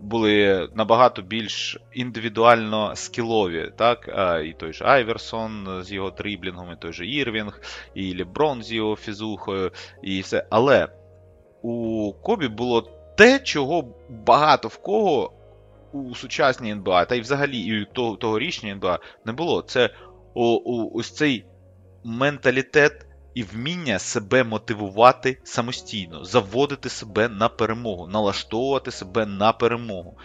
були 0.00 0.68
набагато 0.74 1.22
більш 1.22 1.78
індивідуально 1.92 2.96
скілові. 2.96 3.72
так? 3.76 4.08
І 4.46 4.52
той 4.52 4.72
же 4.72 4.84
Айверсон 4.84 5.82
з 5.82 5.92
його 5.92 6.10
тріблінгом, 6.10 6.72
і 6.72 6.76
той 6.76 6.92
же 6.92 7.06
Ірвінг, 7.06 7.60
і 7.94 8.18
Леброн 8.18 8.62
з 8.62 8.72
його 8.72 8.96
фізухою, 8.96 9.70
і 10.02 10.20
все. 10.20 10.46
Але 10.50 10.88
у 11.62 12.12
Кобі 12.22 12.48
було 12.48 12.97
те, 13.18 13.38
чого 13.38 13.84
багато 14.08 14.68
в 14.68 14.76
кого 14.76 15.32
у 15.92 16.14
сучасній 16.14 16.70
НБА, 16.70 17.04
та 17.04 17.14
й 17.14 17.20
взагалі 17.20 17.58
і 17.58 17.82
у 17.82 18.16
тогорічній 18.16 18.70
НБА 18.70 18.98
не 19.24 19.32
було. 19.32 19.62
Це 19.62 19.90
о, 20.34 20.62
о, 20.64 20.90
ось 20.94 21.10
цей 21.10 21.44
менталітет 22.04 23.06
і 23.34 23.42
вміння 23.42 23.98
себе 23.98 24.44
мотивувати 24.44 25.38
самостійно, 25.44 26.24
заводити 26.24 26.88
себе 26.88 27.28
на 27.28 27.48
перемогу, 27.48 28.06
налаштовувати 28.06 28.90
себе 28.90 29.26
на 29.26 29.52
перемогу. 29.52 30.18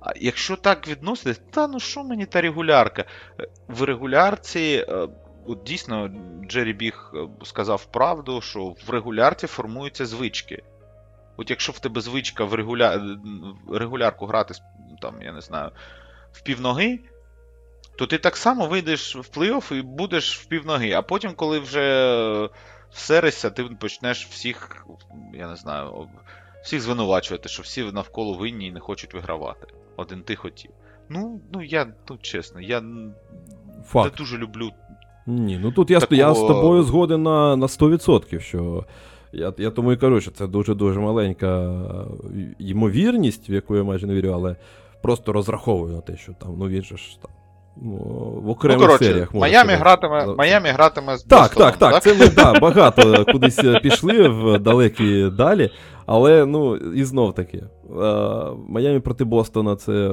А 0.00 0.12
якщо 0.16 0.56
так 0.56 0.88
відноситись, 0.88 1.40
та 1.50 1.68
ну 1.68 1.80
що 1.80 2.04
мені 2.04 2.26
та 2.26 2.40
регулярка? 2.40 3.04
Е, 3.40 3.48
в 3.68 3.82
регулярці, 3.82 4.86
е, 4.88 5.08
от 5.46 5.62
дійсно, 5.62 6.10
Джері 6.48 6.72
Біг 6.72 7.12
е, 7.14 7.28
сказав 7.44 7.84
правду, 7.84 8.40
що 8.40 8.74
в 8.86 8.90
регулярці 8.90 9.46
формуються 9.46 10.06
звички. 10.06 10.62
От 11.38 11.50
якщо 11.50 11.72
в 11.72 11.78
тебе 11.78 12.00
звичка 12.00 12.44
в 12.44 12.54
регуля... 12.54 13.16
регулярку 13.72 14.26
грати, 14.26 14.54
там, 15.00 15.22
я 15.22 15.32
не 15.32 15.40
знаю, 15.40 15.70
в 16.32 16.42
півноги, 16.42 17.00
то 17.98 18.06
ти 18.06 18.18
так 18.18 18.36
само 18.36 18.66
вийдеш 18.66 19.16
в 19.16 19.38
плей-офф 19.38 19.74
і 19.74 19.82
будеш 19.82 20.38
в 20.38 20.46
півноги. 20.46 20.92
А 20.92 21.02
потім, 21.02 21.32
коли 21.34 21.58
вже 21.58 22.48
всеришся, 22.90 23.50
ти 23.50 23.64
почнеш 23.64 24.26
всіх, 24.26 24.86
я 25.34 25.48
не 25.48 25.56
знаю, 25.56 26.08
всіх 26.62 26.80
звинувачувати, 26.80 27.48
що 27.48 27.62
всі 27.62 27.84
навколо 27.84 28.34
винні 28.34 28.66
і 28.66 28.72
не 28.72 28.80
хочуть 28.80 29.14
вигравати. 29.14 29.66
Один 29.96 30.22
ти 30.22 30.36
хотів. 30.36 30.70
Ну, 31.08 31.40
ну 31.52 31.62
я, 31.62 31.86
ну 32.10 32.18
чесно, 32.22 32.60
я 32.60 32.82
Факт. 33.86 34.16
дуже 34.16 34.38
люблю. 34.38 34.70
Ні, 35.26 35.58
ну 35.62 35.72
тут 35.72 35.90
я 35.90 36.00
такого... 36.00 36.20
я 36.20 36.34
з 36.34 36.38
тобою 36.38 36.82
згоден 36.82 37.22
на 37.22 37.56
на 37.56 37.66
100%, 37.66 38.40
що 38.40 38.84
я 39.32 39.52
я 39.58 39.70
тому 39.70 39.92
і 39.92 39.96
кажу, 39.96 40.20
що 40.20 40.30
це 40.30 40.46
дуже-дуже 40.46 41.00
маленька 41.00 41.74
ймовірність, 42.58 43.50
в 43.50 43.52
яку 43.52 43.76
я 43.76 43.82
майже 43.84 44.06
не 44.06 44.14
вірю, 44.14 44.28
але 44.28 44.56
просто 45.02 45.32
розраховую 45.32 45.94
на 45.94 46.00
те, 46.00 46.16
що 46.16 46.32
там, 46.32 46.54
ну 46.58 46.68
він 46.68 46.82
же 46.82 46.96
ж 46.96 47.22
там 47.22 47.30
Ну, 47.82 47.92
в 48.44 48.48
окремих 48.48 48.80
ну, 48.80 48.86
коротше, 48.86 49.04
серіях. 49.04 49.34
Майамі 49.34 49.72
гратиме 49.72 50.26
Майамі 50.38 50.68
гратиме 50.68 51.16
з 51.16 51.22
Так, 51.22 51.40
Бостоном, 51.42 51.70
так, 51.70 51.78
так. 51.78 51.92
так? 51.92 52.02
Це 52.02 52.14
ми 52.14 52.28
да, 52.28 52.60
багато 52.60 53.24
кудись 53.32 53.58
е, 53.64 53.80
пішли 53.80 54.28
в 54.28 54.58
далекі 54.58 55.30
далі. 55.36 55.70
Але 56.06 56.46
ну, 56.46 56.76
і 56.76 57.04
знов 57.04 57.34
таки, 57.34 57.64
Майамі 58.68 59.00
проти 59.00 59.24
Бостона 59.24 59.76
це 59.76 60.10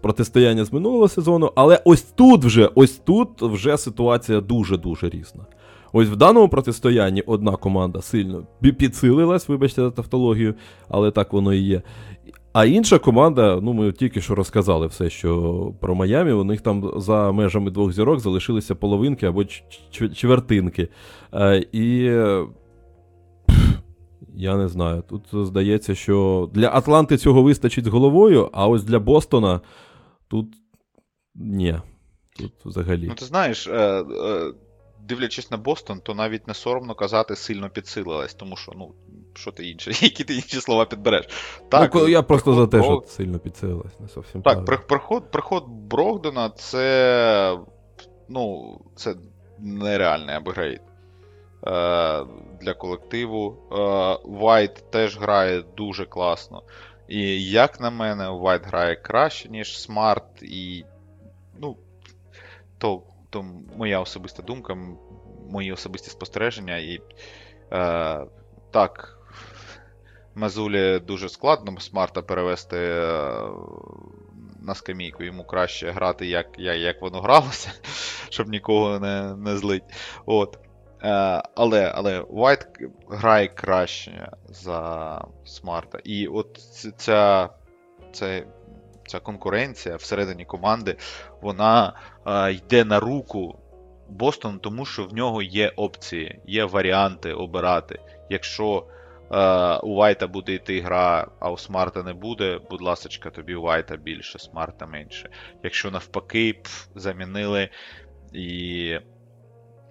протистояння 0.00 0.64
з 0.64 0.72
минулого 0.72 1.08
сезону. 1.08 1.52
Але 1.54 1.80
ось 1.84 2.02
тут 2.02 2.44
вже 2.44 2.70
ось 2.74 2.92
тут 2.92 3.42
вже 3.42 3.78
ситуація 3.78 4.40
дуже-дуже 4.40 5.08
різна. 5.08 5.46
Ось 5.92 6.08
в 6.08 6.16
даному 6.16 6.48
протистоянні 6.48 7.20
одна 7.20 7.56
команда 7.56 8.02
сильно 8.02 8.46
підсилилась, 8.60 9.48
вибачте 9.48 9.82
за 9.82 9.90
тавтологію, 9.90 10.54
але 10.88 11.10
так 11.10 11.32
воно 11.32 11.54
і 11.54 11.58
є. 11.58 11.82
А 12.52 12.64
інша 12.64 12.98
команда, 12.98 13.60
ну 13.62 13.72
ми 13.72 13.92
тільки 13.92 14.20
що 14.20 14.34
розказали 14.34 14.86
все, 14.86 15.10
що 15.10 15.74
про 15.80 15.94
Майамі, 15.94 16.32
у 16.32 16.44
них 16.44 16.60
там 16.60 16.92
за 16.96 17.32
межами 17.32 17.70
двох 17.70 17.92
зірок 17.92 18.20
залишилися 18.20 18.74
половинки 18.74 19.26
або 19.26 19.44
чвертинки. 20.14 20.88
Е, 21.34 21.64
і 21.72 22.10
я 24.34 24.56
не 24.56 24.68
знаю. 24.68 25.02
Тут 25.08 25.46
здається, 25.46 25.94
що 25.94 26.48
для 26.54 26.68
Атланти 26.68 27.16
цього 27.16 27.42
вистачить 27.42 27.84
з 27.84 27.88
головою, 27.88 28.50
а 28.52 28.68
ось 28.68 28.84
для 28.84 28.98
Бостона 28.98 29.60
тут 30.28 30.46
ні. 31.34 31.76
Тут 32.36 32.52
взагалі. 32.64 33.06
Ну, 33.08 33.14
ти 33.14 33.24
знаєш, 33.24 33.66
е, 33.66 33.72
е, 33.72 34.52
дивлячись 35.08 35.50
на 35.50 35.56
Бостон, 35.56 36.00
то 36.00 36.14
навіть 36.14 36.48
не 36.48 36.54
соромно 36.54 36.94
казати 36.94 37.36
сильно 37.36 37.70
підсилилась, 37.70 38.34
тому 38.34 38.56
що, 38.56 38.72
ну, 38.76 38.94
що 39.34 39.52
ти 39.52 39.68
інше, 39.68 39.90
які 40.04 40.24
ти 40.24 40.34
інші 40.34 40.60
слова 40.60 40.84
підбереш. 40.84 41.28
Так, 41.68 41.94
ну, 41.94 42.08
Я 42.08 42.22
просто 42.22 42.54
за 42.54 42.66
те, 42.66 42.78
Брог... 42.78 43.04
що 43.04 43.12
сильно 43.12 43.38
підсилилась, 43.38 44.00
не 44.00 44.06
зовсім 44.06 44.42
Так, 44.42 44.64
правильно. 44.64 44.86
приход 44.88 45.30
приход 45.30 45.64
Брогдена 45.68 46.50
це. 46.50 47.58
Ну, 48.28 48.78
це 48.96 49.14
нереальний 49.58 50.34
апгрейд. 50.34 50.80
Е, 51.66 52.24
для 52.60 52.74
колективу. 52.78 53.56
Е, 53.72 54.18
Вайт 54.24 54.84
теж 54.90 55.18
грає 55.18 55.62
дуже 55.76 56.04
класно. 56.04 56.62
І 57.08 57.50
як 57.50 57.80
на 57.80 57.90
мене, 57.90 58.28
Вайт 58.28 58.66
грає 58.66 58.96
краще, 58.96 59.48
ніж 59.48 59.80
Смарт, 59.80 60.42
і. 60.42 60.84
Ну, 61.58 61.76
то 62.78 63.02
то 63.30 63.42
моя 63.76 64.00
особиста 64.00 64.42
думка, 64.42 64.76
мої 65.50 65.72
особисті 65.72 66.10
спостереження. 66.10 66.76
І 66.76 67.00
е, 67.72 68.26
так, 68.70 69.16
Маззуллі 70.34 70.98
дуже 70.98 71.28
складно 71.28 71.80
Смарта 71.80 72.22
перевести 72.22 72.76
е, 72.76 73.14
на 74.60 74.74
скамійку. 74.74 75.22
Йому 75.22 75.44
краще 75.44 75.90
грати, 75.90 76.26
як 76.26 76.46
як 76.58 77.02
воно 77.02 77.20
гралося, 77.20 77.70
щоб 78.28 78.48
нікого 78.48 78.98
не 78.98 79.36
не 79.36 79.56
злить. 79.56 79.84
От. 80.26 80.58
Е, 81.02 81.42
але 81.54 81.92
але 81.94 82.20
White 82.20 82.90
грає 83.08 83.48
краще 83.48 84.32
за 84.48 85.24
Смарта. 85.44 85.98
І 86.04 86.26
от 86.26 86.58
ця, 86.96 87.48
ця, 88.12 88.42
ця 89.06 89.20
конкуренція 89.20 89.96
всередині 89.96 90.44
команди, 90.44 90.96
вона 91.40 91.92
йде 92.52 92.84
на 92.84 93.00
руку 93.00 93.58
Бостону, 94.08 94.58
тому 94.58 94.84
що 94.84 95.04
в 95.06 95.14
нього 95.14 95.42
є 95.42 95.72
опції, 95.76 96.40
є 96.46 96.64
варіанти 96.64 97.32
обирати. 97.32 98.00
Якщо 98.30 98.86
у 99.82 99.94
Вайта 99.94 100.26
буде 100.26 100.54
йти 100.54 100.80
гра, 100.80 101.26
а 101.40 101.50
у 101.50 101.58
Смарта 101.58 102.02
не 102.02 102.12
буде, 102.12 102.60
будь 102.70 102.82
ласка, 102.82 103.30
тобі 103.30 103.54
у 103.54 103.62
Вайта 103.62 103.96
більше, 103.96 104.38
Смарта 104.38 104.86
менше. 104.86 105.30
Якщо 105.62 105.90
навпаки, 105.90 106.52
пф, 106.52 106.86
замінили 106.94 107.68
і 108.32 108.96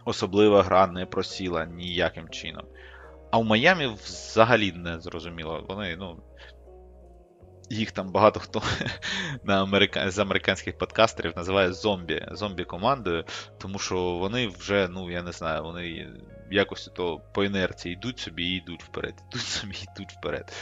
особлива 0.06 0.64
гра 0.64 0.88
не 0.88 1.06
просіла 1.06 1.66
ніяким 1.66 2.30
чином. 2.30 2.66
А 3.32 3.38
у 3.38 3.44
Майамі 3.44 3.88
взагалі 3.88 4.72
не 4.72 5.00
зрозуміло. 5.00 5.66
Вони, 5.68 5.96
ну, 5.96 6.24
їх 7.70 7.92
там 7.92 8.12
багато 8.12 8.40
хто 8.40 8.62
на 9.44 9.64
америка... 9.64 10.12
з 10.12 10.20
американських 10.20 10.78
подкастерів 10.78 11.34
називає 11.36 11.74
зомбі 11.74 12.26
зомбі 12.32 12.64
командою, 12.64 13.24
тому 13.58 13.80
що 13.80 13.96
вони 13.96 14.48
вже, 14.48 14.88
ну 14.92 15.12
я 15.12 15.24
не 15.24 15.32
знаю, 15.32 15.64
вони 15.64 16.08
якось 16.52 16.92
то 16.96 17.22
по 17.34 17.44
інерції 17.44 17.94
йдуть 17.94 18.20
собі 18.20 18.44
і 18.44 18.58
йдуть 18.58 18.84
вперед. 18.84 19.14
Йдуть 19.30 19.42
собі 19.42 19.74
і 19.74 19.88
йдуть 19.96 20.12
вперед. 20.20 20.54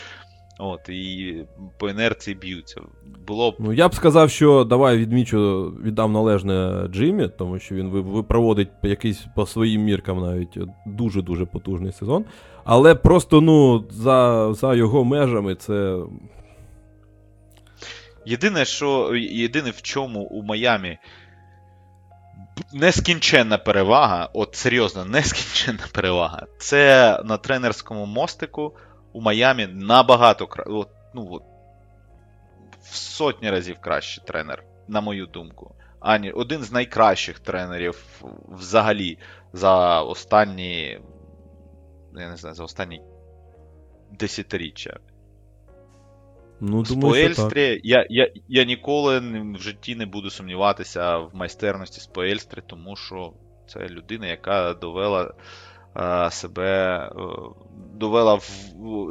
От, 0.60 0.90
І 0.90 1.36
по 1.78 1.90
інерції 1.90 2.36
б'ються. 2.36 2.82
Було 3.28 3.52
б... 3.52 3.56
Ну, 3.60 3.74
я 3.74 3.90
б 3.90 3.96
сказав, 3.96 4.30
що 4.30 4.64
давай 4.64 4.98
відмічу, 4.98 5.74
віддам 5.84 6.12
належне 6.12 6.88
Джиммі, 6.92 7.30
тому 7.38 7.60
що 7.60 7.76
він 7.76 7.90
випроводить 7.90 8.70
якийсь 8.84 9.26
по 9.36 9.46
своїм 9.46 9.82
міркам 9.82 10.22
навіть 10.22 10.58
дуже-дуже 10.86 11.46
потужний 11.46 11.92
сезон. 11.92 12.26
Але 12.64 12.96
просто 12.96 13.42
ну, 13.42 13.86
за, 13.90 14.54
за 14.54 14.76
його 14.76 15.04
межами 15.04 15.56
це 15.56 15.98
Єдине, 18.28 18.66
що 18.66 19.16
єдине 19.16 19.70
в 19.70 19.82
чому 19.82 20.22
у 20.22 20.44
Майамі 20.44 20.98
нескінченна 22.74 23.58
перевага, 23.58 24.30
от 24.34 24.56
серйозно, 24.56 25.06
нескінченна 25.06 25.84
перевага, 25.94 26.46
це 26.60 27.20
на 27.26 27.38
тренерському 27.38 28.06
мостику 28.06 28.76
у 29.14 29.22
Майамі 29.22 29.68
набагато 29.68 30.48
от, 30.66 30.90
ну, 31.14 31.28
от, 31.32 31.44
в 32.84 32.96
сотні 32.96 33.52
разів 33.52 33.80
кращий 33.80 34.24
тренер, 34.28 34.64
на 34.88 35.02
мою 35.02 35.26
думку. 35.26 35.76
Ані, 36.00 36.32
один 36.32 36.64
з 36.64 36.72
найкращих 36.72 37.40
тренерів 37.40 38.24
взагалі 38.48 39.18
за 39.54 40.02
останні. 40.02 41.00
Я 42.16 42.30
не 42.30 42.38
знаю, 42.38 42.56
за 42.56 42.64
останні 42.64 43.02
десятиріччя. 44.12 45.00
Ну, 46.60 46.84
думаю, 46.84 47.34
Споельстрі, 47.34 47.82
я 47.84 48.08
я, 48.10 48.32
я 48.48 48.64
ніколи 48.64 49.20
в 49.58 49.62
житті 49.62 49.96
не 49.96 50.06
буду 50.06 50.30
сумніватися 50.30 51.18
в 51.18 51.36
майстерності 51.36 52.02
Споельстрі, 52.02 52.62
тому 52.68 52.96
що 52.96 53.34
це 53.68 53.88
людина, 53.88 54.28
яка 54.28 54.74
довела 54.74 55.34
а, 55.94 56.30
себе, 56.30 56.98
а, 56.98 57.12
довела, 57.94 58.36
в, 58.36 58.44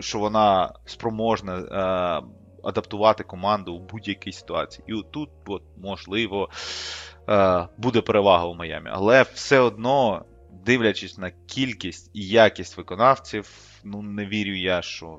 що 0.00 0.18
вона 0.18 0.74
спроможна 0.84 1.52
а, 1.52 2.20
адаптувати 2.68 3.24
команду 3.24 3.74
у 3.74 3.78
будь-якій 3.78 4.32
ситуації. 4.32 4.84
І 4.86 5.02
тут, 5.10 5.30
от, 5.46 5.62
можливо, 5.76 6.48
буде 7.78 8.00
перевага 8.00 8.44
у 8.44 8.54
Майамі. 8.54 8.90
Але 8.92 9.22
все 9.22 9.60
одно, 9.60 10.24
дивлячись 10.66 11.18
на 11.18 11.30
кількість 11.30 12.10
і 12.14 12.28
якість 12.28 12.76
виконавців, 12.76 13.50
ну 13.84 14.02
не 14.02 14.26
вірю 14.26 14.54
я, 14.54 14.82
що 14.82 15.18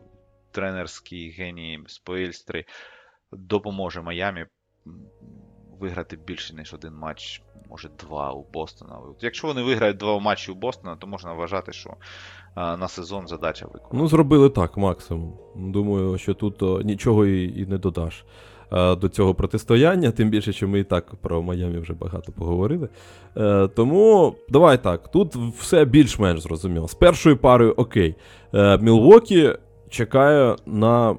тренерський 0.58 1.30
геній 1.30 1.80
Споельстри 1.88 2.66
допоможе 3.32 4.02
Майамі 4.02 4.46
виграти 5.80 6.18
більше, 6.28 6.56
ніж 6.56 6.74
один 6.74 6.94
матч, 6.94 7.42
може 7.70 7.90
два 8.00 8.32
у 8.32 8.46
Бостона. 8.54 9.00
Якщо 9.22 9.48
вони 9.48 9.62
виграють 9.62 9.98
два 9.98 10.20
матчі 10.20 10.52
у 10.52 10.56
Бостона, 10.56 10.96
то 10.96 11.08
можна 11.08 11.34
вважати, 11.34 11.74
що 11.74 11.94
на 12.56 12.88
сезон 12.88 13.28
задача 13.28 13.66
виконана. 13.66 14.02
Ну, 14.02 14.08
зробили 14.08 14.50
так, 14.50 14.78
максимум. 14.78 15.34
Думаю, 15.56 16.18
що 16.18 16.34
тут 16.34 16.86
нічого 16.86 17.26
і, 17.26 17.66
не 17.66 17.78
додаш 17.78 18.24
до 18.72 19.10
цього 19.10 19.34
протистояння, 19.34 20.12
тим 20.12 20.30
більше, 20.30 20.54
що 20.54 20.68
ми 20.68 20.80
і 20.80 20.84
так 20.84 21.16
про 21.16 21.42
Майамі 21.42 21.78
вже 21.78 21.94
багато 21.94 22.32
поговорили. 22.32 22.90
Е, 23.38 23.68
тому 23.68 24.36
давай 24.50 24.84
так, 24.84 25.12
тут 25.12 25.36
все 25.36 25.86
більш-менш 25.86 26.42
зрозуміло. 26.42 26.88
З 26.88 26.94
першою 26.94 27.38
парою 27.38 27.74
окей. 27.78 28.16
Е, 28.54 28.78
Мілуокі 28.78 29.54
чекає 29.90 30.56
на 30.66 31.16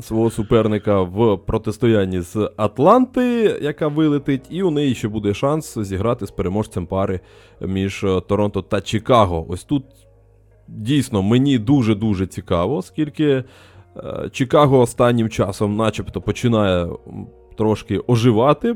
свого 0.00 0.30
суперника 0.30 1.02
в 1.02 1.36
протистоянні 1.36 2.20
з 2.20 2.50
Атланти, 2.56 3.58
яка 3.62 3.88
вилетить, 3.88 4.46
і 4.50 4.62
у 4.62 4.70
неї 4.70 4.94
ще 4.94 5.08
буде 5.08 5.34
шанс 5.34 5.78
зіграти 5.78 6.26
з 6.26 6.30
переможцем 6.30 6.86
пари 6.86 7.20
між 7.60 8.04
е, 8.04 8.20
Торонто 8.20 8.62
та 8.62 8.80
Чикаго. 8.80 9.46
Ось 9.48 9.64
тут 9.64 9.84
дійсно 10.68 11.22
мені 11.22 11.58
дуже-дуже 11.58 12.26
цікаво, 12.26 12.76
оскільки 12.76 13.44
е, 13.96 14.30
Чикаго 14.32 14.80
останнім 14.80 15.28
часом, 15.28 15.76
начебто, 15.76 16.20
починає 16.20 16.88
трошки 17.56 18.00
оживати, 18.06 18.74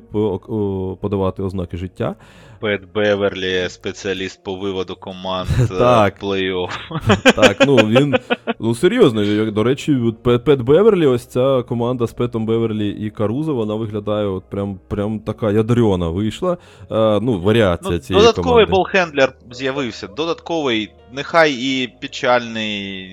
подавати 1.00 1.42
ознаки 1.42 1.76
життя. 1.76 2.14
Пет 2.60 2.80
Беверлі, 2.94 3.68
спеціаліст 3.68 4.44
по 4.44 4.54
виводу 4.54 4.96
команд 4.96 5.48
е, 5.60 5.66
так. 5.78 6.22
плей-офф. 6.22 6.70
Так, 7.36 7.66
ну 7.66 7.76
він 7.76 8.14
ну 8.60 8.74
серйозно. 8.74 9.50
До 9.50 9.62
речі, 9.62 10.14
Пет, 10.22 10.44
Пет 10.44 10.60
Беверлі, 10.62 11.06
ось 11.06 11.26
ця 11.26 11.62
команда 11.62 12.06
з 12.06 12.12
Петом 12.12 12.46
Беверлі 12.46 12.88
і 12.88 13.10
Карузо, 13.10 13.54
вона 13.54 13.74
виглядає 13.74 14.26
от 14.26 14.44
прям 14.50 14.80
прям 14.88 15.20
така 15.20 15.50
ядрена 15.50 16.08
вийшла. 16.08 16.56
А, 16.88 17.18
ну, 17.22 17.40
варіація 17.40 17.92
ну, 17.92 17.98
цієї 17.98 18.20
Додатковий 18.26 18.52
команди. 18.52 18.70
ballhandler 18.70 19.32
з'явився. 19.50 20.06
Додатковий, 20.06 20.92
нехай 21.12 21.52
і 21.52 21.88
печальний. 22.00 23.10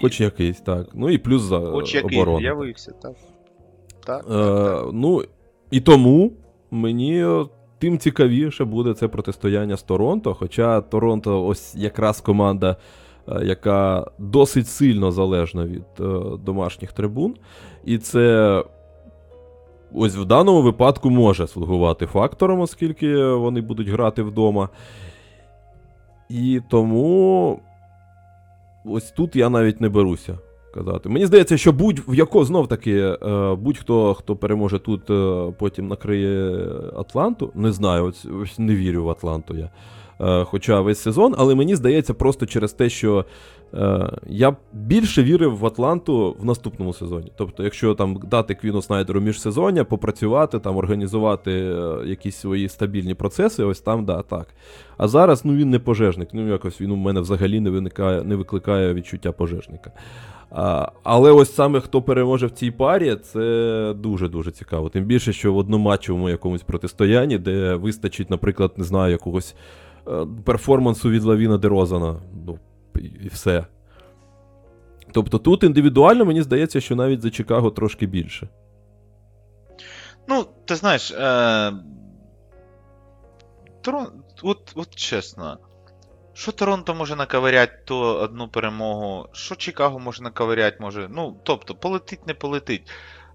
Хоч 0.00 0.20
якийсь, 0.20 0.60
так. 0.60 0.86
Ну 0.94 1.10
і 1.10 1.18
плюс 1.18 1.42
за 1.42 1.58
Хоч 1.60 1.94
якийсь 1.94 2.22
оборону. 2.22 2.38
з'явився, 2.40 2.92
так. 3.02 3.12
Так, 4.06 4.24
так, 4.24 4.26
так. 4.26 4.86
Ну, 4.92 5.22
І 5.70 5.80
тому 5.80 6.32
мені 6.70 7.26
тим 7.78 7.98
цікавіше 7.98 8.64
буде 8.64 8.94
це 8.94 9.08
протистояння 9.08 9.76
з 9.76 9.82
Торонто. 9.82 10.34
Хоча 10.34 10.80
Торонто 10.80 11.46
ось 11.46 11.74
якраз 11.74 12.20
команда, 12.20 12.76
е, 13.28 13.44
яка 13.44 14.10
досить 14.18 14.68
сильно 14.68 15.12
залежна 15.12 15.64
від 15.64 15.84
е, 16.00 16.04
домашніх 16.44 16.92
трибун. 16.92 17.34
І 17.84 17.98
це 17.98 18.64
ось 19.94 20.16
в 20.16 20.24
даному 20.24 20.62
випадку 20.62 21.10
може 21.10 21.46
слугувати 21.46 22.06
фактором, 22.06 22.60
оскільки 22.60 23.24
вони 23.24 23.60
будуть 23.60 23.88
грати 23.88 24.22
вдома. 24.22 24.68
І 26.28 26.60
тому 26.70 27.60
ось 28.84 29.10
тут 29.10 29.36
я 29.36 29.48
навіть 29.48 29.80
не 29.80 29.88
беруся 29.88 30.38
казати. 30.76 31.08
Мені 31.08 31.26
здається, 31.26 31.56
що 31.56 31.72
будь-в 31.72 32.14
яко 32.14 32.44
знов 32.44 32.68
таки, 32.68 32.98
е, 32.98 33.54
будь-хто, 33.54 34.14
хто 34.14 34.36
переможе 34.36 34.78
тут, 34.78 35.10
е, 35.10 35.52
потім 35.58 35.88
накриє 35.88 36.68
Атланту. 36.96 37.50
Не 37.54 37.72
знаю, 37.72 38.14
ось, 38.42 38.58
не 38.58 38.74
вірю 38.74 39.04
в 39.04 39.10
Атланту 39.10 39.56
я. 39.56 39.70
Е, 40.20 40.44
хоча 40.44 40.80
весь 40.80 40.98
сезон, 40.98 41.34
але 41.38 41.54
мені 41.54 41.76
здається, 41.76 42.14
просто 42.14 42.46
через 42.46 42.72
те, 42.72 42.88
що 42.88 43.24
я 44.26 44.56
більше 44.72 45.22
вірив 45.22 45.58
в 45.58 45.66
Атланту 45.66 46.36
в 46.40 46.44
наступному 46.44 46.92
сезоні. 46.92 47.32
Тобто, 47.36 47.64
якщо 47.64 47.94
там 47.94 48.20
дати 48.30 48.54
Квіну 48.54 48.82
Снайдеру 48.82 49.20
міжсезоння, 49.20 49.84
попрацювати, 49.84 50.58
там 50.58 50.76
організувати 50.76 51.50
якісь 52.06 52.36
свої 52.36 52.68
стабільні 52.68 53.14
процеси, 53.14 53.64
ось 53.64 53.80
там, 53.80 54.04
да, 54.04 54.22
так. 54.22 54.46
А 54.96 55.08
зараз 55.08 55.44
ну 55.44 55.54
він 55.54 55.70
не 55.70 55.78
пожежник. 55.78 56.28
Ну 56.32 56.48
якось 56.48 56.80
він 56.80 56.90
у 56.90 56.96
мене 56.96 57.20
взагалі 57.20 57.60
не 57.60 57.70
виникає, 57.70 58.22
не 58.22 58.36
викликає 58.36 58.94
відчуття 58.94 59.32
пожежника. 59.32 59.92
Але 61.02 61.32
ось 61.32 61.54
саме 61.54 61.80
хто 61.80 62.02
переможе 62.02 62.46
в 62.46 62.50
цій 62.50 62.70
парі, 62.70 63.16
це 63.16 63.94
дуже-дуже 63.96 64.50
цікаво. 64.50 64.88
Тим 64.88 65.04
більше, 65.04 65.32
що 65.32 65.52
в 65.52 65.56
одноматчевому 65.56 66.30
якомусь 66.30 66.62
протистоянні, 66.62 67.38
де 67.38 67.74
вистачить, 67.74 68.30
наприклад, 68.30 68.72
не 68.76 68.84
знаю, 68.84 69.12
якогось 69.12 69.54
е, 70.08 70.26
перформансу 70.44 71.10
від 71.10 71.22
Лавіна 71.24 71.58
Дерозана. 71.58 72.16
Ну, 72.46 72.58
і 73.24 73.28
все. 73.28 73.66
Тобто 75.12 75.38
тут 75.38 75.62
індивідуально 75.62 76.24
мені 76.24 76.42
здається, 76.42 76.80
що 76.80 76.96
навіть 76.96 77.22
за 77.22 77.30
Чикаго 77.30 77.70
трошки 77.70 78.06
більше. 78.06 78.48
Ну, 80.28 80.44
ти 80.64 80.74
знаєш, 80.74 81.10
е... 81.10 81.72
Трон... 83.80 84.06
от, 84.42 84.72
от 84.74 84.94
чесно. 84.94 85.58
Що 86.36 86.52
Торонто 86.52 86.94
може 86.94 87.16
наковиряти, 87.16 87.72
то 87.84 87.98
одну 88.00 88.48
перемогу, 88.48 89.26
що 89.32 89.54
Чикаго 89.54 89.98
може 89.98 90.22
наковиряти, 90.22 90.76
може. 90.80 91.08
Ну, 91.10 91.40
тобто, 91.42 91.74
полетить, 91.74 92.26
не 92.26 92.34
полетить. 92.34 92.90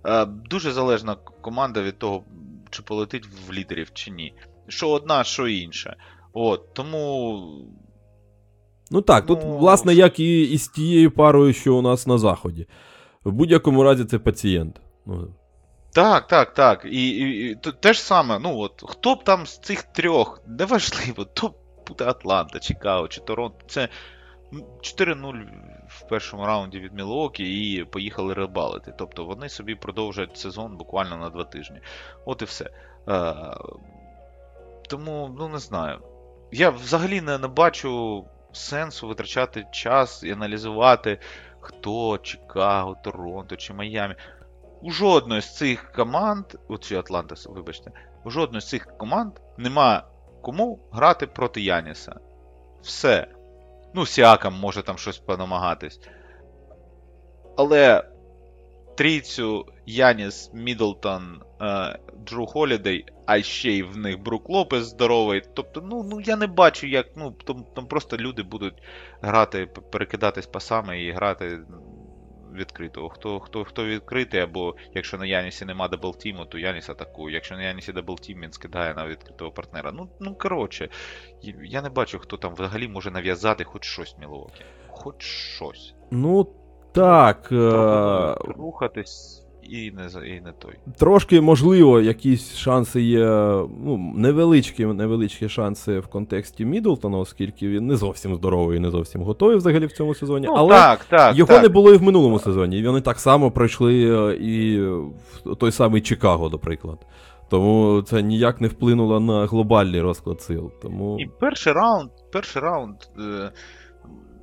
Е, 0.05 0.25
дуже 0.25 0.71
залежна 0.71 1.15
команда 1.15 1.81
від 1.81 1.99
того, 1.99 2.23
чи 2.69 2.81
полетить 2.81 3.25
в 3.47 3.53
лідерів, 3.53 3.93
чи 3.93 4.11
ні. 4.11 4.33
Що 4.67 4.89
одна, 4.89 5.23
що 5.23 5.47
інша. 5.47 5.95
От, 6.33 6.73
Тому. 6.73 7.39
Ну 8.91 9.01
так, 9.01 9.25
ну... 9.29 9.35
тут, 9.35 9.45
власне, 9.45 9.93
як 9.93 10.19
і, 10.19 10.41
і 10.41 10.57
з 10.57 10.67
тією 10.67 11.11
парою, 11.11 11.53
що 11.53 11.75
у 11.75 11.81
нас 11.81 12.07
на 12.07 12.17
Заході. 12.17 12.67
В 13.23 13.31
будь-якому 13.31 13.83
разі 13.83 14.05
це 14.05 14.19
пацієнт. 14.19 14.81
Ну, 15.05 15.35
так, 15.93 16.27
так, 16.27 16.53
так. 16.53 16.85
І, 16.85 17.09
і, 17.09 17.51
і 17.51 17.55
те 17.55 17.93
ж 17.93 18.01
саме, 18.01 18.39
ну 18.39 18.57
от, 18.57 18.83
хто 18.87 19.15
б 19.15 19.23
там 19.23 19.45
з 19.45 19.59
цих 19.59 19.83
трьох, 19.83 20.41
неважливо, 20.47 21.25
то 21.25 21.53
буде 21.87 22.05
Атланта, 22.05 22.59
Чикаго 22.59 23.07
чи 23.07 23.21
Торонто. 23.21 23.57
Це 23.67 23.89
4-0 24.81 25.45
в 25.87 26.07
першому 26.09 26.45
раунді 26.45 26.79
від 26.79 26.93
Мілуокі 26.93 27.73
і 27.73 27.83
поїхали 27.83 28.33
рибалити. 28.33 28.93
Тобто 28.97 29.25
вони 29.25 29.49
собі 29.49 29.75
продовжують 29.75 30.37
сезон 30.37 30.77
буквально 30.77 31.17
на 31.17 31.29
два 31.29 31.43
тижні. 31.43 31.81
От 32.25 32.41
і 32.41 32.45
все. 32.45 32.69
Е, 33.09 33.33
Тому, 34.89 35.35
ну 35.39 35.47
не 35.47 35.59
знаю. 35.59 35.99
Я 36.51 36.69
взагалі 36.69 37.21
не, 37.21 37.37
не 37.37 37.47
бачу 37.47 38.25
сенсу 38.51 39.07
витрачати 39.07 39.65
час 39.71 40.23
і 40.23 40.31
аналізувати, 40.31 41.19
хто 41.59 42.17
Чикаго, 42.17 42.95
Торонто 43.03 43.55
чи 43.55 43.73
Майамі. 43.73 44.15
У 44.81 44.91
жодної 44.91 45.41
з 45.41 45.55
цих 45.57 45.91
команд, 45.91 46.45
от 46.67 46.91
Атланта, 46.91 47.35
вибачте, 47.49 47.91
у 48.23 48.29
жодної 48.29 48.61
з 48.61 48.69
цих 48.69 48.97
команд 48.97 49.33
нема 49.57 50.03
Кому 50.41 50.79
грати 50.91 51.27
проти 51.27 51.61
Яніса? 51.61 52.15
Все. 52.81 53.27
Ну, 53.93 54.05
Сіакам 54.05 54.53
може 54.53 54.81
там 54.81 54.97
щось 54.97 55.17
понамагатись. 55.17 55.99
Але 57.57 58.03
трійцю 58.97 59.65
Яніс, 59.85 60.51
Мідлтон, 60.53 61.41
е, 61.61 61.99
Джру 62.25 62.45
Холідей, 62.45 63.05
а 63.25 63.41
ще 63.41 63.71
й 63.71 63.83
в 63.83 63.97
них 63.97 64.19
Брук 64.19 64.49
Лопес 64.49 64.83
здоровий. 64.83 65.41
Тобто, 65.53 65.81
ну 65.81 66.03
ну 66.03 66.21
я 66.21 66.35
не 66.35 66.47
бачу, 66.47 66.87
як. 66.87 67.07
ну, 67.15 67.31
Там 67.31 67.65
там 67.75 67.87
просто 67.87 68.17
люди 68.17 68.43
будуть 68.43 68.83
грати, 69.21 69.65
перекидатись 69.65 70.45
пасами 70.47 71.03
і 71.03 71.11
грати 71.11 71.59
відкритого. 72.53 73.09
Хто 73.09 73.39
хто, 73.39 73.63
хто 73.63 73.85
відкритий, 73.85 74.39
або 74.39 74.75
якщо 74.93 75.17
на 75.17 75.25
Янісі 75.25 75.65
нема 75.65 75.87
double 75.87 76.14
team'у, 76.14 76.45
то 76.45 76.57
Яніс 76.57 76.89
атакує. 76.89 77.35
Якщо 77.35 77.55
на 77.55 77.63
Янісі 77.63 77.93
double 77.93 78.19
team, 78.19 78.41
він 78.41 78.51
скидає 78.51 78.93
на 78.93 79.07
відкритого 79.07 79.51
партнера. 79.51 79.91
Ну, 79.91 80.09
ну 80.19 80.35
коротше, 80.35 80.89
я 81.63 81.81
не 81.81 81.89
бачу, 81.89 82.19
хто 82.19 82.37
там 82.37 82.53
взагалі 82.53 82.87
може 82.87 83.11
нав'язати 83.11 83.63
хоч 83.63 83.85
щось 83.85 84.15
Мілуокі. 84.19 84.63
Хоч 84.87 85.23
щось. 85.23 85.95
Ну, 86.11 86.47
так. 86.91 87.47
Рухатись 88.57 89.45
і 89.71 89.91
не 89.91 90.27
і 90.27 90.41
не 90.41 90.51
той. 90.51 90.73
Трошки, 90.97 91.41
можливо, 91.41 92.01
якісь 92.01 92.55
шанси 92.55 93.01
є. 93.01 93.25
ну, 93.83 94.13
Невеличкі 94.15 94.85
невеличкі 94.85 95.49
шанси 95.49 95.99
в 95.99 96.07
контексті 96.07 96.65
Мідлтона, 96.65 97.17
оскільки 97.17 97.67
він 97.67 97.87
не 97.87 97.95
зовсім 97.95 98.35
здоровий 98.35 98.77
і 98.77 98.79
не 98.79 98.89
зовсім 98.89 99.21
готовий 99.21 99.57
взагалі 99.57 99.85
в 99.85 99.91
цьому 99.91 100.15
сезоні. 100.15 100.47
Ну, 100.47 100.53
Але 100.57 100.75
так, 100.75 101.05
так, 101.05 101.35
його 101.37 101.53
так. 101.53 101.63
не 101.63 101.69
було 101.69 101.93
і 101.93 101.97
в 101.97 102.03
минулому 102.03 102.39
сезоні. 102.39 102.79
І 102.79 102.87
вони 102.87 103.01
так 103.01 103.19
само 103.19 103.51
пройшли 103.51 104.29
е, 104.31 104.35
і 104.35 104.81
в 104.81 105.55
той 105.59 105.71
самий 105.71 106.01
Чикаго, 106.01 106.49
наприклад. 106.49 106.97
Тому 107.49 108.01
це 108.01 108.21
ніяк 108.21 108.61
не 108.61 108.67
вплинуло 108.67 109.19
на 109.19 109.45
глобальний 109.45 110.01
розклад 110.01 110.41
сил. 110.41 110.71
Тому... 110.81 111.19
І 111.19 111.29
перший 111.39 111.73
раунд, 111.73 112.09
перший 112.31 112.61
раунд 112.61 112.95
е, 113.19 113.51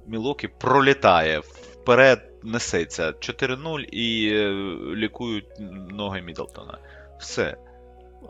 Мілокі 0.06 0.48
пролітає 0.60 1.40
вперед 1.40 2.28
несеться 2.48 3.08
4-0 3.08 3.80
і 3.80 4.30
е, 4.34 4.52
лікують 4.94 5.46
ноги 5.90 6.22
Мідлтона. 6.22 6.78
Все. 7.18 7.56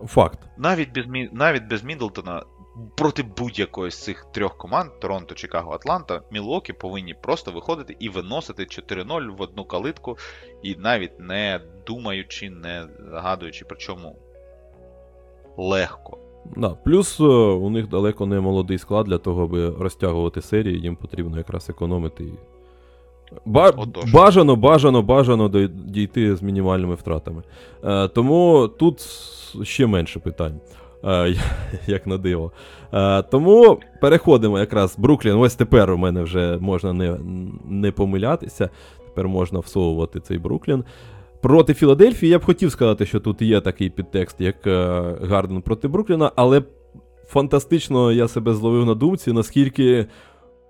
Факт. 0.07 0.39
Навіть 0.57 0.93
без 0.93 1.05
навіть 1.33 1.65
без 1.65 1.85
Мідлтона 1.85 2.43
проти 2.97 3.23
будь-якої 3.23 3.91
з 3.91 4.03
цих 4.05 4.27
трьох 4.33 4.57
команд 4.57 4.91
Торонто, 5.01 5.35
Чикаго, 5.35 5.73
Атланта, 5.73 6.23
Мілокі 6.31 6.73
повинні 6.73 7.15
просто 7.15 7.53
виходити 7.53 7.97
і 7.99 8.09
виносити 8.09 8.63
4-0 8.63 9.37
в 9.37 9.43
одну 9.43 9.65
калитку, 9.65 10.17
і 10.63 10.77
навіть 10.77 11.21
не 11.21 11.61
думаючи, 11.87 12.51
не 12.51 12.87
згадуючи, 13.11 13.65
причому 13.69 14.17
легко. 15.57 16.19
Да. 16.57 16.69
Плюс 16.69 17.21
е, 17.21 17.25
у 17.25 17.71
них 17.71 17.89
далеко 17.89 18.27
не 18.27 18.41
молодий 18.41 18.79
склад 18.79 19.07
для 19.07 19.19
того, 19.19 19.45
аби 19.45 19.71
розтягувати 19.71 20.43
серії, 20.43 20.81
їм 20.81 20.97
потрібно 20.97 21.39
якраз 21.39 21.71
економити. 21.71 22.25
Ба- 23.47 23.73
Отож. 23.77 24.13
бажано, 24.13 24.57
бажано, 24.57 25.03
бажано 25.03 25.49
дійти 25.87 26.37
з 26.37 26.43
мінімальними 26.43 26.95
втратами. 26.95 27.43
Е, 27.85 28.09
тому 28.09 28.69
тут 28.79 29.01
ще 29.63 29.87
менше 29.87 30.19
питань, 30.19 30.61
е, 31.05 31.35
як 31.87 32.07
на 32.07 32.19
диво. 32.19 32.53
Е, 32.93 33.23
тому 33.23 33.79
переходимо 34.01 34.59
якраз 34.59 34.95
Бруклін. 34.99 35.35
Ось 35.35 35.55
тепер 35.55 35.91
у 35.91 35.97
мене 35.97 36.23
вже 36.23 36.59
можна 36.61 36.93
не, 36.93 37.17
не 37.69 37.93
помилятися. 37.93 38.71
Тепер 39.05 39.29
можна 39.29 39.59
всовувати 39.59 40.21
цей 40.21 40.39
Бруклін. 40.39 40.85
Проти 41.41 41.75
Філадельфії 41.75 42.33
я 42.33 42.39
б 42.39 42.45
хотів 42.45 42.71
сказати, 42.73 43.07
що 43.07 43.21
тут 43.21 43.43
є 43.43 43.61
такий 43.61 43.91
підтекст, 43.91 44.41
як 44.41 44.67
е, 44.67 45.03
Гарден 45.23 45.63
проти 45.63 45.89
Брукліна, 45.89 46.33
але 46.37 46.63
фантастично 47.27 48.13
я 48.13 48.29
себе 48.29 48.55
зловив 48.55 48.87
на 48.87 48.95
думці, 48.95 49.33
наскільки 49.33 50.07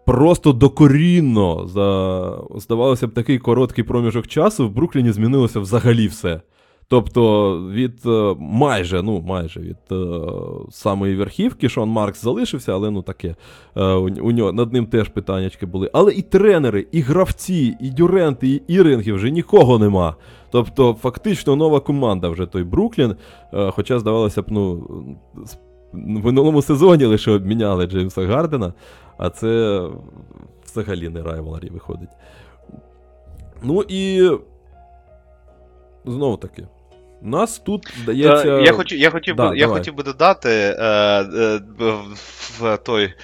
просто 0.08 0.52
докорінно 0.52 1.66
за, 1.66 2.58
здавалося 2.60 3.06
б, 3.06 3.10
такий 3.10 3.38
короткий 3.38 3.84
проміжок 3.84 4.26
часу 4.26 4.68
в 4.68 4.70
Брукліні 4.70 5.12
змінилося 5.12 5.60
взагалі 5.60 6.06
все. 6.06 6.40
Тобто 6.90 7.52
від 7.72 8.06
е, 8.06 8.34
майже, 8.38 9.02
ну 9.02 9.20
майже 9.20 9.60
від 9.60 9.76
е, 9.92 10.20
самої 10.70 11.16
верхівки 11.16 11.68
Шон 11.68 11.88
Маркс 11.88 12.22
залишився, 12.22 12.72
але 12.72 12.90
ну 12.90 13.02
таке. 13.02 13.36
Е, 13.76 13.84
у, 13.94 14.32
нього 14.32 14.52
над 14.52 14.72
ним 14.72 14.86
теж 14.86 15.08
питаннячки 15.08 15.66
були. 15.66 15.90
Але 15.92 16.12
і 16.12 16.22
тренери, 16.22 16.86
і 16.92 17.00
гравці, 17.00 17.76
і 17.80 17.90
дюренти, 17.90 18.48
і 18.48 18.62
іринги 18.68 19.12
вже 19.12 19.30
нікого 19.30 19.78
нема. 19.78 20.16
Тобто, 20.50 20.96
фактично 21.02 21.56
нова 21.56 21.80
команда 21.80 22.28
вже 22.28 22.46
той 22.46 22.64
Бруклін. 22.64 23.14
Хоча, 23.70 23.98
здавалося 23.98 24.42
б, 24.42 24.44
ну, 24.48 24.86
в 25.92 26.24
минулому 26.24 26.62
сезоні 26.62 27.04
лише 27.04 27.30
обміняли 27.30 27.86
Джеймса 27.86 28.26
Гардена, 28.26 28.72
а 29.18 29.30
це 29.30 29.80
взагалі 30.66 31.08
не 31.08 31.22
райваларі 31.22 31.68
виходить. 31.70 32.10
Ну 33.62 33.82
і. 33.88 34.30
Знову 36.04 36.36
таки. 36.36 36.66
Нас 37.22 37.58
тут, 37.58 37.92
здається. 38.02 38.48
Е, 38.48 38.62
Я 38.62 38.72
хотів, 38.72 38.98
я 38.98 39.10
хотів, 39.10 39.36
Да, 39.36 39.48
би, 39.50 39.58
я 39.58 39.66
давай. 39.66 39.80
хотів 39.80 39.94
би 39.94 40.02
додати 40.02 40.50
е, 40.50 40.84
е, 41.22 41.60
в- 41.78 42.16
в 42.60 42.76
той 42.76 43.14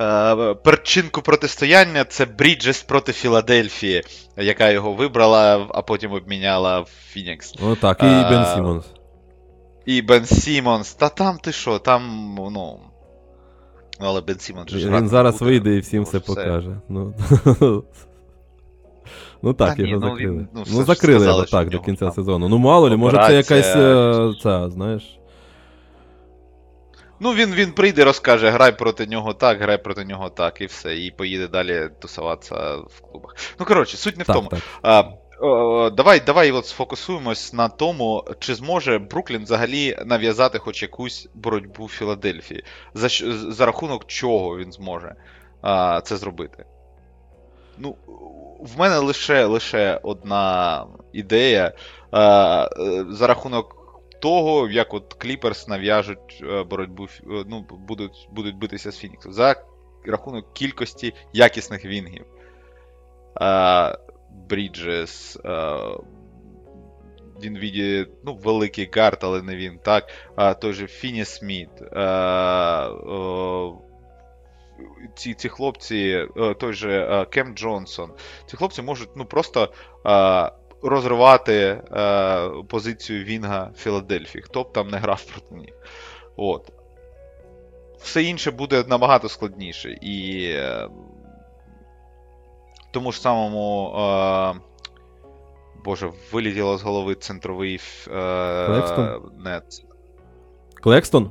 е, 0.00 0.54
перчинку 0.54 1.22
протистояння 1.22 2.04
це 2.04 2.24
Бріджес 2.26 2.82
проти 2.82 3.12
Філадельфії, 3.12 4.02
яка 4.36 4.70
його 4.70 4.92
вибрала, 4.92 5.66
а 5.70 5.82
потім 5.82 6.12
обміняла 6.12 6.80
в 6.80 6.88
Фінікс. 7.08 7.54
Ну 7.60 7.76
так, 7.76 8.02
і 8.02 8.06
Е, 8.06 8.28
Бен 8.30 8.46
Сімонс. 8.54 8.84
І 9.86 10.02
Бен 10.02 10.24
Сімонс. 10.24 10.94
Та 10.94 11.08
там 11.08 11.38
ти 11.38 11.52
що, 11.52 11.78
там, 11.78 12.34
ну. 12.52 12.80
Але 14.00 14.20
Бен 14.20 14.38
Сімонс 14.38 14.70
же 14.70 14.78
ж 14.78 14.90
Він 14.90 15.08
зараз 15.08 15.34
буде, 15.34 15.44
вийде 15.44 15.70
і 15.76 15.80
всім 15.80 16.02
тому 16.04 16.04
все 16.04 16.18
що 16.18 16.26
покаже. 16.34 16.80
Ну, 16.88 17.14
ну 19.42 19.52
так, 19.54 19.76
Та 19.76 19.82
ні, 19.82 19.88
його 19.90 20.06
ну, 20.06 20.10
закрили. 20.10 20.36
він- 20.36 20.48
ну, 20.54 20.58
Ну, 20.58 20.62
все 20.62 20.72
ж 20.74 20.84
закрили 20.84 21.18
сказали, 21.20 21.36
його 21.36 21.46
що 21.46 21.56
так 21.56 21.66
до 21.68 21.72
нього 21.72 21.84
кінця 21.84 22.04
там 22.04 22.14
сезону. 22.14 22.48
Ну, 22.48 22.58
мало 22.58 22.90
ли, 22.90 22.96
може 22.96 23.16
це 23.16 23.22
операція, 23.24 23.56
якась. 23.56 23.76
е, 23.76 24.32
Ця, 24.42 24.70
знаєш. 24.70 25.18
Ну, 27.20 27.32
він, 27.34 27.54
він 27.54 27.72
прийде, 27.72 28.04
розкаже, 28.04 28.50
грай 28.50 28.78
проти 28.78 29.06
нього 29.06 29.34
так, 29.34 29.60
грай 29.62 29.82
проти 29.82 30.04
нього 30.04 30.28
так, 30.30 30.60
і 30.60 30.66
все. 30.66 30.96
І 30.96 31.10
поїде 31.10 31.48
далі 31.48 31.88
тусуватися 32.00 32.76
в 32.76 33.00
клубах. 33.00 33.36
Ну, 33.60 33.66
коротше, 33.66 33.96
суть 33.96 34.16
не 34.16 34.24
в 34.24 34.26
тому. 34.26 34.48
Так. 34.48 34.60
А, 34.82 35.02
давай, 35.90 36.20
давай 36.20 36.52
от 36.52 36.66
сфокусуємось 36.66 37.52
на 37.52 37.68
тому, 37.68 38.24
чи 38.38 38.54
зможе 38.54 38.98
Бруклін 38.98 39.42
взагалі 39.42 39.96
нав'язати 40.04 40.58
хоч 40.58 40.82
якусь 40.82 41.28
боротьбу 41.34 41.88
Філадельфії. 41.88 42.64
За, 42.94 43.08
за 43.52 43.66
рахунок 43.66 44.06
чого 44.06 44.58
він 44.58 44.72
зможе 44.72 45.14
а, 45.62 46.00
це 46.00 46.16
зробити. 46.16 46.64
Ну, 47.78 47.96
в 48.60 48.78
мене 48.78 48.98
лише, 48.98 49.44
лише 49.44 50.00
одна 50.02 50.86
ідея. 51.12 51.72
А, 52.10 52.68
е, 52.78 53.04
за 53.08 53.26
рахунок 53.26 53.76
того, 54.20 54.68
як 54.68 54.94
от 54.94 55.14
Кліперс 55.14 55.68
нав'яжуть 55.68 56.42
е, 56.42 56.62
боротьбу, 56.62 57.04
е, 57.04 57.44
ну, 57.46 57.66
будуть, 57.70 58.28
будуть 58.32 58.56
битися 58.56 58.92
з 58.92 58.98
Фініксом. 58.98 59.32
За 59.32 59.54
рахунок 60.06 60.52
кількості 60.52 61.14
якісних 61.32 61.84
вінгів. 61.84 62.24
А, 63.34 63.98
Бріджес. 64.48 65.38
е, 65.44 65.78
Він 67.42 67.58
ну, 68.24 68.34
великий 68.34 68.90
гард, 68.96 69.18
але 69.22 69.42
не 69.42 69.56
він, 69.56 69.78
так. 69.78 70.08
А, 70.36 70.54
той 70.54 70.72
же 70.72 70.86
Фінні-Сміт. 70.86 71.82
е, 71.82 72.00
е, 72.00 73.72
ці, 75.14 75.34
ці 75.34 75.48
хлопці, 75.48 76.28
е, 76.36 76.54
той 76.54 76.72
же 76.72 77.26
Кем 77.30 77.54
Джонсон. 77.54 78.10
Ці 78.46 78.56
хлопці 78.56 78.82
можуть 78.82 79.08
ну, 79.16 79.24
просто 79.24 79.72
е, 80.06 80.50
розривати 80.82 81.54
е, 81.54 82.48
позицію 82.68 83.24
вінга 83.24 83.70
Філадельфії, 83.76 84.42
хто 84.42 84.62
б 84.62 84.72
там 84.72 84.88
не 84.88 84.98
грав 84.98 85.24
проти 85.24 85.54
них. 85.54 85.74
От. 86.36 86.72
Все 87.98 88.22
інше 88.22 88.50
буде 88.50 88.84
набагато 88.88 89.28
складніше. 89.28 89.98
І 90.00 90.48
тому 92.94 93.12
ж 93.12 93.20
самому. 93.20 93.94
Е, 93.98 94.54
Боже, 95.84 96.10
вилетіло 96.32 96.78
з 96.78 96.82
голови 96.82 97.14
центровий 97.14 97.80
е, 98.08 98.66
Клекстон? 98.66 99.32
нет. 99.44 99.64
Клекстон? 100.82 101.30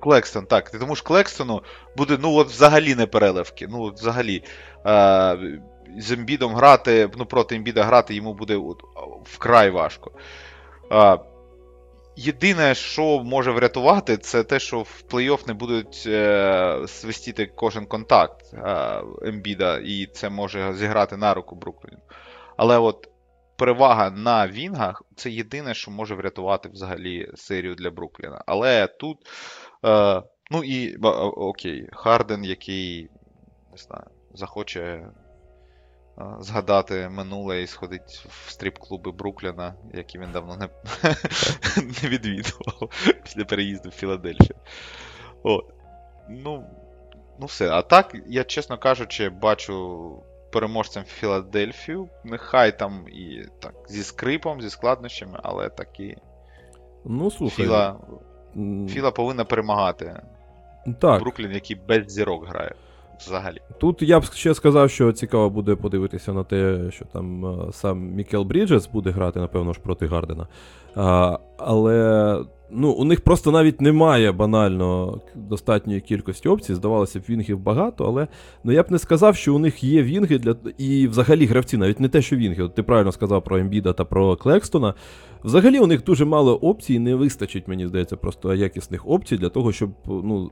Клекстон, 0.00 0.46
так. 0.46 0.70
Тому 0.70 0.96
ж 0.96 1.02
Клекстону 1.02 1.62
буде, 1.96 2.18
ну, 2.20 2.34
от 2.34 2.48
взагалі 2.48 2.94
не 2.94 3.06
переливки. 3.06 3.66
Ну, 3.70 3.82
от 3.82 3.98
взагалі. 3.98 4.42
Е, 4.86 5.60
з 5.98 6.12
Ембідом 6.12 6.54
грати, 6.54 7.10
ну, 7.16 7.26
проти 7.26 7.56
Ембіда 7.56 7.84
грати 7.84 8.14
йому 8.14 8.34
буде 8.34 8.56
от, 8.56 8.82
вкрай 9.24 9.70
важко. 9.70 10.10
Е, 10.92 11.18
єдине, 12.20 12.74
що 12.74 13.22
може 13.24 13.50
врятувати, 13.50 14.16
це 14.16 14.44
те, 14.44 14.58
що 14.58 14.80
в 14.80 15.04
плей-офф 15.10 15.48
не 15.48 15.54
будуть 15.54 16.04
е, 16.06 16.84
свистіти 16.86 17.46
кожен 17.46 17.86
контакт 17.86 18.54
е, 18.54 19.02
Ембіда, 19.22 19.78
і 19.78 20.06
це 20.06 20.30
може 20.30 20.74
зіграти 20.74 21.16
на 21.16 21.34
руку 21.34 21.56
Брукліну. 21.56 22.00
Але 22.56 22.78
от 22.78 23.08
перевага 23.56 24.10
на 24.10 24.48
вінгах 24.48 25.02
це 25.16 25.30
єдине, 25.30 25.74
що 25.74 25.90
може 25.90 26.14
врятувати 26.14 26.68
взагалі 26.68 27.30
серію 27.34 27.74
для 27.74 27.90
Брукліна. 27.90 28.42
Але 28.46 28.86
тут. 28.86 29.18
Е, 29.84 30.22
ну 30.50 30.64
і 30.64 30.96
окей, 30.96 31.88
Харден, 31.92 32.44
який 32.44 33.10
не 33.72 33.76
знаю, 33.76 34.06
захоче 34.34 35.08
згадати 36.40 37.08
минуле 37.08 37.62
і 37.62 37.66
сходить 37.66 38.26
в 38.28 38.50
стріп-клуби 38.50 39.12
Брукліна, 39.12 39.74
які 39.94 40.18
він 40.18 40.32
давно 40.32 40.56
не, 40.56 40.68
не 42.02 42.08
відвідував 42.08 42.90
після 43.22 43.44
переїзду 43.44 43.88
в 43.88 43.92
Філадельфію. 43.92 44.58
От. 45.42 45.64
Ну, 46.28 46.64
ну 47.40 47.46
все. 47.46 47.70
А 47.70 47.82
так, 47.82 48.16
я, 48.26 48.44
чесно 48.44 48.78
кажучи, 48.78 49.28
бачу 49.28 50.10
переможцем 50.52 51.04
Філадельфію. 51.04 52.08
Нехай 52.24 52.78
там 52.78 53.08
і 53.08 53.46
так, 53.60 53.74
зі 53.88 54.02
скрипом, 54.02 54.62
зі 54.62 54.70
складнощами, 54.70 55.40
але 55.42 55.68
таки 55.68 56.16
Ну, 57.04 57.30
слухай. 57.30 57.64
Філа, 57.64 57.96
Філа 58.88 59.10
повинна 59.10 59.44
перемагати. 59.44 60.22
Так. 61.00 61.20
Бруклін, 61.20 61.52
який 61.52 61.76
без 61.76 62.12
зірок 62.12 62.48
грає. 62.48 62.74
Взагалі. 63.26 63.60
Тут 63.80 64.02
я 64.02 64.20
б 64.20 64.24
ще 64.24 64.54
сказав, 64.54 64.90
що 64.90 65.12
цікаво 65.12 65.50
буде 65.50 65.74
подивитися 65.74 66.32
на 66.32 66.44
те, 66.44 66.90
що 66.90 67.04
там 67.04 67.46
е, 67.46 67.72
сам 67.72 67.98
Мікел 67.98 68.42
Бріджес 68.42 68.88
буде 68.88 69.10
грати, 69.10 69.40
напевно 69.40 69.72
ж, 69.72 69.80
проти 69.80 70.06
Гардена. 70.06 70.46
А, 70.94 71.38
але 71.58 72.44
ну, 72.70 72.90
у 72.90 73.04
них 73.04 73.20
просто 73.20 73.52
навіть 73.52 73.80
немає 73.80 74.32
банально 74.32 75.20
достатньої 75.34 76.00
кількості 76.00 76.48
опцій. 76.48 76.74
Здавалося 76.74 77.20
б, 77.20 77.22
вінгів 77.28 77.58
багато, 77.58 78.04
але 78.04 78.28
ну, 78.64 78.72
я 78.72 78.82
б 78.82 78.90
не 78.90 78.98
сказав, 78.98 79.36
що 79.36 79.54
у 79.54 79.58
них 79.58 79.84
є 79.84 80.02
вінги 80.02 80.38
для 80.38 80.56
і 80.78 81.08
взагалі 81.08 81.46
гравці, 81.46 81.76
навіть 81.76 82.00
не 82.00 82.08
те, 82.08 82.22
що 82.22 82.36
вінги. 82.36 82.62
От 82.62 82.74
ти 82.74 82.82
правильно 82.82 83.12
сказав 83.12 83.44
про 83.44 83.58
Ембіда 83.58 83.92
та 83.92 84.04
про 84.04 84.36
Клекстона. 84.36 84.94
Взагалі 85.44 85.78
у 85.78 85.86
них 85.86 86.04
дуже 86.04 86.24
мало 86.24 86.56
опцій, 86.56 86.98
не 86.98 87.14
вистачить, 87.14 87.68
мені 87.68 87.86
здається, 87.86 88.16
просто 88.16 88.54
якісних 88.54 89.08
опцій 89.08 89.36
для 89.36 89.48
того, 89.48 89.72
щоб 89.72 89.90
ну, 90.06 90.50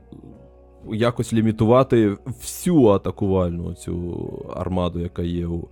якось 0.93 1.33
лімітувати 1.33 2.17
всю 2.25 2.87
атакувальну 2.87 3.73
цю 3.73 4.17
армаду, 4.55 4.99
яка 4.99 5.21
є 5.21 5.47
у, 5.47 5.67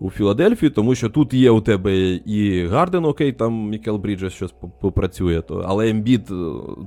у 0.00 0.10
Філадельфії, 0.10 0.70
тому 0.70 0.94
що 0.94 1.08
тут 1.08 1.34
є 1.34 1.50
у 1.50 1.60
тебе 1.60 1.96
і 2.10 2.66
Харден, 2.66 3.04
окей, 3.04 3.32
там 3.32 3.68
Мікел 3.68 3.96
Бріджес 3.96 4.32
щось 4.32 4.54
попрацює, 4.80 5.42
то, 5.42 5.64
але 5.66 5.90
Ембід 5.90 6.30
е, 6.30 6.34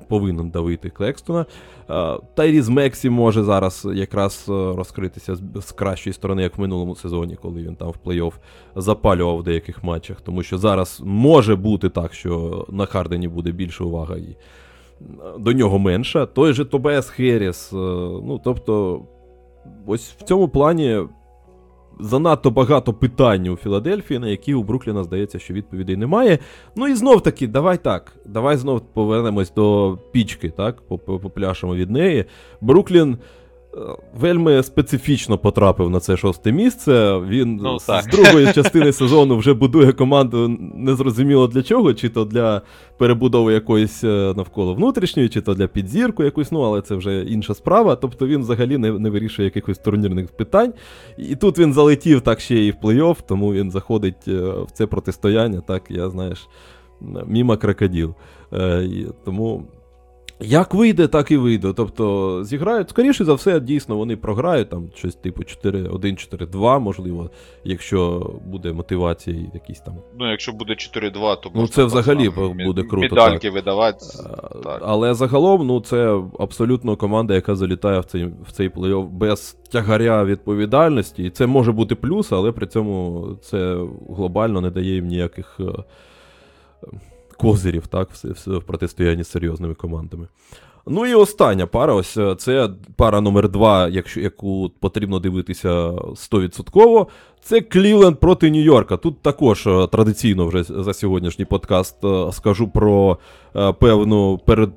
повинен 0.08 0.50
давити 0.50 0.90
Клекстона. 0.90 1.46
Е, 1.90 2.18
Тайріз 2.36 2.70
Мексі 2.70 3.10
може 3.10 3.44
зараз 3.44 3.88
якраз 3.94 4.46
розкритися 4.48 5.36
з 5.56 5.72
кращої 5.72 6.14
сторони, 6.14 6.44
як 6.44 6.58
в 6.58 6.62
минулому 6.62 6.96
сезоні, 6.96 7.38
коли 7.42 7.64
він 7.64 7.76
там 7.76 7.90
в 7.90 8.08
плей-офф 8.08 8.34
запалював 8.76 9.38
в 9.38 9.44
деяких 9.44 9.84
матчах. 9.84 10.22
Тому 10.22 10.44
що 10.44 10.58
зараз 10.58 11.02
може 11.06 11.56
бути 11.56 11.90
так, 11.90 12.14
що 12.14 12.66
на 12.70 12.86
Хардені 12.86 13.28
буде 13.28 13.52
більше 13.52 13.84
уваги 13.84 14.20
і 14.20 14.36
до 15.40 15.54
нього 15.54 15.80
менша. 15.80 16.26
Той 16.26 16.54
же 16.54 16.66
Тобес 16.66 17.10
Херіс. 17.10 17.70
Ну, 17.72 18.42
тобто, 18.44 19.02
ось 19.86 20.16
в 20.20 20.24
цьому 20.24 20.48
плані 20.48 21.00
занадто 22.00 22.52
багато 22.52 22.94
питань 22.94 23.48
у 23.48 23.56
Філадельфії, 23.56 24.20
на 24.20 24.28
які 24.28 24.54
у 24.54 24.64
Брукліна 24.64 25.04
здається, 25.04 25.40
що 25.40 25.54
відповідей 25.54 25.96
немає. 25.96 26.40
Ну 26.76 26.88
і 26.88 26.96
знов 26.96 27.22
таки, 27.22 27.48
давай 27.48 27.78
так. 27.78 28.14
Давай 28.26 28.58
знов 28.58 28.82
повернемось 28.82 29.54
до 29.54 29.98
пічки, 30.12 30.50
так? 30.50 30.88
Попляшемо 31.06 31.76
від 31.76 31.90
неї. 31.90 32.26
Бруклін. 32.62 33.18
Е, 33.78 33.80
вельми 34.20 34.64
специфічно 34.64 35.38
потрапив 35.38 35.90
на 35.90 36.00
це 36.00 36.18
шосте 36.18 36.52
місце. 36.52 37.18
Він 37.28 37.56
ну, 37.56 37.80
з 37.80 38.08
другої 38.12 38.54
частини 38.54 38.94
сезону 38.94 39.38
вже 39.38 39.54
будує 39.54 39.92
команду 39.92 40.48
незрозуміло 40.76 41.48
для 41.48 41.64
чого, 41.64 41.94
чи 41.94 42.10
то 42.10 42.26
для 42.26 42.62
перебудови 42.98 43.54
якоїсь 43.54 44.04
е, 44.04 44.34
навколо 44.38 44.74
внутрішньої, 44.74 45.30
чи 45.30 45.42
то 45.42 45.54
для 45.54 45.68
підзірку 45.68 46.24
якусь, 46.24 46.52
ну 46.52 46.62
але 46.62 46.82
це 46.82 46.96
вже 46.96 47.22
інша 47.24 47.54
справа. 47.54 47.96
Тобто 47.96 48.28
він 48.28 48.42
взагалі 48.42 48.78
не 48.78 48.92
не 48.92 49.10
вирішує 49.10 49.46
якихось 49.46 49.78
турнірних 49.78 50.28
питань. 50.28 50.74
І 51.18 51.36
тут 51.36 51.60
він 51.60 51.74
залетів 51.74 52.22
так 52.22 52.40
ще 52.40 52.56
і 52.56 52.72
в 52.72 52.76
плей-офф, 52.84 53.18
тому 53.28 53.54
він 53.54 53.72
заходить 53.72 54.28
е, 54.28 54.34
в 54.42 54.68
це 54.74 54.86
протистояння, 54.86 55.62
так, 55.62 55.84
я 55.90 56.10
знаєш, 56.10 56.48
міма 57.28 57.58
крокодил. 57.58 58.16
Тому. 59.26 59.64
Як 60.40 60.74
вийде, 60.74 61.08
так 61.08 61.32
і 61.32 61.38
вийде. 61.38 61.74
Тобто 61.76 62.44
зіграють, 62.44 62.90
скоріше 62.90 63.26
за 63.26 63.34
все, 63.34 63.60
дійсно, 63.60 63.98
вони 63.98 64.16
програють 64.18 64.70
там 64.70 64.90
щось 64.96 65.16
типу 65.16 65.42
4-1-4-2, 65.42 66.80
можливо, 66.80 67.30
якщо 67.64 68.32
буде 68.46 68.74
мотивація 68.74 69.38
і 69.38 69.50
якісь 69.54 69.80
там. 69.80 69.94
Ну, 70.20 70.32
якщо 70.32 70.52
буде 70.52 70.74
4-2, 70.74 71.42
то 71.42 71.52
Ну, 71.56 71.68
це 71.68 71.84
взагалі 71.84 72.30
буде 72.66 72.84
круто. 72.84 73.16
Медальки 73.16 73.48
так. 73.48 73.54
видавати. 73.54 74.06
так. 74.64 74.82
Але 74.86 75.14
загалом, 75.14 75.68
ну, 75.68 75.82
це 75.82 76.22
абсолютно 76.40 76.96
команда, 76.96 77.34
яка 77.34 77.56
залітає 77.56 78.00
в 78.00 78.06
цей 78.06 78.26
в 78.26 78.52
цей 78.52 78.70
плей-офф 78.70 79.08
без 79.08 79.58
тягаря 79.72 80.26
відповідальності. 80.26 81.24
І 81.24 81.30
це 81.30 81.48
може 81.48 81.72
бути 81.72 81.96
плюс, 81.96 82.32
але 82.32 82.52
при 82.52 82.68
цьому 82.68 83.28
це 83.42 83.78
глобально 84.10 84.62
не 84.62 84.70
дає 84.70 84.94
їм 84.96 85.08
ніяких. 85.08 85.60
Козирів, 87.38 87.88
так, 87.88 88.10
в, 88.12 88.58
в 88.58 88.64
протистоянні 88.64 89.24
з 89.24 89.32
серйозними 89.32 89.74
командами. 89.74 90.28
Ну 90.88 91.06
і 91.06 91.14
остання 91.14 91.68
пара, 91.68 91.94
ось 91.94 92.18
е, 92.18 92.36
це 92.36 92.70
пара 92.96 93.22
номер 93.22 93.50
2 93.50 93.88
якщо, 93.88 94.20
яку 94.20 94.72
потрібно 94.80 95.20
дивитися 95.20 95.70
100%. 95.90 97.08
Це 97.42 97.62
Клівленд 97.62 98.20
проти 98.20 98.52
Нью-Йорка. 98.52 98.98
Тут 98.98 99.22
також 99.22 99.68
е, 99.68 99.88
традиційно 99.88 100.48
вже 100.48 100.64
за 100.64 100.94
сьогоднішній 100.94 101.46
подкаст 101.46 102.04
е, 102.04 102.32
скажу 102.32 102.68
про 102.68 103.18
певну 103.80 104.40
перед, 104.46 104.72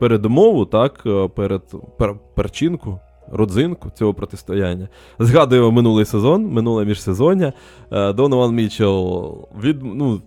передмову, 0.00 0.64
так, 0.64 1.06
перед 1.34 1.62
пер, 1.98 2.14
перчинку. 2.34 3.00
Родзинку 3.32 3.90
цього 3.90 4.14
протистояння. 4.14 4.88
Згадуємо 5.18 5.70
минулий 5.70 6.04
сезон, 6.04 6.46
минуле 6.46 6.84
міжсезоння. 6.84 7.52
Донован 7.90 8.54
Мічел 8.54 9.48
від, 9.62 9.82
ну, 9.82 10.20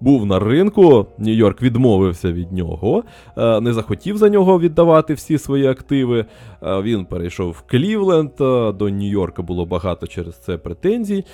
був 0.00 0.26
на 0.26 0.38
ринку, 0.38 1.06
Нью-Йорк 1.18 1.62
відмовився 1.62 2.32
від 2.32 2.52
нього, 2.52 3.04
е, 3.36 3.60
не 3.60 3.72
захотів 3.72 4.16
за 4.16 4.28
нього 4.28 4.60
віддавати 4.60 5.14
всі 5.14 5.38
свої 5.38 5.66
активи. 5.66 6.24
Е, 6.62 6.82
він 6.82 7.04
перейшов 7.04 7.50
в 7.50 7.62
Клівленд, 7.66 8.30
е, 8.40 8.72
до 8.72 8.84
Нью-Йорка 8.84 9.42
було 9.42 9.66
багато 9.66 10.06
через 10.06 10.38
це 10.38 10.58
претензій. 10.58 11.24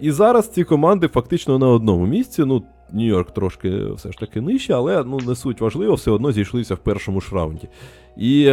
І 0.00 0.10
зараз 0.10 0.48
ці 0.48 0.64
команди 0.64 1.08
фактично 1.08 1.58
на 1.58 1.68
одному 1.68 2.06
місці. 2.06 2.44
Ну, 2.44 2.62
Нью-Йорк 2.92 3.32
трошки 3.32 3.70
все 3.92 4.12
ж 4.12 4.18
таки 4.18 4.40
нижче, 4.40 4.74
але 4.74 5.04
ну, 5.04 5.18
не 5.26 5.34
суть 5.34 5.60
важливо, 5.60 5.94
все 5.94 6.10
одно 6.10 6.32
зійшлися 6.32 6.74
в 6.74 6.78
першому 6.78 7.20
ж 7.20 7.34
раунді. 7.34 7.68
І 8.16 8.52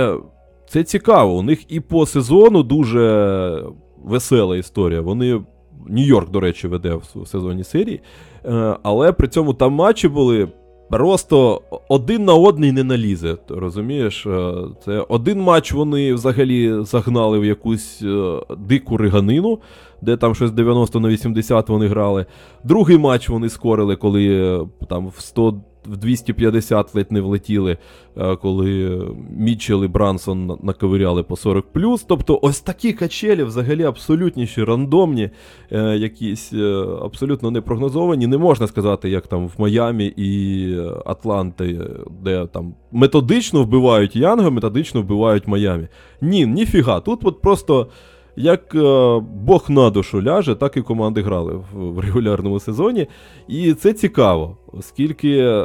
це 0.70 0.84
цікаво. 0.84 1.38
У 1.38 1.42
них 1.42 1.72
і 1.72 1.80
по 1.80 2.06
сезону 2.06 2.64
дуже 2.64 3.64
весела 4.04 4.58
історія. 4.58 5.02
Вони 5.02 5.42
Нью-Йорк, 5.90 6.30
до 6.30 6.40
речі, 6.40 6.68
веде 6.68 6.94
в 6.96 7.28
сезоні 7.28 7.64
серії. 7.64 8.02
Е, 8.46 8.78
але 8.84 9.12
при 9.12 9.28
цьому 9.28 9.54
там 9.54 9.74
матчі 9.74 10.08
були. 10.08 10.48
Просто 10.90 11.62
один 11.90 12.26
на 12.26 12.34
одний 12.34 12.72
не 12.72 12.84
налізе. 12.84 13.38
Розумієш? 13.50 14.26
Е, 14.26 14.54
це 14.86 15.06
один 15.10 15.42
матч 15.42 15.72
вони 15.72 16.14
взагалі 16.14 16.84
загнали 16.84 17.40
в 17.40 17.46
якусь 17.46 18.02
е, 18.02 18.40
дику 18.58 18.98
риганину, 18.98 19.60
де 20.02 20.18
там 20.18 20.36
щось 20.36 20.52
90 20.52 21.00
на 21.00 21.10
80 21.10 21.70
вони 21.70 21.88
грали. 21.88 22.26
Другий 22.64 22.98
матч 22.98 23.30
вони 23.30 23.50
скорили, 23.50 23.96
коли 23.96 24.60
там 24.90 25.08
в 25.08 25.22
100 25.22 25.62
в 25.86 25.98
250 25.98 26.96
ледь 26.96 27.12
не 27.12 27.22
влетіли, 27.22 27.78
е, 28.18 28.36
коли 28.36 29.02
Мітчел 29.38 29.84
і 29.84 29.88
Брансон 29.88 30.58
наковиряли 30.64 31.24
по 31.24 31.36
40 31.36 31.66
Тобто, 32.08 32.40
ось 32.42 32.62
такі 32.62 32.94
качелі 32.94 33.44
взагалі 33.44 33.84
абсолютніші, 33.84 34.64
рандомні, 34.64 35.30
е, 35.72 35.98
якісь 35.98 36.54
е, 36.54 36.86
абсолютно 37.02 37.52
непрогнозовані. 37.52 38.28
Не 38.28 38.38
можна 38.38 38.68
сказати, 38.68 39.10
як 39.10 39.28
там 39.28 39.48
в 39.48 39.54
Майамі 39.58 40.06
і 40.18 40.78
Атланти, 41.06 41.80
де 42.24 42.46
там 42.46 42.74
методично 42.92 43.64
вбивають 43.64 44.16
Янго, 44.16 44.52
методично 44.52 45.02
вбивають 45.02 45.48
Майамі. 45.48 45.88
Ні, 46.22 46.46
ніфіга. 46.46 47.00
Тут 47.00 47.20
от 47.24 47.42
просто. 47.42 47.88
Як 48.36 48.76
е, 48.76 49.20
Бог 49.20 49.66
на 49.70 49.90
душу 49.90 50.24
ляже, 50.24 50.56
так 50.56 50.78
і 50.78 50.82
команди 50.82 51.22
грали 51.22 51.64
в, 51.74 52.00
регулярному 52.00 52.60
сезоні. 52.60 53.08
І 53.48 53.74
це 53.74 53.94
цікаво, 53.94 54.58
оскільки 54.74 55.64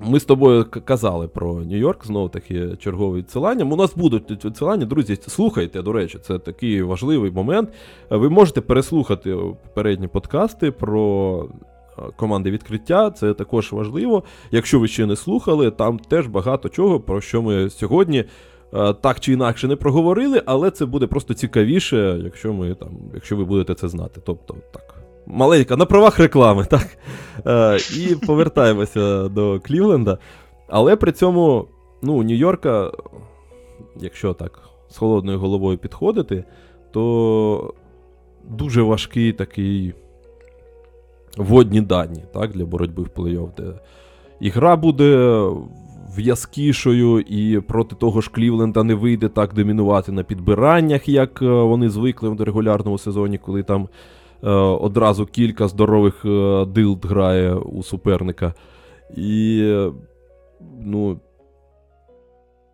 ми 0.00 0.20
з 0.20 0.24
тобою 0.24 0.66
казали 0.84 1.28
про 1.28 1.54
Нью-Йорк, 1.54 2.06
знову 2.06 2.28
таки 2.28 2.76
чергове 2.78 3.18
відсилання. 3.18 3.64
У 3.64 3.76
нас 3.76 3.96
будуть 3.96 4.44
відсилання, 4.44 4.84
друзі. 4.84 5.18
Слухайте, 5.20 5.82
до 5.82 5.92
речі, 5.92 6.18
це 6.22 6.38
такий 6.38 6.82
важливий 6.82 7.30
момент. 7.30 7.68
Ви 8.10 8.28
можете 8.30 8.60
переслухати 8.60 9.36
попередні 9.64 10.08
подкасти 10.08 10.70
про. 10.70 11.48
Е, 11.98 12.02
команди 12.16 12.50
відкриття, 12.50 13.10
це 13.10 13.34
також 13.34 13.72
важливо. 13.72 14.22
Якщо 14.50 14.80
ви 14.80 14.88
ще 14.88 15.06
не 15.06 15.16
слухали, 15.16 15.70
там 15.70 15.98
теж 15.98 16.26
багато 16.26 16.68
чого, 16.68 17.00
про 17.00 17.20
що 17.20 17.42
ми 17.42 17.70
сьогодні 17.70 18.24
так 18.72 19.20
чи 19.20 19.32
інакше 19.32 19.68
не 19.68 19.76
проговорили, 19.76 20.42
але 20.46 20.70
це 20.70 20.86
буде 20.86 21.06
просто 21.06 21.34
цікавіше, 21.34 22.20
якщо 22.24 22.52
ми 22.52 22.74
там, 22.74 22.88
якщо 23.14 23.36
ви 23.36 23.44
будете 23.44 23.74
це 23.74 23.88
знати. 23.88 24.20
Тобто, 24.24 24.54
так. 24.72 24.94
Маленька, 25.26 25.76
на 25.76 25.86
правах 25.86 26.18
реклами, 26.18 26.64
так? 26.70 26.98
Е, 27.46 27.78
І 27.96 28.26
повертаємося 28.26 29.28
до 29.28 29.60
Клівленда. 29.60 30.18
Але 30.68 30.96
при 30.96 31.12
цьому, 31.12 31.68
ну, 32.02 32.22
Нью-Йорка, 32.22 32.92
якщо 33.96 34.34
так 34.34 34.62
з 34.90 34.96
холодною 34.96 35.38
головою 35.38 35.78
підходити, 35.78 36.44
то 36.90 37.74
дуже 38.48 38.82
важкий 38.82 39.32
такий 39.32 39.94
водні 41.36 41.80
дані 41.80 42.24
так, 42.34 42.52
для 42.52 42.64
боротьби 42.64 43.02
в 43.02 43.20
плей-офф, 43.20 43.48
де 43.56 43.80
ігра 44.40 44.76
буде 44.76 45.40
в'язкішою, 46.18 47.20
і 47.20 47.60
проти 47.60 47.96
того 47.96 48.20
ж 48.20 48.30
Клівленда 48.30 48.82
не 48.82 48.94
вийде 48.94 49.28
так 49.28 49.54
домінувати 49.54 50.12
на 50.12 50.22
підбираннях, 50.22 51.08
як 51.08 51.42
е, 51.42 51.46
вони 51.46 51.88
звикли 51.88 52.28
в 52.28 52.40
регулярному 52.40 52.98
сезоні, 52.98 53.38
коли 53.38 53.62
там 53.62 53.88
е, 54.44 54.50
одразу 54.50 55.26
кілька 55.26 55.68
здорових 55.68 56.24
е, 56.24 56.64
дилд 56.64 57.06
грає 57.06 57.54
у 57.54 57.82
суперника. 57.82 58.54
І. 59.16 59.62
ну... 60.80 61.20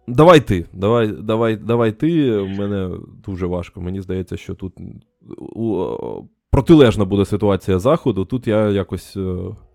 Давай 0.08 0.40
ти, 0.40 0.66
давай 0.72 1.06
давай, 1.06 1.56
давай 1.56 1.92
ти. 1.92 2.32
Мене 2.58 2.90
дуже 3.26 3.46
важко. 3.46 3.80
Мені 3.80 4.00
здається, 4.00 4.36
що 4.36 4.54
тут 4.54 4.72
протилежна 6.50 7.04
буде 7.04 7.24
ситуація 7.24 7.78
заходу. 7.78 8.24
Тут 8.24 8.46
я 8.46 8.70
якось 8.70 9.16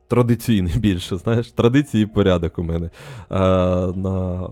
традиційний 0.09 0.73
більше, 0.77 1.17
знаєш, 1.17 1.51
традиції 1.51 2.03
і 2.03 2.07
порядок 2.07 2.59
у 2.59 2.63
мене. 2.63 2.89
А 3.29 3.39
На 3.95 4.49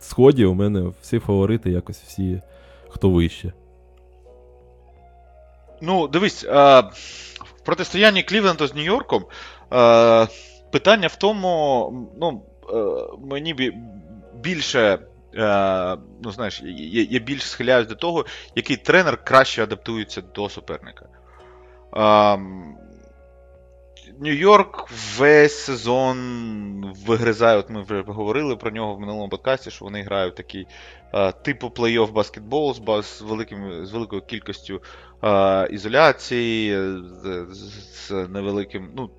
сході 0.00 0.44
у 0.44 0.54
мене 0.54 0.92
всі 1.02 1.18
фаворити, 1.18 1.70
якось 1.70 2.02
всі, 2.02 2.42
хто 2.88 3.10
вище. 3.10 3.52
Ну, 5.80 6.08
дивись, 6.08 6.44
а, 6.44 6.80
в 6.80 7.60
протистоянні 7.64 8.22
Клівленда 8.22 8.66
з 8.66 8.74
Нью-Йорком 8.74 9.24
а, 9.70 10.26
питання 10.72 11.06
в 11.06 11.16
тому, 11.16 11.92
ну, 12.20 12.42
а, 12.72 13.26
мені 13.26 13.72
більше. 14.34 14.98
Ну, 16.22 16.32
знаєш, 16.32 16.62
я, 16.64 17.06
я 17.10 17.18
більш 17.18 17.42
схиляюсь 17.42 17.86
до 17.86 17.94
того, 17.94 18.26
який 18.54 18.76
тренер 18.76 19.24
краще 19.24 19.62
адаптується 19.62 20.22
до 20.34 20.48
суперника. 20.48 21.06
Нью-Йорк 24.20 24.88
весь 25.18 25.64
сезон 25.64 26.94
вигризає. 27.06 27.58
От 27.58 27.70
ми 27.70 27.82
вже 27.82 28.02
говорили 28.02 28.56
про 28.56 28.70
нього 28.70 28.94
в 28.94 29.00
минулому 29.00 29.28
подкасті, 29.28 29.70
що 29.70 29.84
вони 29.84 30.02
грають 30.02 30.34
такий 30.34 30.66
а, 31.12 31.32
типу 31.32 31.66
плей-офф 31.66 32.12
баскетбол 32.12 32.74
з, 32.74 33.06
з, 33.06 33.22
великим, 33.22 33.86
з 33.86 33.92
великою 33.92 34.22
кількістю 34.22 34.82
а, 35.20 35.66
ізоляції, 35.70 36.76
з, 36.96 37.46
з, 37.50 38.06
з 38.06 38.10
невеликим. 38.10 38.92
ну, 38.96 39.10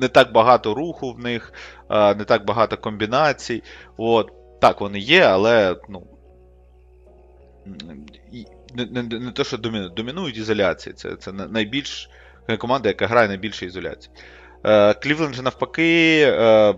не 0.00 0.08
так 0.08 0.32
багато 0.32 0.74
руху 0.74 1.12
в 1.12 1.18
них, 1.18 1.52
а, 1.88 2.14
не 2.14 2.24
так 2.24 2.44
багато 2.44 2.76
комбінацій. 2.76 3.62
От. 3.96 4.32
Так, 4.60 4.80
вони 4.80 4.98
є, 4.98 5.22
але 5.22 5.76
ну, 5.88 6.06
не, 8.74 8.86
не, 8.86 9.02
не 9.02 9.32
те, 9.32 9.44
що 9.44 9.56
домінують 9.96 10.36
ізоляції. 10.36 10.94
Це, 10.94 11.16
це 11.16 11.32
найбільш 11.32 12.10
команда, 12.56 12.88
яка 12.88 13.06
грає 13.06 13.28
найбільше 13.28 13.66
ізоляції. 13.66 14.14
Е, 14.64 14.94
Клівленд 14.94 15.34
же 15.34 15.42
навпаки. 15.42 16.22
Е, 16.22 16.74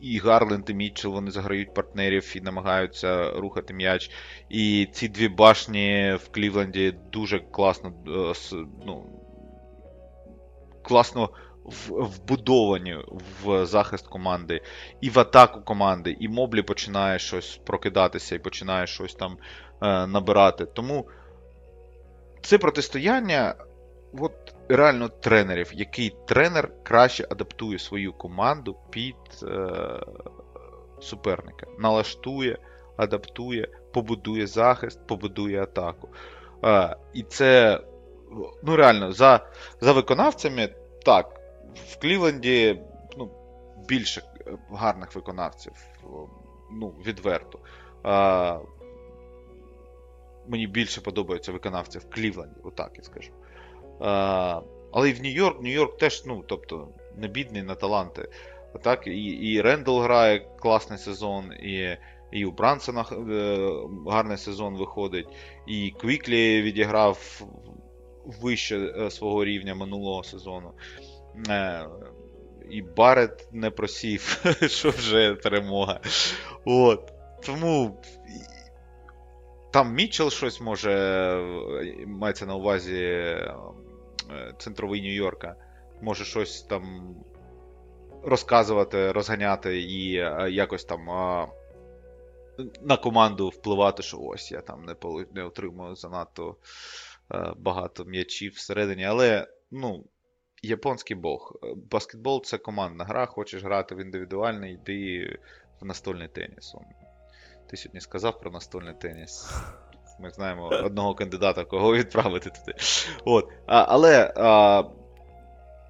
і 0.00 0.18
Гарленд, 0.18 0.70
і 0.70 0.74
Мітчелл, 0.74 1.12
вони 1.12 1.30
заграють 1.30 1.74
партнерів 1.74 2.32
і 2.36 2.40
намагаються 2.40 3.30
рухати 3.30 3.74
м'яч. 3.74 4.10
І 4.48 4.88
ці 4.92 5.08
дві 5.08 5.28
башні 5.28 6.18
в 6.24 6.28
Клівленді 6.28 6.94
дуже 7.12 7.38
класно 7.38 7.92
е, 8.08 8.56
ну, 8.86 9.06
класно 10.82 11.30
вбудовані 11.88 12.96
в 13.44 13.66
захист 13.66 14.06
команди, 14.06 14.62
і 15.00 15.10
в 15.10 15.18
атаку 15.18 15.60
команди, 15.60 16.16
і 16.20 16.28
Моблі 16.28 16.62
починає 16.62 17.18
щось 17.18 17.60
прокидатися 17.66 18.34
і 18.34 18.38
починає 18.38 18.86
щось 18.86 19.14
там 19.14 19.36
набирати. 20.10 20.66
Тому 20.66 21.08
це 22.42 22.58
протистояння 22.58 23.54
от, 24.18 24.54
реально 24.68 25.08
тренерів, 25.08 25.70
який 25.74 26.16
тренер 26.26 26.72
краще 26.82 27.26
адаптує 27.30 27.78
свою 27.78 28.12
команду 28.12 28.76
під 28.90 29.16
е, 29.42 29.70
суперника. 31.00 31.66
Налаштує, 31.78 32.58
адаптує, 32.96 33.68
побудує 33.92 34.46
захист, 34.46 35.06
побудує 35.06 35.62
атаку. 35.62 36.08
Е, 36.64 36.96
і 37.12 37.22
це 37.22 37.80
ну 38.62 38.76
реально 38.76 39.12
за, 39.12 39.46
за 39.80 39.92
виконавцями, 39.92 40.74
так, 41.04 41.40
в 41.88 42.00
Клівленді 42.00 42.80
ну, 43.16 43.30
більше 43.88 44.22
е, 44.46 44.58
гарних 44.70 45.14
виконавців. 45.14 45.72
Ну, 46.72 46.94
відверто. 47.06 47.58
А, 48.02 48.58
мені 50.48 50.66
більше 50.66 51.00
подобаються 51.00 51.52
виконавці 51.52 51.98
в 51.98 52.10
Клівленді, 52.10 52.60
отак 52.64 52.92
я 52.96 53.02
скажу. 53.02 53.30
Але 54.92 55.10
і 55.10 55.12
в 55.12 55.22
Нью-Йорк, 55.22 55.62
Нью-Йорк 55.62 55.96
теж, 55.96 56.24
ну, 56.26 56.44
тобто, 56.46 56.88
не 57.16 57.28
бідний 57.28 57.62
на 57.62 57.74
таланти. 57.74 58.28
Так, 58.82 59.06
і, 59.06 59.24
і 59.24 59.60
Рендл 59.60 59.98
грає 59.98 60.38
класний 60.38 60.98
сезон, 60.98 61.52
і, 61.52 61.96
і 62.32 62.44
у 62.44 62.52
Брансона 62.52 63.04
е, 63.12 63.58
гарний 64.06 64.36
сезон 64.36 64.76
виходить, 64.76 65.28
і 65.66 65.94
Квіклі 66.00 66.62
відіграв 66.62 67.42
вище 68.42 68.78
е, 68.78 69.10
свого 69.10 69.44
рівня 69.44 69.74
минулого 69.74 70.22
сезону. 70.22 70.72
Е, 71.48 71.86
і 72.70 72.82
Баррет 72.82 73.48
не 73.52 73.70
просів, 73.70 74.42
що 74.66 74.90
вже 74.90 75.34
перемога. 75.34 76.00
От. 76.64 77.12
Тому 77.46 78.02
там 79.70 79.94
Мітчелл 79.94 80.30
щось 80.30 80.60
може, 80.60 81.36
мається 82.06 82.46
на 82.46 82.54
увазі 82.54 83.36
центровий 84.58 85.02
Нью-Йорка, 85.02 85.54
може 86.00 86.24
щось 86.24 86.62
там 86.62 87.14
розказувати, 88.22 89.12
розганяти 89.12 89.82
і 89.82 90.16
е, 90.16 90.48
якось 90.50 90.84
там 90.84 91.10
е, 91.10 91.48
на 92.82 92.96
команду 92.96 93.48
впливати, 93.48 94.02
що 94.02 94.18
ось 94.20 94.52
я 94.52 94.60
там 94.60 94.84
не, 94.84 94.96
не 95.34 95.42
отримую 95.42 95.96
занадто 95.96 96.56
е, 97.34 97.52
багато 97.56 98.04
м'ячів 98.04 98.52
всередині. 98.52 99.04
Але, 99.04 99.46
ну, 99.70 100.04
японський 100.62 101.16
бог. 101.16 101.58
Е, 101.62 101.66
Баскетбол 101.90 102.44
це 102.44 102.58
командна 102.58 103.04
гра, 103.04 103.26
хочеш 103.26 103.62
грати 103.62 103.94
в 103.94 103.98
індивідуальний, 103.98 104.74
йди 104.74 105.38
в 105.80 105.84
настольний 105.84 106.28
теніс. 106.28 106.74
Ти 107.70 107.76
сьогодні 107.76 108.00
сказав 108.00 108.40
про 108.40 108.50
настольний 108.50 108.94
теніс. 108.94 109.50
Ми 110.22 110.30
знаємо 110.30 110.66
одного 110.66 111.14
кандидата, 111.14 111.64
кого 111.64 111.94
відправити 111.94 112.50
туди. 112.50 112.78
От. 113.24 113.48
А, 113.66 113.84
але 113.88 114.32
а, 114.36 114.82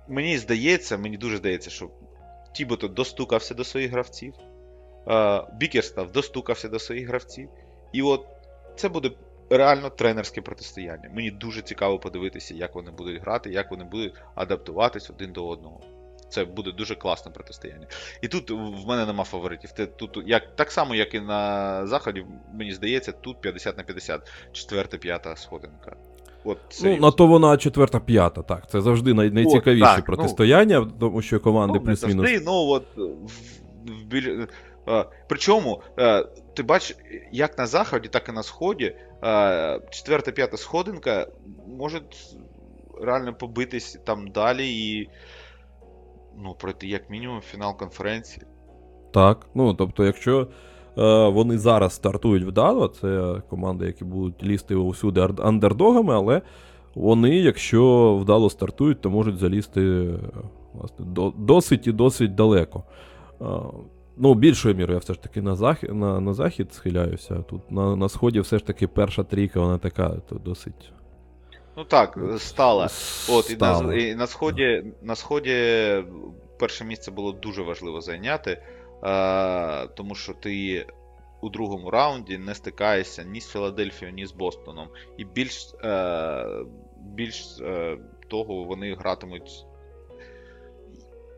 мені 0.09 0.39
здається, 0.39 0.97
мені 0.97 1.17
дуже 1.17 1.37
здається, 1.37 1.71
що 1.71 1.91
Тібото 2.53 2.89
достукався 2.89 3.55
до 3.55 3.65
своїх 3.65 3.91
гравців. 3.91 4.35
а, 5.07 5.47
Бікерстав 5.53 6.13
достукався 6.13 6.69
до 6.69 6.79
своїх 6.79 7.09
гравців. 7.09 7.49
І 7.93 8.03
от 8.03 8.27
це 8.77 8.89
буде 8.89 9.11
реально 9.51 9.91
тренерське 9.91 10.41
протистояння. 10.41 11.11
Мені 11.15 11.31
дуже 11.31 11.63
цікаво 11.63 11.99
подивитися, 11.99 12.55
як 12.55 12.75
вони 12.75 12.91
будуть 12.91 13.21
грати, 13.21 13.51
як 13.51 13.71
вони 13.71 13.85
будуть 13.85 14.15
адаптуватись 14.35 15.11
один 15.11 15.33
до 15.33 15.49
одного. 15.49 15.81
Це 16.31 16.45
буде 16.45 16.73
дуже 16.73 16.95
класне 16.95 17.33
протистояння. 17.33 17.87
І 18.23 18.29
тут 18.29 18.51
в 18.51 18.87
мене 18.89 19.07
нема 19.07 19.25
фаворитів. 19.25 19.73
Те- 19.73 19.87
Тут, 19.87 20.19
як, 20.27 20.57
так 20.57 20.71
само, 20.73 20.95
як 20.95 21.15
і 21.15 21.21
на 21.21 21.87
заході, 21.87 22.27
мені 22.55 22.73
здається, 22.73 23.13
тут 23.13 23.41
50 23.41 23.77
на 23.79 23.83
50, 23.85 24.33
четверта, 24.53 24.97
п'ята 24.99 25.37
сходинка. 25.37 25.97
От, 26.45 26.59
Ну, 26.83 26.97
на 26.97 27.11
то 27.11 27.27
вона 27.27 27.57
четверта, 27.57 28.01
п'ята, 28.01 28.43
так. 28.43 28.71
Це 28.71 28.81
завжди 28.81 29.15
най- 29.15 29.31
найцікавіші 29.31 29.81
так, 29.83 29.99
ну. 29.99 30.05
протистояння, 30.17 30.87
тому 31.01 31.23
що 31.23 31.41
команди 31.41 31.79
Ну, 31.79 31.85
плюс-мінус. 31.85 32.27
завжди, 32.29 32.45
ну 32.47 32.53
от 32.69 32.87
в, 32.97 34.05
біль... 34.07 34.47
е, 34.89 35.05
Причому, 35.29 35.83
е, 35.99 36.25
ти 36.55 36.63
бачиш, 36.63 36.97
як 37.33 37.59
на 37.59 37.67
заході, 37.67 38.09
так 38.09 38.29
і 38.29 38.33
на 38.33 38.43
сході, 38.43 38.97
е, 39.25 39.81
четверта, 39.91 40.33
п'ята 40.33 40.57
сходинка 40.57 41.27
може 41.79 42.01
реально 43.03 43.35
побитись 43.35 43.99
там 44.05 44.29
далі 44.29 44.69
і 44.79 45.09
ну, 46.43 46.55
пройти 46.55 46.87
як 46.87 47.11
мінімум 47.11 47.41
фінал 47.41 47.77
конференції. 47.77 48.47
Так. 49.11 49.47
Ну, 49.55 49.75
тобто, 49.75 50.05
якщо 50.05 50.49
е, 50.99 51.29
вони 51.29 51.59
зараз 51.59 51.93
стартують 51.93 52.45
вдало, 52.45 52.89
це 52.89 53.43
команди, 53.51 53.87
які 53.87 54.05
будуть 54.05 54.43
лізти 54.43 54.75
усюди 54.75 55.29
андердогами, 55.39 56.15
але 56.15 56.43
вони, 56.95 57.37
якщо 57.37 58.17
вдало 58.23 58.51
стартують, 58.51 59.01
то 59.01 59.11
можуть 59.11 59.39
залізти 59.39 60.15
власне, 60.75 61.05
до, 61.05 61.33
досить 61.39 61.87
і 61.87 61.93
досить 61.93 62.35
далеко. 62.35 62.85
Е, 63.41 63.45
ну, 64.17 64.35
більшою 64.35 64.75
мірою 64.75 64.95
я 64.95 64.99
все 64.99 65.15
ж 65.15 65.23
таки 65.23 65.43
на, 65.43 65.57
захід, 65.57 65.95
на, 65.95 66.21
на 66.21 66.35
захід 66.35 66.73
схиляюся. 66.73 67.35
Тут 67.35 67.71
на, 67.71 67.97
на 67.97 68.09
сході 68.09 68.41
все 68.41 68.59
ж 68.59 68.67
таки 68.67 68.87
перша 68.87 69.25
трійка, 69.25 69.61
вона 69.61 69.79
така, 69.79 70.09
то 70.09 70.35
досить. 70.35 70.93
Ну 71.81 71.87
так, 71.87 72.19
стала. 72.39 72.89
От, 73.29 73.51
і 73.51 73.57
на, 73.57 73.95
і 73.95 74.15
на 74.15 74.27
сході, 74.27 74.85
на 75.03 75.17
сході 75.17 75.55
перше 76.59 76.85
місце 76.85 77.11
було 77.11 77.33
дуже 77.33 77.63
важливо 77.63 78.01
зайняти, 78.01 78.63
е, 79.05 79.87
тому 79.87 80.15
що 80.15 80.35
ти 80.35 80.87
у 81.41 81.49
другому 81.49 81.91
раунді 81.91 82.39
не 82.39 82.55
стикаєшся 82.55 83.25
ні 83.25 83.41
з 83.41 83.53
Філадельфією, 83.53 84.17
ні 84.17 84.27
з 84.27 84.33
Бостоном. 84.33 84.89
І 85.17 85.25
більш, 85.25 85.75
е, 85.85 86.47
більш 86.97 87.59
е, 87.61 87.99
того, 88.29 88.65
вони 88.65 88.95
гратимуть 88.95 89.67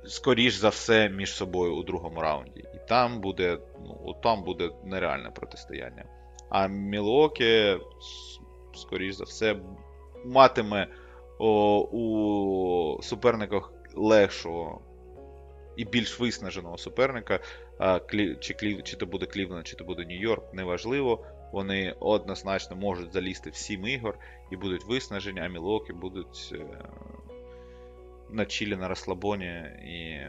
скоріш 0.06 0.54
за 0.54 0.68
все 0.68 1.08
між 1.08 1.34
собою 1.34 1.76
у 1.76 1.82
другому 1.82 2.20
раунді. 2.20 2.60
І 2.74 2.88
там 2.88 3.20
буде, 3.20 3.58
ну, 3.80 4.16
там 4.22 4.44
буде 4.44 4.70
нереальне 4.84 5.30
протистояння. 5.30 6.04
А 6.50 6.66
Мілокі, 6.66 7.78
скоріш 8.74 9.14
за 9.14 9.24
все, 9.24 9.56
матиме 10.24 10.88
о, 11.38 11.80
у 11.80 13.02
суперниках 13.02 13.72
легшого 13.94 14.80
і 15.76 15.84
більш 15.84 16.20
виснаженого 16.20 16.78
суперника. 16.78 17.40
А, 17.78 17.98
Клі, 17.98 18.36
чи, 18.40 18.54
Клів, 18.54 18.82
чи 18.82 18.96
то 18.96 19.06
буде 19.06 19.26
Клівленд, 19.26 19.66
чи 19.66 19.76
то 19.76 19.84
буде 19.84 20.02
Нью-Йорк, 20.02 20.42
неважливо. 20.52 21.24
Вони 21.52 21.94
однозначно 22.00 22.76
можуть 22.76 23.12
залізти 23.12 23.50
в 23.50 23.56
7 23.56 23.86
ігор 23.86 24.18
і 24.50 24.56
будуть 24.56 24.84
виснажені, 24.84 25.40
а 25.40 25.48
Мілокі 25.48 25.92
будуть 25.92 26.50
е, 26.52 26.66
на 28.30 28.44
чілі 28.44 28.76
на 28.76 28.88
розслабоні. 28.88 29.46
І 29.84 30.20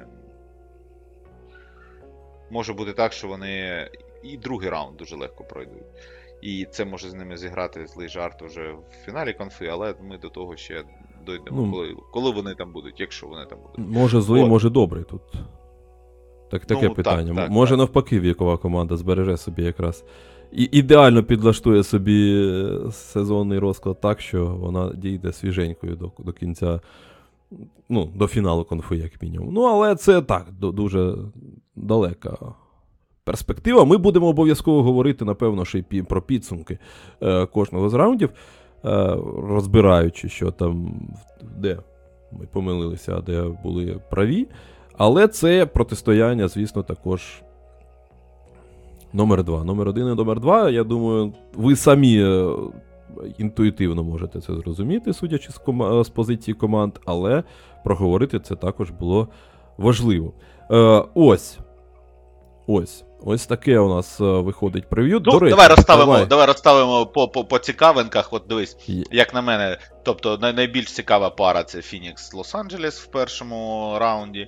може 2.50 2.74
бути 2.74 2.94
так, 2.94 3.14
що 3.14 3.28
вони 3.28 3.90
і 4.24 4.38
другий 4.38 4.70
раунд 4.70 4.98
дуже 4.98 5.16
легко 5.16 5.44
пройдуть. 5.44 5.84
І 6.44 6.68
це 6.72 6.86
може 6.86 7.10
з 7.10 7.14
ними 7.14 7.38
зіграти 7.38 7.88
злий 7.88 8.10
жарт 8.10 8.42
уже 8.42 8.72
в 8.72 9.06
фіналі 9.06 9.34
конфи, 9.34 9.68
але 9.68 9.96
ми 10.10 10.18
до 10.18 10.30
того 10.30 10.58
ще 10.58 10.84
дійдемо, 11.28 11.62
Ну, 11.62 11.72
коли, 11.72 11.96
коли 12.14 12.32
вони 12.32 12.56
там 12.56 12.74
будуть, 12.74 13.00
якщо 13.00 13.28
вони 13.28 13.46
там 13.46 13.60
будуть. 13.62 13.94
Може 13.96 14.22
злий, 14.22 14.44
От. 14.44 14.50
може 14.50 14.70
добрий 14.70 15.04
тут. 15.04 15.22
Так, 16.52 16.66
таке 16.66 16.88
Ну, 16.88 16.94
питання. 16.94 17.28
так, 17.28 17.36
так, 17.36 17.50
може 17.52 17.72
так. 17.72 17.78
навпаки, 17.78 18.20
вікова 18.20 18.58
команда 18.58 18.98
збереже 18.98 19.38
собі 19.38 19.64
якраз 19.64 20.06
і 20.52 20.70
ідеально 20.72 21.24
підлаштує 21.24 21.84
собі 21.84 22.50
сезонний 22.92 23.60
розклад 23.60 24.02
так, 24.02 24.22
що 24.22 24.46
вона 24.46 24.94
дійде 24.94 25.34
свіженькою 25.34 25.96
до 25.96 26.12
до 26.20 26.34
кінця, 26.34 26.80
ну, 27.90 28.12
до 28.16 28.28
фіналу 28.28 28.64
конфи, 28.66 28.96
як 28.96 29.22
мінімум. 29.22 29.54
Ну, 29.54 29.62
але 29.62 29.96
це 29.96 30.22
так, 30.22 30.48
дуже 30.52 31.16
далека. 31.76 32.38
Перспектива. 33.26 33.86
Ми 33.86 33.98
будемо 33.98 34.28
обов'язково 34.28 34.84
говорити, 34.84 35.26
напевно, 35.26 35.66
ще 35.66 35.84
й 35.92 36.02
про 36.02 36.22
підсумки 36.22 36.78
е, 37.22 37.46
кожного 37.46 37.90
з 37.90 37.94
раундів, 37.94 38.30
е, 38.86 39.18
розбираючи, 39.48 40.30
що 40.30 40.52
там, 40.52 41.02
де 41.58 41.80
ми 42.32 42.46
помилилися, 42.46 43.16
а 43.18 43.22
де 43.22 43.44
були 43.64 44.00
праві. 44.10 44.48
Але 44.98 45.28
це 45.28 45.66
протистояння, 45.66 46.48
звісно, 46.48 46.84
також 46.84 47.42
номер 49.14 49.44
два. 49.44 49.64
Номер 49.64 49.88
один 49.88 50.08
і 50.08 50.16
номер 50.16 50.40
два, 50.40 50.70
я 50.70 50.84
думаю, 50.84 51.34
ви 51.54 51.76
самі 51.76 52.24
е, 52.24 52.50
інтуїтивно 53.38 54.04
можете 54.04 54.42
це 54.42 54.56
зрозуміти, 54.56 55.14
судячи 55.14 55.52
з, 55.52 55.58
ком... 55.58 56.04
з 56.04 56.10
позиції 56.10 56.56
команд, 56.56 56.94
але 57.06 57.44
проговорити 57.84 58.40
це 58.40 58.56
також 58.56 58.90
було 58.90 59.28
важливо. 59.78 60.34
Е, 60.72 61.04
Ось. 61.14 61.60
Ось. 62.68 63.06
Ось 63.26 63.46
таке 63.46 63.80
у 63.80 63.96
нас 63.96 64.22
е, 64.22 64.24
виходить 64.24 64.90
прев'ю. 64.90 65.22
Ну, 65.26 65.32
До 65.32 65.40
речі, 65.40 65.50
давай 65.50 65.68
розставимо 65.68 66.12
давай. 66.14 66.26
давай 66.26 66.48
розставимо 66.48 67.06
по 67.06 67.28
по, 67.28 67.46
по 67.46 67.60
цікавинках. 67.60 68.34
От 68.34 68.44
дивись, 68.50 68.78
Є. 68.88 69.04
як 69.12 69.34
на 69.34 69.42
мене, 69.42 69.78
тобто 70.04 70.38
найбільш 70.38 70.94
цікава 70.94 71.30
пара 71.30 71.64
це 71.64 71.82
Фінікс 71.82 72.34
Лос-Анджелес 72.34 73.04
в 73.04 73.06
першому 73.06 73.96
раунді. 74.00 74.48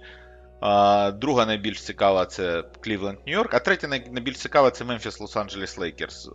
А, 0.61 1.11
Друга 1.11 1.45
найбільш 1.45 1.83
цікава 1.83 2.25
це 2.25 2.63
Клівленд 2.81 3.17
Нью-Йорк, 3.27 3.49
а 3.51 3.59
третя 3.59 3.87
найбільш 3.87 4.37
цікава 4.37 4.71
це 4.71 4.83
Мемфіс 4.83 5.21
Лос-Анджелес 5.21 5.79
Лейкерс. 5.79 6.29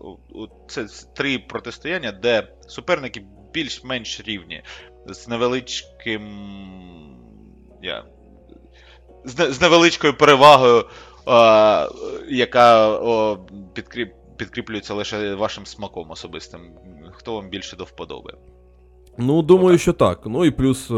Це 0.69 0.87
три 1.17 1.39
протистояння, 1.39 2.13
де 2.13 2.49
суперники 2.69 3.23
більш-менш 3.53 4.21
рівні. 4.27 4.63
З 5.07 5.29
невеличким. 5.29 6.23
Я, 7.83 8.05
з, 9.25 9.53
з 9.53 9.61
невеличкою 9.61 10.17
перевагою, 10.17 10.85
яка 12.29 12.99
підкріп, 13.73 14.13
підкріплюється 14.37 14.95
лише 14.95 15.35
вашим 15.35 15.67
смаком 15.67 16.11
особистим. 16.11 16.61
Хто 17.13 17.35
вам 17.35 17.49
більше 17.49 17.77
до 17.77 17.85
вподоби? 17.85 18.35
Ну, 19.19 19.43
думаю, 19.43 19.71
так. 19.71 19.81
що 19.81 19.93
так. 19.93 20.21
Ну 20.27 20.45
і 20.45 20.51
плюс. 20.51 20.91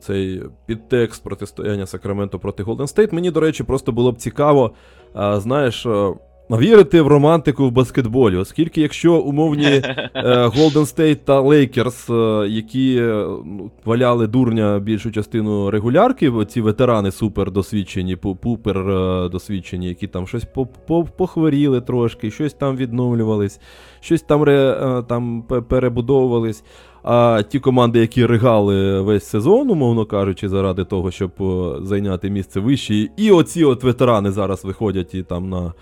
Цей 0.00 0.42
підтекст 0.66 1.24
протистояння 1.24 1.86
Сакраменто 1.86 2.38
проти 2.38 2.62
Голден 2.62 2.86
Стейт. 2.86 3.12
Мені, 3.12 3.30
до 3.30 3.40
речі, 3.40 3.64
просто 3.64 3.92
було 3.92 4.12
б 4.12 4.18
цікаво, 4.18 4.74
знаєш, 5.14 5.86
вірити 6.50 7.00
в 7.00 7.06
романтику 7.06 7.68
в 7.68 7.70
баскетболі, 7.70 8.36
оскільки, 8.36 8.80
якщо 8.80 9.14
умовні 9.14 9.82
Голден 10.24 10.86
Стейт 10.86 11.24
та 11.24 11.40
Лейкерс, 11.40 12.08
які 12.48 13.00
ну, 13.44 13.70
валяли 13.84 14.26
дурня 14.26 14.78
більшу 14.78 15.12
частину 15.12 15.70
регулярки, 15.70 16.32
ці 16.48 16.60
ветерани 16.60 17.10
супер 17.10 17.50
досвідчені, 17.50 18.16
пупер 18.16 18.84
досвідчені, 19.30 19.88
які 19.88 20.06
там 20.06 20.26
щось 20.26 20.46
похворіли 21.16 21.80
трошки, 21.80 22.30
щось 22.30 22.54
там 22.54 22.76
відновлювались, 22.76 23.60
щось 24.00 24.22
там, 24.22 24.44
там 25.08 25.42
перебудовувались. 25.68 26.64
А 27.06 27.42
ті 27.48 27.60
команди, 27.60 27.98
які 27.98 28.26
ригали 28.26 29.00
весь 29.00 29.24
сезон, 29.24 29.70
умовно 29.70 30.06
кажучи, 30.06 30.48
заради 30.48 30.84
того, 30.84 31.10
щоб 31.10 31.30
зайняти 31.82 32.30
місце 32.30 32.60
вище, 32.60 33.08
і 33.16 33.30
оці 33.30 33.64
от 33.64 33.84
ветерани 33.84 34.30
зараз 34.30 34.64
виходять 34.64 35.14
і 35.14 35.22
там 35.22 35.48
на 35.50 35.72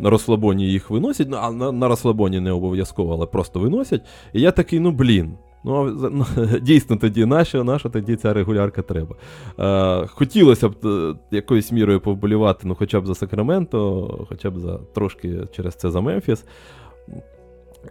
на 0.00 0.10
розслабоні 0.10 0.66
їх 0.66 0.90
виносять. 0.90 1.28
А 1.32 1.50
на, 1.50 1.72
на 1.72 1.88
розслабоні 1.88 2.40
не 2.40 2.52
обов'язково, 2.52 3.14
але 3.14 3.26
просто 3.26 3.60
виносять. 3.60 4.02
І 4.32 4.40
я 4.40 4.50
такий, 4.50 4.80
ну 4.80 4.90
блін. 4.90 5.32
Ну, 5.64 5.84
ну 6.12 6.26
дійсно 6.62 6.96
тоді, 6.96 7.24
наша, 7.26 7.64
наша 7.64 7.88
тоді 7.88 8.16
ця 8.16 8.32
регулярка 8.32 8.82
треба. 8.82 9.16
Е, 9.58 10.06
Хотілося 10.06 10.68
б 10.68 10.74
е, 10.84 11.14
якоюсь 11.30 11.72
мірою 11.72 12.00
повболівати, 12.00 12.60
ну, 12.64 12.74
хоча 12.74 13.00
б 13.00 13.06
за 13.06 13.14
Сакраменто, 13.14 14.26
хоча 14.28 14.50
б 14.50 14.58
за 14.58 14.78
трошки 14.78 15.38
через 15.52 15.74
це 15.74 15.90
за 15.90 16.00
Мемфіс. 16.00 16.44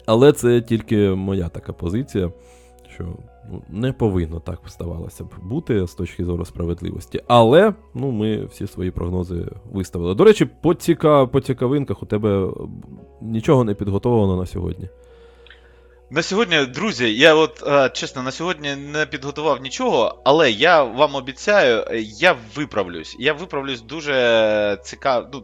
Але 0.05 0.31
це 0.31 0.61
тільки 0.61 1.09
моя 1.09 1.49
така 1.49 1.73
позиція 1.73 2.31
що 2.97 3.05
ну, 3.51 3.63
не 3.69 3.93
повинно 3.93 4.39
так 4.39 4.59
ставалося 4.67 5.23
б 5.23 5.27
бути 5.41 5.87
з 5.87 5.93
точки 5.93 6.25
зору 6.25 6.45
справедливості. 6.45 7.21
Але 7.27 7.73
ну, 7.93 8.11
ми 8.11 8.45
всі 8.45 8.67
свої 8.67 8.91
прогнози 8.91 9.45
виставили. 9.71 10.15
До 10.15 10.23
речі, 10.23 10.45
по, 10.45 10.73
ціка, 10.73 11.25
по 11.25 11.41
цікавинках 11.41 12.03
у 12.03 12.05
тебе 12.05 12.49
нічого 13.21 13.63
не 13.63 13.73
підготовлено 13.73 14.37
на 14.37 14.45
сьогодні. 14.45 14.89
На 16.09 16.21
сьогодні, 16.21 16.65
друзі, 16.65 17.15
я 17.15 17.35
от 17.35 17.63
чесно, 17.93 18.23
на 18.23 18.31
сьогодні 18.31 18.75
не 18.75 19.05
підготував 19.05 19.61
нічого, 19.61 20.21
але 20.25 20.51
я 20.51 20.83
вам 20.83 21.15
обіцяю, 21.15 21.85
я 22.19 22.35
виправлюсь. 22.55 23.15
Я 23.19 23.33
виправлюсь 23.33 23.81
дуже 23.81 24.77
цікаво. 24.83 25.27
Ну, 25.33 25.43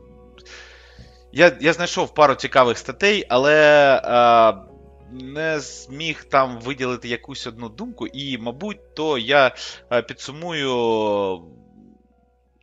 я 1.31 1.51
я 1.61 1.73
знайшов 1.73 2.13
пару 2.13 2.35
цікавих 2.35 2.77
статей, 2.77 3.25
але 3.29 4.65
не 5.13 5.59
зміг 5.59 6.23
там 6.23 6.59
виділити 6.59 7.07
якусь 7.07 7.47
одну 7.47 7.69
думку, 7.69 8.07
і, 8.07 8.37
мабуть, 8.37 8.95
то 8.95 9.17
я 9.17 9.55
е, 9.91 10.01
підсумую 10.01 10.73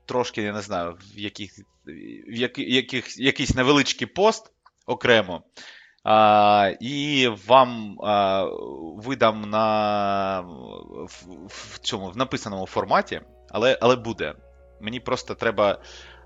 трошки, 0.07 0.43
я 0.43 0.53
не 0.53 0.61
знаю, 0.61 0.97
в 1.15 1.19
яких, 1.19 1.53
в 2.29 2.59
яких, 2.59 3.19
якийсь 3.19 3.55
невеличкий 3.55 4.07
пост 4.07 4.53
окремо. 4.87 5.43
А, 6.05 6.73
І 6.81 7.29
вам 7.47 8.01
а, 8.01 8.45
видам 8.97 9.51
на 9.51 10.41
в, 10.41 11.47
в 11.47 11.79
цьому 11.79 12.11
в 12.11 12.17
написаному 12.17 12.67
форматі, 12.67 13.21
але 13.51 13.79
але 13.81 13.97
буде. 13.97 14.35
Мені 14.81 15.01
просто 15.01 15.35
треба 15.35 15.83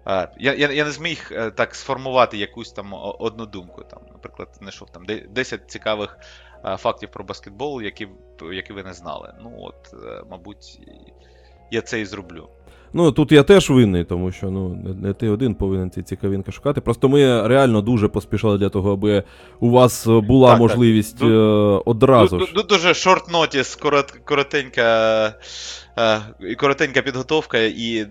я 0.07 0.55
я, 0.55 0.73
я 0.73 0.85
не 0.85 0.91
зміг 0.91 1.29
е, 1.33 1.51
так 1.51 1.75
сформувати 1.75 2.39
якусь 2.39 2.73
там 2.73 2.95
одну 2.95 3.47
думку. 3.47 3.85
Там, 3.85 4.01
Наприклад, 4.13 4.49
знайшов 4.59 4.91
там 4.91 5.07
10 5.29 5.71
цікавих 5.71 6.19
фактів 6.79 7.11
про 7.11 7.25
баскетбол, 7.25 7.83
які 7.83 8.09
які 8.53 8.73
ви 8.73 8.83
не 8.83 8.93
знали. 8.93 9.35
Ну, 9.41 9.55
от, 9.59 9.95
е, 9.95 10.23
мабуть, 10.31 10.81
я 11.71 11.83
це 11.83 12.01
і 12.01 12.05
зроблю. 12.05 12.49
Ну, 12.97 13.13
тут 13.13 13.33
я 13.33 13.43
теж 13.43 13.71
винний, 13.71 14.05
тому 14.05 14.33
що 14.33 14.51
ну, 14.51 14.69
не 15.03 15.13
ти 15.13 15.29
один 15.29 15.55
повинен 15.55 15.91
ці 15.91 16.03
цікавинки 16.03 16.53
шукати. 16.53 16.81
Просто 16.81 17.09
ми 17.09 17.49
реально 17.49 17.81
дуже 17.81 18.09
поспішали 18.09 18.59
для 18.59 18.69
того, 18.69 18.93
аби 18.93 19.23
у 19.61 19.71
вас 19.71 20.07
була 20.07 20.51
так, 20.51 20.59
можливість 20.59 21.19
так. 21.19 21.29
одразу. 21.85 22.41
ж. 22.41 22.53
Дуже 22.69 22.95
шорт 22.95 23.33
нотіс, 23.33 23.79
коротенька 24.25 25.35
е, 25.99 26.55
коротенька 26.55 27.03
підготовка, 27.03 27.59
і 27.59 28.07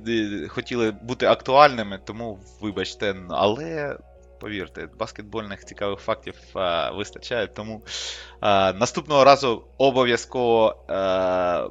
хотіли 0.47 0.93
бути 1.01 1.25
актуальними, 1.25 1.99
тому 2.05 2.39
вибачте, 2.61 3.15
але. 3.29 3.97
Повірте, 4.43 4.89
баскетбольних 4.99 5.65
цікавих 5.65 5.99
фактів 5.99 6.33
а, 6.53 6.91
вистачає, 6.91 7.47
тому 7.47 7.81
а, 8.39 8.73
наступного 8.73 9.23
разу 9.23 9.63
обов'язково 9.77 10.75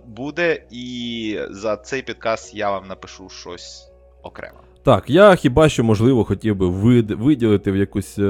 буде, 0.07 0.65
і 0.71 1.39
за 1.51 1.77
цей 1.77 2.03
підказ 2.03 2.51
я 2.55 2.71
вам 2.71 2.89
напишу 2.89 3.29
щось 3.29 3.93
окремо. 4.23 4.59
Так, 4.83 5.11
я 5.11 5.35
хіба 5.35 5.69
що, 5.69 5.85
можливо, 5.85 6.25
хотів 6.25 6.57
би 6.57 6.69
виділити 7.17 7.73
в 7.73 7.77
якусь, 7.77 8.19
е, 8.19 8.23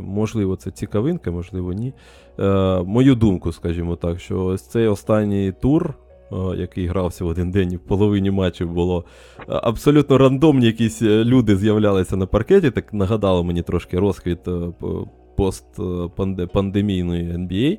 можливо, 0.00 0.56
це 0.56 0.70
цікавинка, 0.70 1.30
можливо, 1.30 1.72
ні. 1.72 1.92
Е, 2.38 2.42
мою 2.82 3.14
думку, 3.14 3.52
скажімо 3.52 3.96
так, 3.96 4.20
що 4.20 4.44
ось 4.44 4.62
цей 4.62 4.86
останній 4.86 5.52
тур 5.52 5.94
який 6.56 6.86
грався 6.86 7.24
в 7.24 7.28
один 7.28 7.50
день 7.50 7.72
і 7.72 7.76
в 7.76 7.80
половині 7.80 8.30
матчів 8.30 8.72
було 8.72 9.04
абсолютно 9.46 10.18
рандомні 10.18 10.66
якісь 10.66 11.02
е, 11.02 11.24
люди 11.24 11.56
з'являлися 11.56 12.16
на 12.16 12.26
паркеті. 12.26 12.70
Так 12.70 12.92
нагадало 12.92 13.44
мені 13.44 13.62
трошки 13.62 13.98
розквіт 13.98 14.48
е, 14.48 14.72
постпандемійної 15.36 17.32
NBA, 17.32 17.78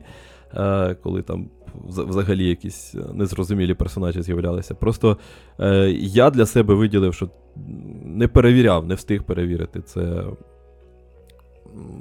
е, 0.55 0.95
коли 1.03 1.21
там 1.21 1.49
взагалі 1.87 2.45
якісь 2.45 2.95
незрозумілі 3.13 3.73
персонажі 3.73 4.21
з'являлися. 4.21 4.75
Просто 4.75 5.17
я 5.97 6.29
для 6.29 6.45
себе 6.45 6.73
виділив, 6.73 7.13
що 7.13 7.29
не 8.05 8.27
перевіряв, 8.27 8.87
не 8.87 8.95
встиг 8.95 9.23
перевірити 9.23 9.81
це. 9.81 10.23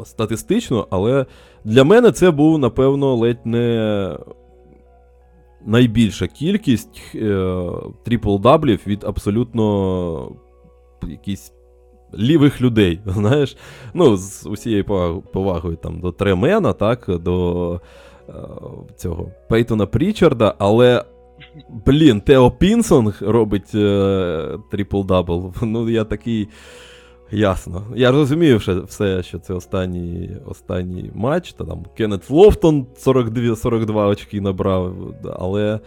Статистично, 0.05 0.87
але 0.91 1.27
для 1.65 1.85
мене 1.85 2.13
це 2.13 2.31
був, 2.31 2.59
напевно, 2.59 3.15
ледь 3.15 3.47
не 3.47 4.17
найбільша 5.67 6.27
кількість 6.27 7.15
трипл-даблів 8.05 8.87
від 8.87 9.05
абсолютно 9.05 10.37
якісь 11.09 11.53
лівих 12.19 12.61
людей. 12.61 13.01
знаєш. 13.07 13.57
Ну, 13.95 14.17
З 14.17 14.47
усією 14.47 14.85
повагою 15.33 15.77
там, 15.77 16.01
до 16.01 16.13
Тре 16.13 16.33
Манна, 16.33 16.73
так, 16.73 17.05
до 17.09 17.81
е, 18.29 18.33
цього 18.97 19.29
Пейтона 19.49 19.87
Прічарда, 19.87 20.55
але. 20.59 21.05
Блін, 21.87 22.21
Тео 22.21 22.51
Пінсон 22.51 23.13
робить 23.21 23.75
е, 23.75 23.79
трипл-дабл. 24.73 25.53
Ну, 25.63 25.89
я 25.89 26.05
такий. 26.05 26.49
Ясно. 27.33 27.83
Я 27.95 28.11
розумію 28.11 28.61
що 28.61 28.83
все, 28.83 29.23
що 29.23 29.39
це 29.39 29.55
останній 29.55 30.31
останній 30.47 31.11
матч. 31.15 31.53
Та 31.53 31.65
там 31.65 31.85
Кеннет 31.97 32.31
Лофтон 32.31 32.87
42 32.97 33.57
42 33.57 34.07
очки 34.07 34.41
набрав, 34.41 34.95
але 35.39 35.81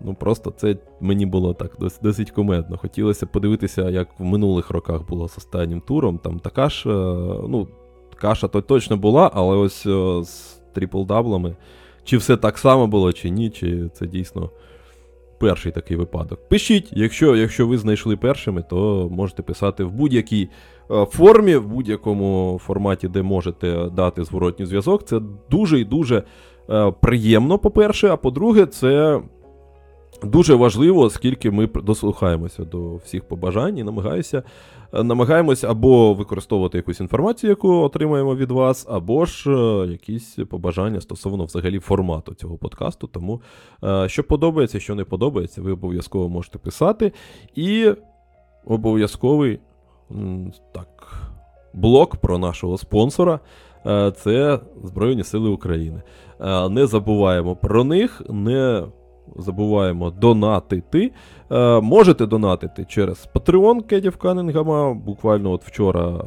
ну 0.00 0.14
просто 0.14 0.52
це 0.56 0.76
мені 1.00 1.26
було 1.26 1.54
так 1.54 1.72
досить, 1.80 2.00
досить 2.02 2.30
кумедно. 2.30 2.76
Хотілося 2.76 3.26
подивитися, 3.26 3.90
як 3.90 4.08
в 4.18 4.24
минулих 4.24 4.70
роках 4.70 5.08
було 5.08 5.28
з 5.28 5.38
останнім 5.38 5.80
туром. 5.80 6.18
Там 6.18 6.38
така 6.38 6.68
ж, 6.68 6.90
е, 6.90 6.92
ну, 7.48 7.68
каша 8.16 8.48
то 8.48 8.60
точно 8.60 8.96
була, 8.96 9.30
але 9.34 9.56
ось 9.56 9.86
о, 9.86 10.24
з 10.24 10.60
трипл-даблами. 10.74 11.54
Чи 12.04 12.16
все 12.16 12.36
так 12.36 12.58
само 12.58 12.86
було, 12.86 13.12
чи 13.12 13.30
ні, 13.30 13.50
чи 13.50 13.88
це 13.88 14.06
дійсно 14.06 14.50
перший 15.38 15.72
такий 15.72 15.96
випадок. 15.96 16.48
Пишіть, 16.48 16.88
якщо 16.92 17.36
якщо 17.36 17.66
ви 17.66 17.78
знайшли 17.78 18.16
першими, 18.16 18.64
то 18.70 19.08
можете 19.12 19.42
писати 19.42 19.84
в 19.84 19.92
будь-якій 19.92 20.48
е, 20.90 21.04
формі, 21.04 21.56
в 21.56 21.66
будь-якому 21.66 22.60
форматі, 22.64 23.08
де 23.08 23.22
можете 23.22 23.90
дати 23.96 24.24
зворотній 24.24 24.66
зв'язок. 24.66 25.04
Це 25.04 25.20
дуже 25.50 25.80
і 25.80 25.84
дуже 25.84 26.22
е, 26.70 26.92
приємно, 27.00 27.58
по-перше, 27.58 28.08
а 28.08 28.16
по-друге, 28.16 28.66
це. 28.66 29.20
Дуже 30.22 30.54
важливо, 30.54 31.00
оскільки 31.00 31.50
ми 31.50 31.66
дослухаємося 31.66 32.64
до 32.64 32.96
всіх 32.96 33.24
побажань 33.24 33.78
і 33.78 33.84
намагаюся, 33.84 34.42
е, 34.92 35.02
намагаємося 35.02 35.70
або 35.70 36.14
використовувати 36.14 36.78
якусь 36.78 37.00
інформацію, 37.00 37.50
яку 37.50 37.72
отримаємо 37.72 38.36
від 38.36 38.50
вас, 38.50 38.86
або 38.90 39.24
ж 39.24 39.50
е, 39.50 39.86
якісь 39.90 40.38
побажання 40.50 41.00
стосовно 41.00 41.44
взагалі 41.44 41.78
формату 41.78 42.34
цього 42.34 42.58
подкасту. 42.58 43.06
Тому, 43.06 43.40
е, 43.84 44.08
що 44.08 44.24
подобається, 44.24 44.80
що 44.80 44.94
не 44.94 45.04
подобається, 45.04 45.62
ви 45.62 45.72
обов'язково 45.72 46.28
можете 46.28 46.58
писати. 46.58 47.12
І 47.54 47.92
обов'язковий 48.64 49.58
так, 50.72 51.22
блок 51.74 52.16
про 52.16 52.38
нашого 52.38 52.78
спонсора. 52.78 53.40
Це 54.16 54.60
Збройні 54.84 55.24
Сили 55.24 55.48
України. 55.48 56.02
Не 56.70 56.86
забуваємо 56.86 57.56
про 57.56 57.84
них, 57.84 58.22
не 58.28 58.84
забуваємо 59.36 60.10
донатити. 60.10 61.12
Е, 61.50 61.80
можете 61.80 62.26
донатити 62.26 62.84
через 62.88 63.28
Patreon 63.34 63.82
Кедів 63.82 64.16
Канінгама. 64.16 64.94
Буквально 64.94 65.50
от 65.50 65.64
вчора 65.64 66.24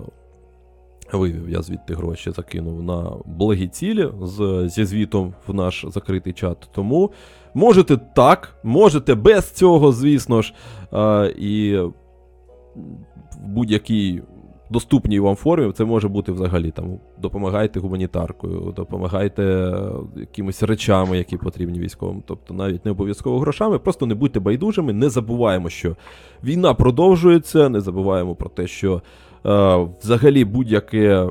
вивів 1.13 1.49
я 1.49 1.61
звідти 1.61 1.93
гроші, 1.93 2.31
закинув 2.31 2.83
на 2.83 3.11
благі 3.25 3.67
цілі 3.67 4.09
з, 4.21 4.69
зі 4.69 4.85
звітом 4.85 5.33
в 5.47 5.53
наш 5.53 5.85
закритий 5.87 6.33
чат. 6.33 6.69
Тому 6.71 7.11
можете 7.53 7.97
так, 7.97 8.55
можете 8.63 9.15
без 9.15 9.51
цього, 9.51 9.91
звісно 9.91 10.41
ж, 10.41 10.53
е, 10.93 11.33
і 11.37 11.77
в 11.77 13.47
будь-якій 13.47 14.21
доступній 14.69 15.19
вам 15.19 15.35
формі, 15.35 15.71
це 15.71 15.85
може 15.85 16.07
бути 16.07 16.31
взагалі 16.31 16.71
там 16.71 16.99
допомагайте 17.17 17.79
гуманітаркою, 17.79 18.73
допомагайте 18.75 19.43
е, 19.43 19.91
якимись 20.15 20.63
речами, 20.63 21.17
які 21.17 21.37
потрібні 21.37 21.79
військовим. 21.79 22.23
Тобто 22.25 22.53
навіть 22.53 22.85
не 22.85 22.91
обов'язково 22.91 23.39
грошами, 23.39 23.79
просто 23.79 24.05
не 24.05 24.15
будьте 24.15 24.39
байдужими, 24.39 24.93
не 24.93 25.09
забуваємо, 25.09 25.69
що 25.69 25.95
війна 26.43 26.73
продовжується, 26.73 27.69
не 27.69 27.81
забуваємо 27.81 28.35
про 28.35 28.49
те, 28.49 28.67
що 28.67 29.01
е, 29.45 29.87
взагалі 30.01 30.45
будь-яке. 30.45 31.29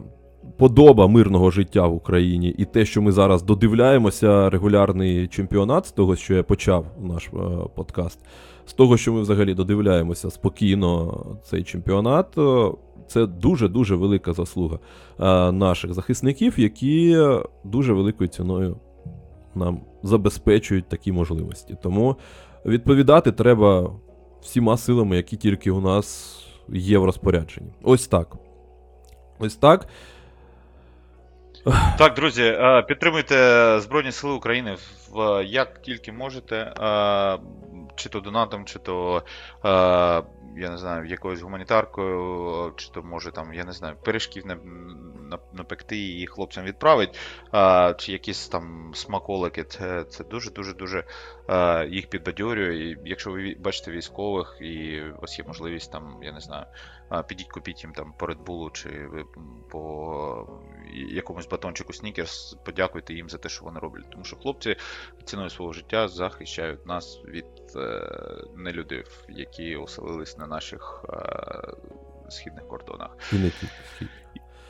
Подоба 0.57 1.07
мирного 1.07 1.51
життя 1.51 1.87
в 1.87 1.95
Україні 1.95 2.55
і 2.59 2.65
те, 2.65 2.85
що 2.85 3.03
ми 3.03 3.13
зараз 3.13 3.43
додивляємося 3.43 4.51
регулярний 4.51 5.29
чемпіонат 5.29 5.87
з 5.87 5.93
того, 5.93 6.17
що 6.17 6.35
я 6.35 6.43
почав 6.43 6.87
наш 7.01 7.27
е, 7.27 7.39
подкаст, 7.75 8.19
з 8.67 8.73
того, 8.73 8.97
що 8.97 9.13
ми 9.13 9.21
взагалі 9.21 9.55
додивляємося 9.55 10.31
спокійно 10.31 11.21
цей 11.45 11.63
чемпіонат, 11.63 12.39
е, 12.39 12.71
це 13.09 13.27
дуже-дуже 13.27 13.95
велика 13.95 14.33
заслуга 14.33 14.79
е, 15.21 15.53
наших 15.53 15.95
захисників, 15.95 16.61
які 16.61 17.19
дуже 17.65 17.93
великою 17.93 18.29
ціною 18.29 18.77
нам 19.55 19.81
забезпечують 20.03 20.89
такі 20.89 21.13
можливості. 21.13 21.77
Тому 21.83 22.17
відповідати 22.67 23.33
треба 23.33 23.91
всіма 24.43 24.77
силами, 24.77 25.17
які 25.17 25.37
тільки 25.37 25.71
у 25.71 25.81
нас 25.81 26.39
є 26.69 26.99
в 26.99 27.05
розпорядженні. 27.05 27.73
Ось 27.83 28.07
так. 28.07 28.37
Ось 29.39 29.57
так. 29.57 29.89
Так, 31.99 32.15
друзі, 32.15 32.43
е, 32.43 32.83
підтримуйте 32.83 33.35
Збройні 33.81 34.13
Сили 34.13 34.35
України 34.35 34.77
як 35.45 35.83
тільки 35.83 36.13
можете, 36.13 36.57
е, 36.57 36.73
чи 37.99 38.09
то 38.09 38.21
донатом, 38.21 38.65
чи 38.65 38.79
то 38.79 39.23
е, 39.65 39.69
я 40.57 40.71
не 40.71 40.79
знаю, 40.79 41.05
якоюсь 41.05 41.41
гуманітаркою, 41.41 42.73
чи 42.77 42.91
то 42.91 43.03
може 43.03 43.33
там, 43.33 43.55
я 43.55 43.65
не 43.65 43.73
знаю, 43.73 43.97
пиріжків 44.05 44.45
напекти 45.53 46.21
і 46.21 46.27
хлопцям 46.27 46.65
відправить, 46.65 47.19
чи 47.97 48.13
якісь 48.13 48.49
там 48.49 48.93
смаколики. 48.95 49.65
Це 49.65 50.05
це 50.05 50.25
дуже-дуже 50.25 50.75
дуже 50.75 51.05
їх 51.91 52.07
підбадьорює. 52.11 52.77
І 52.77 52.97
якщо 53.05 53.31
ви 53.31 53.57
бачите 53.61 53.91
військових, 53.91 54.59
і 54.61 55.03
у 55.03 55.21
вас 55.21 55.39
є 55.39 55.45
можливість 55.49 55.93
там, 55.93 56.19
я 56.23 56.33
не 56.33 56.41
знаю, 56.41 56.67
підіть 57.29 57.49
купіть 57.49 57.85
їм 57.85 57.93
там 57.93 58.13
по 58.19 58.27
Red 58.27 58.45
Bull, 58.45 58.73
чи 58.73 59.09
по 59.71 60.47
якомусь 61.11 61.49
батончику 61.49 61.93
снікерс, 61.93 62.57
подякуйте 62.65 63.15
їм 63.15 63.29
за 63.29 63.39
те, 63.39 63.49
що 63.49 63.65
вони 63.65 63.81
роблять. 63.81 64.11
Тому 64.11 64.25
що 64.25 64.37
хлопці 64.37 64.77
ціною 65.25 65.51
свого 65.51 65.73
життя 65.73 66.09
захищають 66.09 66.87
нас 66.87 67.21
від 67.25 67.47
е, 67.77 68.11
нелюдів, 68.57 69.25
які 69.29 69.77
оселились 69.77 70.39
на 70.39 70.47
наших 70.47 71.05
е, 71.09 72.31
східних 72.31 72.69
кордонах. 72.69 73.11
І 73.33 73.37
не 73.39 73.51
тільки 73.51 73.73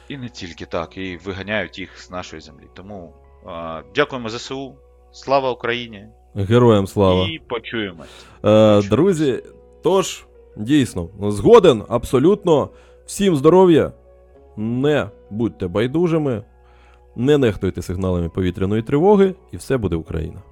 І 0.08 0.16
не 0.16 0.28
тільки 0.28 0.66
так, 0.66 0.96
і 0.96 1.16
виганяють 1.16 1.78
їх 1.78 2.00
з 2.00 2.10
нашої 2.10 2.42
землі. 2.42 2.64
Тому 2.74 3.14
е, 3.46 3.82
дякуємо 3.94 4.28
ЗСУ. 4.28 4.74
Слава 5.12 5.50
Україні! 5.50 6.08
Героям 6.34 6.86
слава! 6.86 7.28
І 7.28 7.38
почуємось. 7.38 8.26
Е, 8.44 8.82
Друзі, 8.82 9.42
тож, 9.82 10.27
дійсно, 10.58 11.08
згоден 11.20 11.82
абсолютно. 11.88 12.68
Всім 13.06 13.36
здоров'я, 13.36 13.92
не 14.56 15.10
будьте 15.30 15.68
байдужими, 15.68 16.42
не 17.16 17.38
нехтуйте 17.38 17.82
сигналами 17.82 18.28
повітряної 18.28 18.82
тривоги, 18.82 19.34
і 19.52 19.56
все 19.56 19.76
буде 19.76 19.96
Україна. 19.96 20.42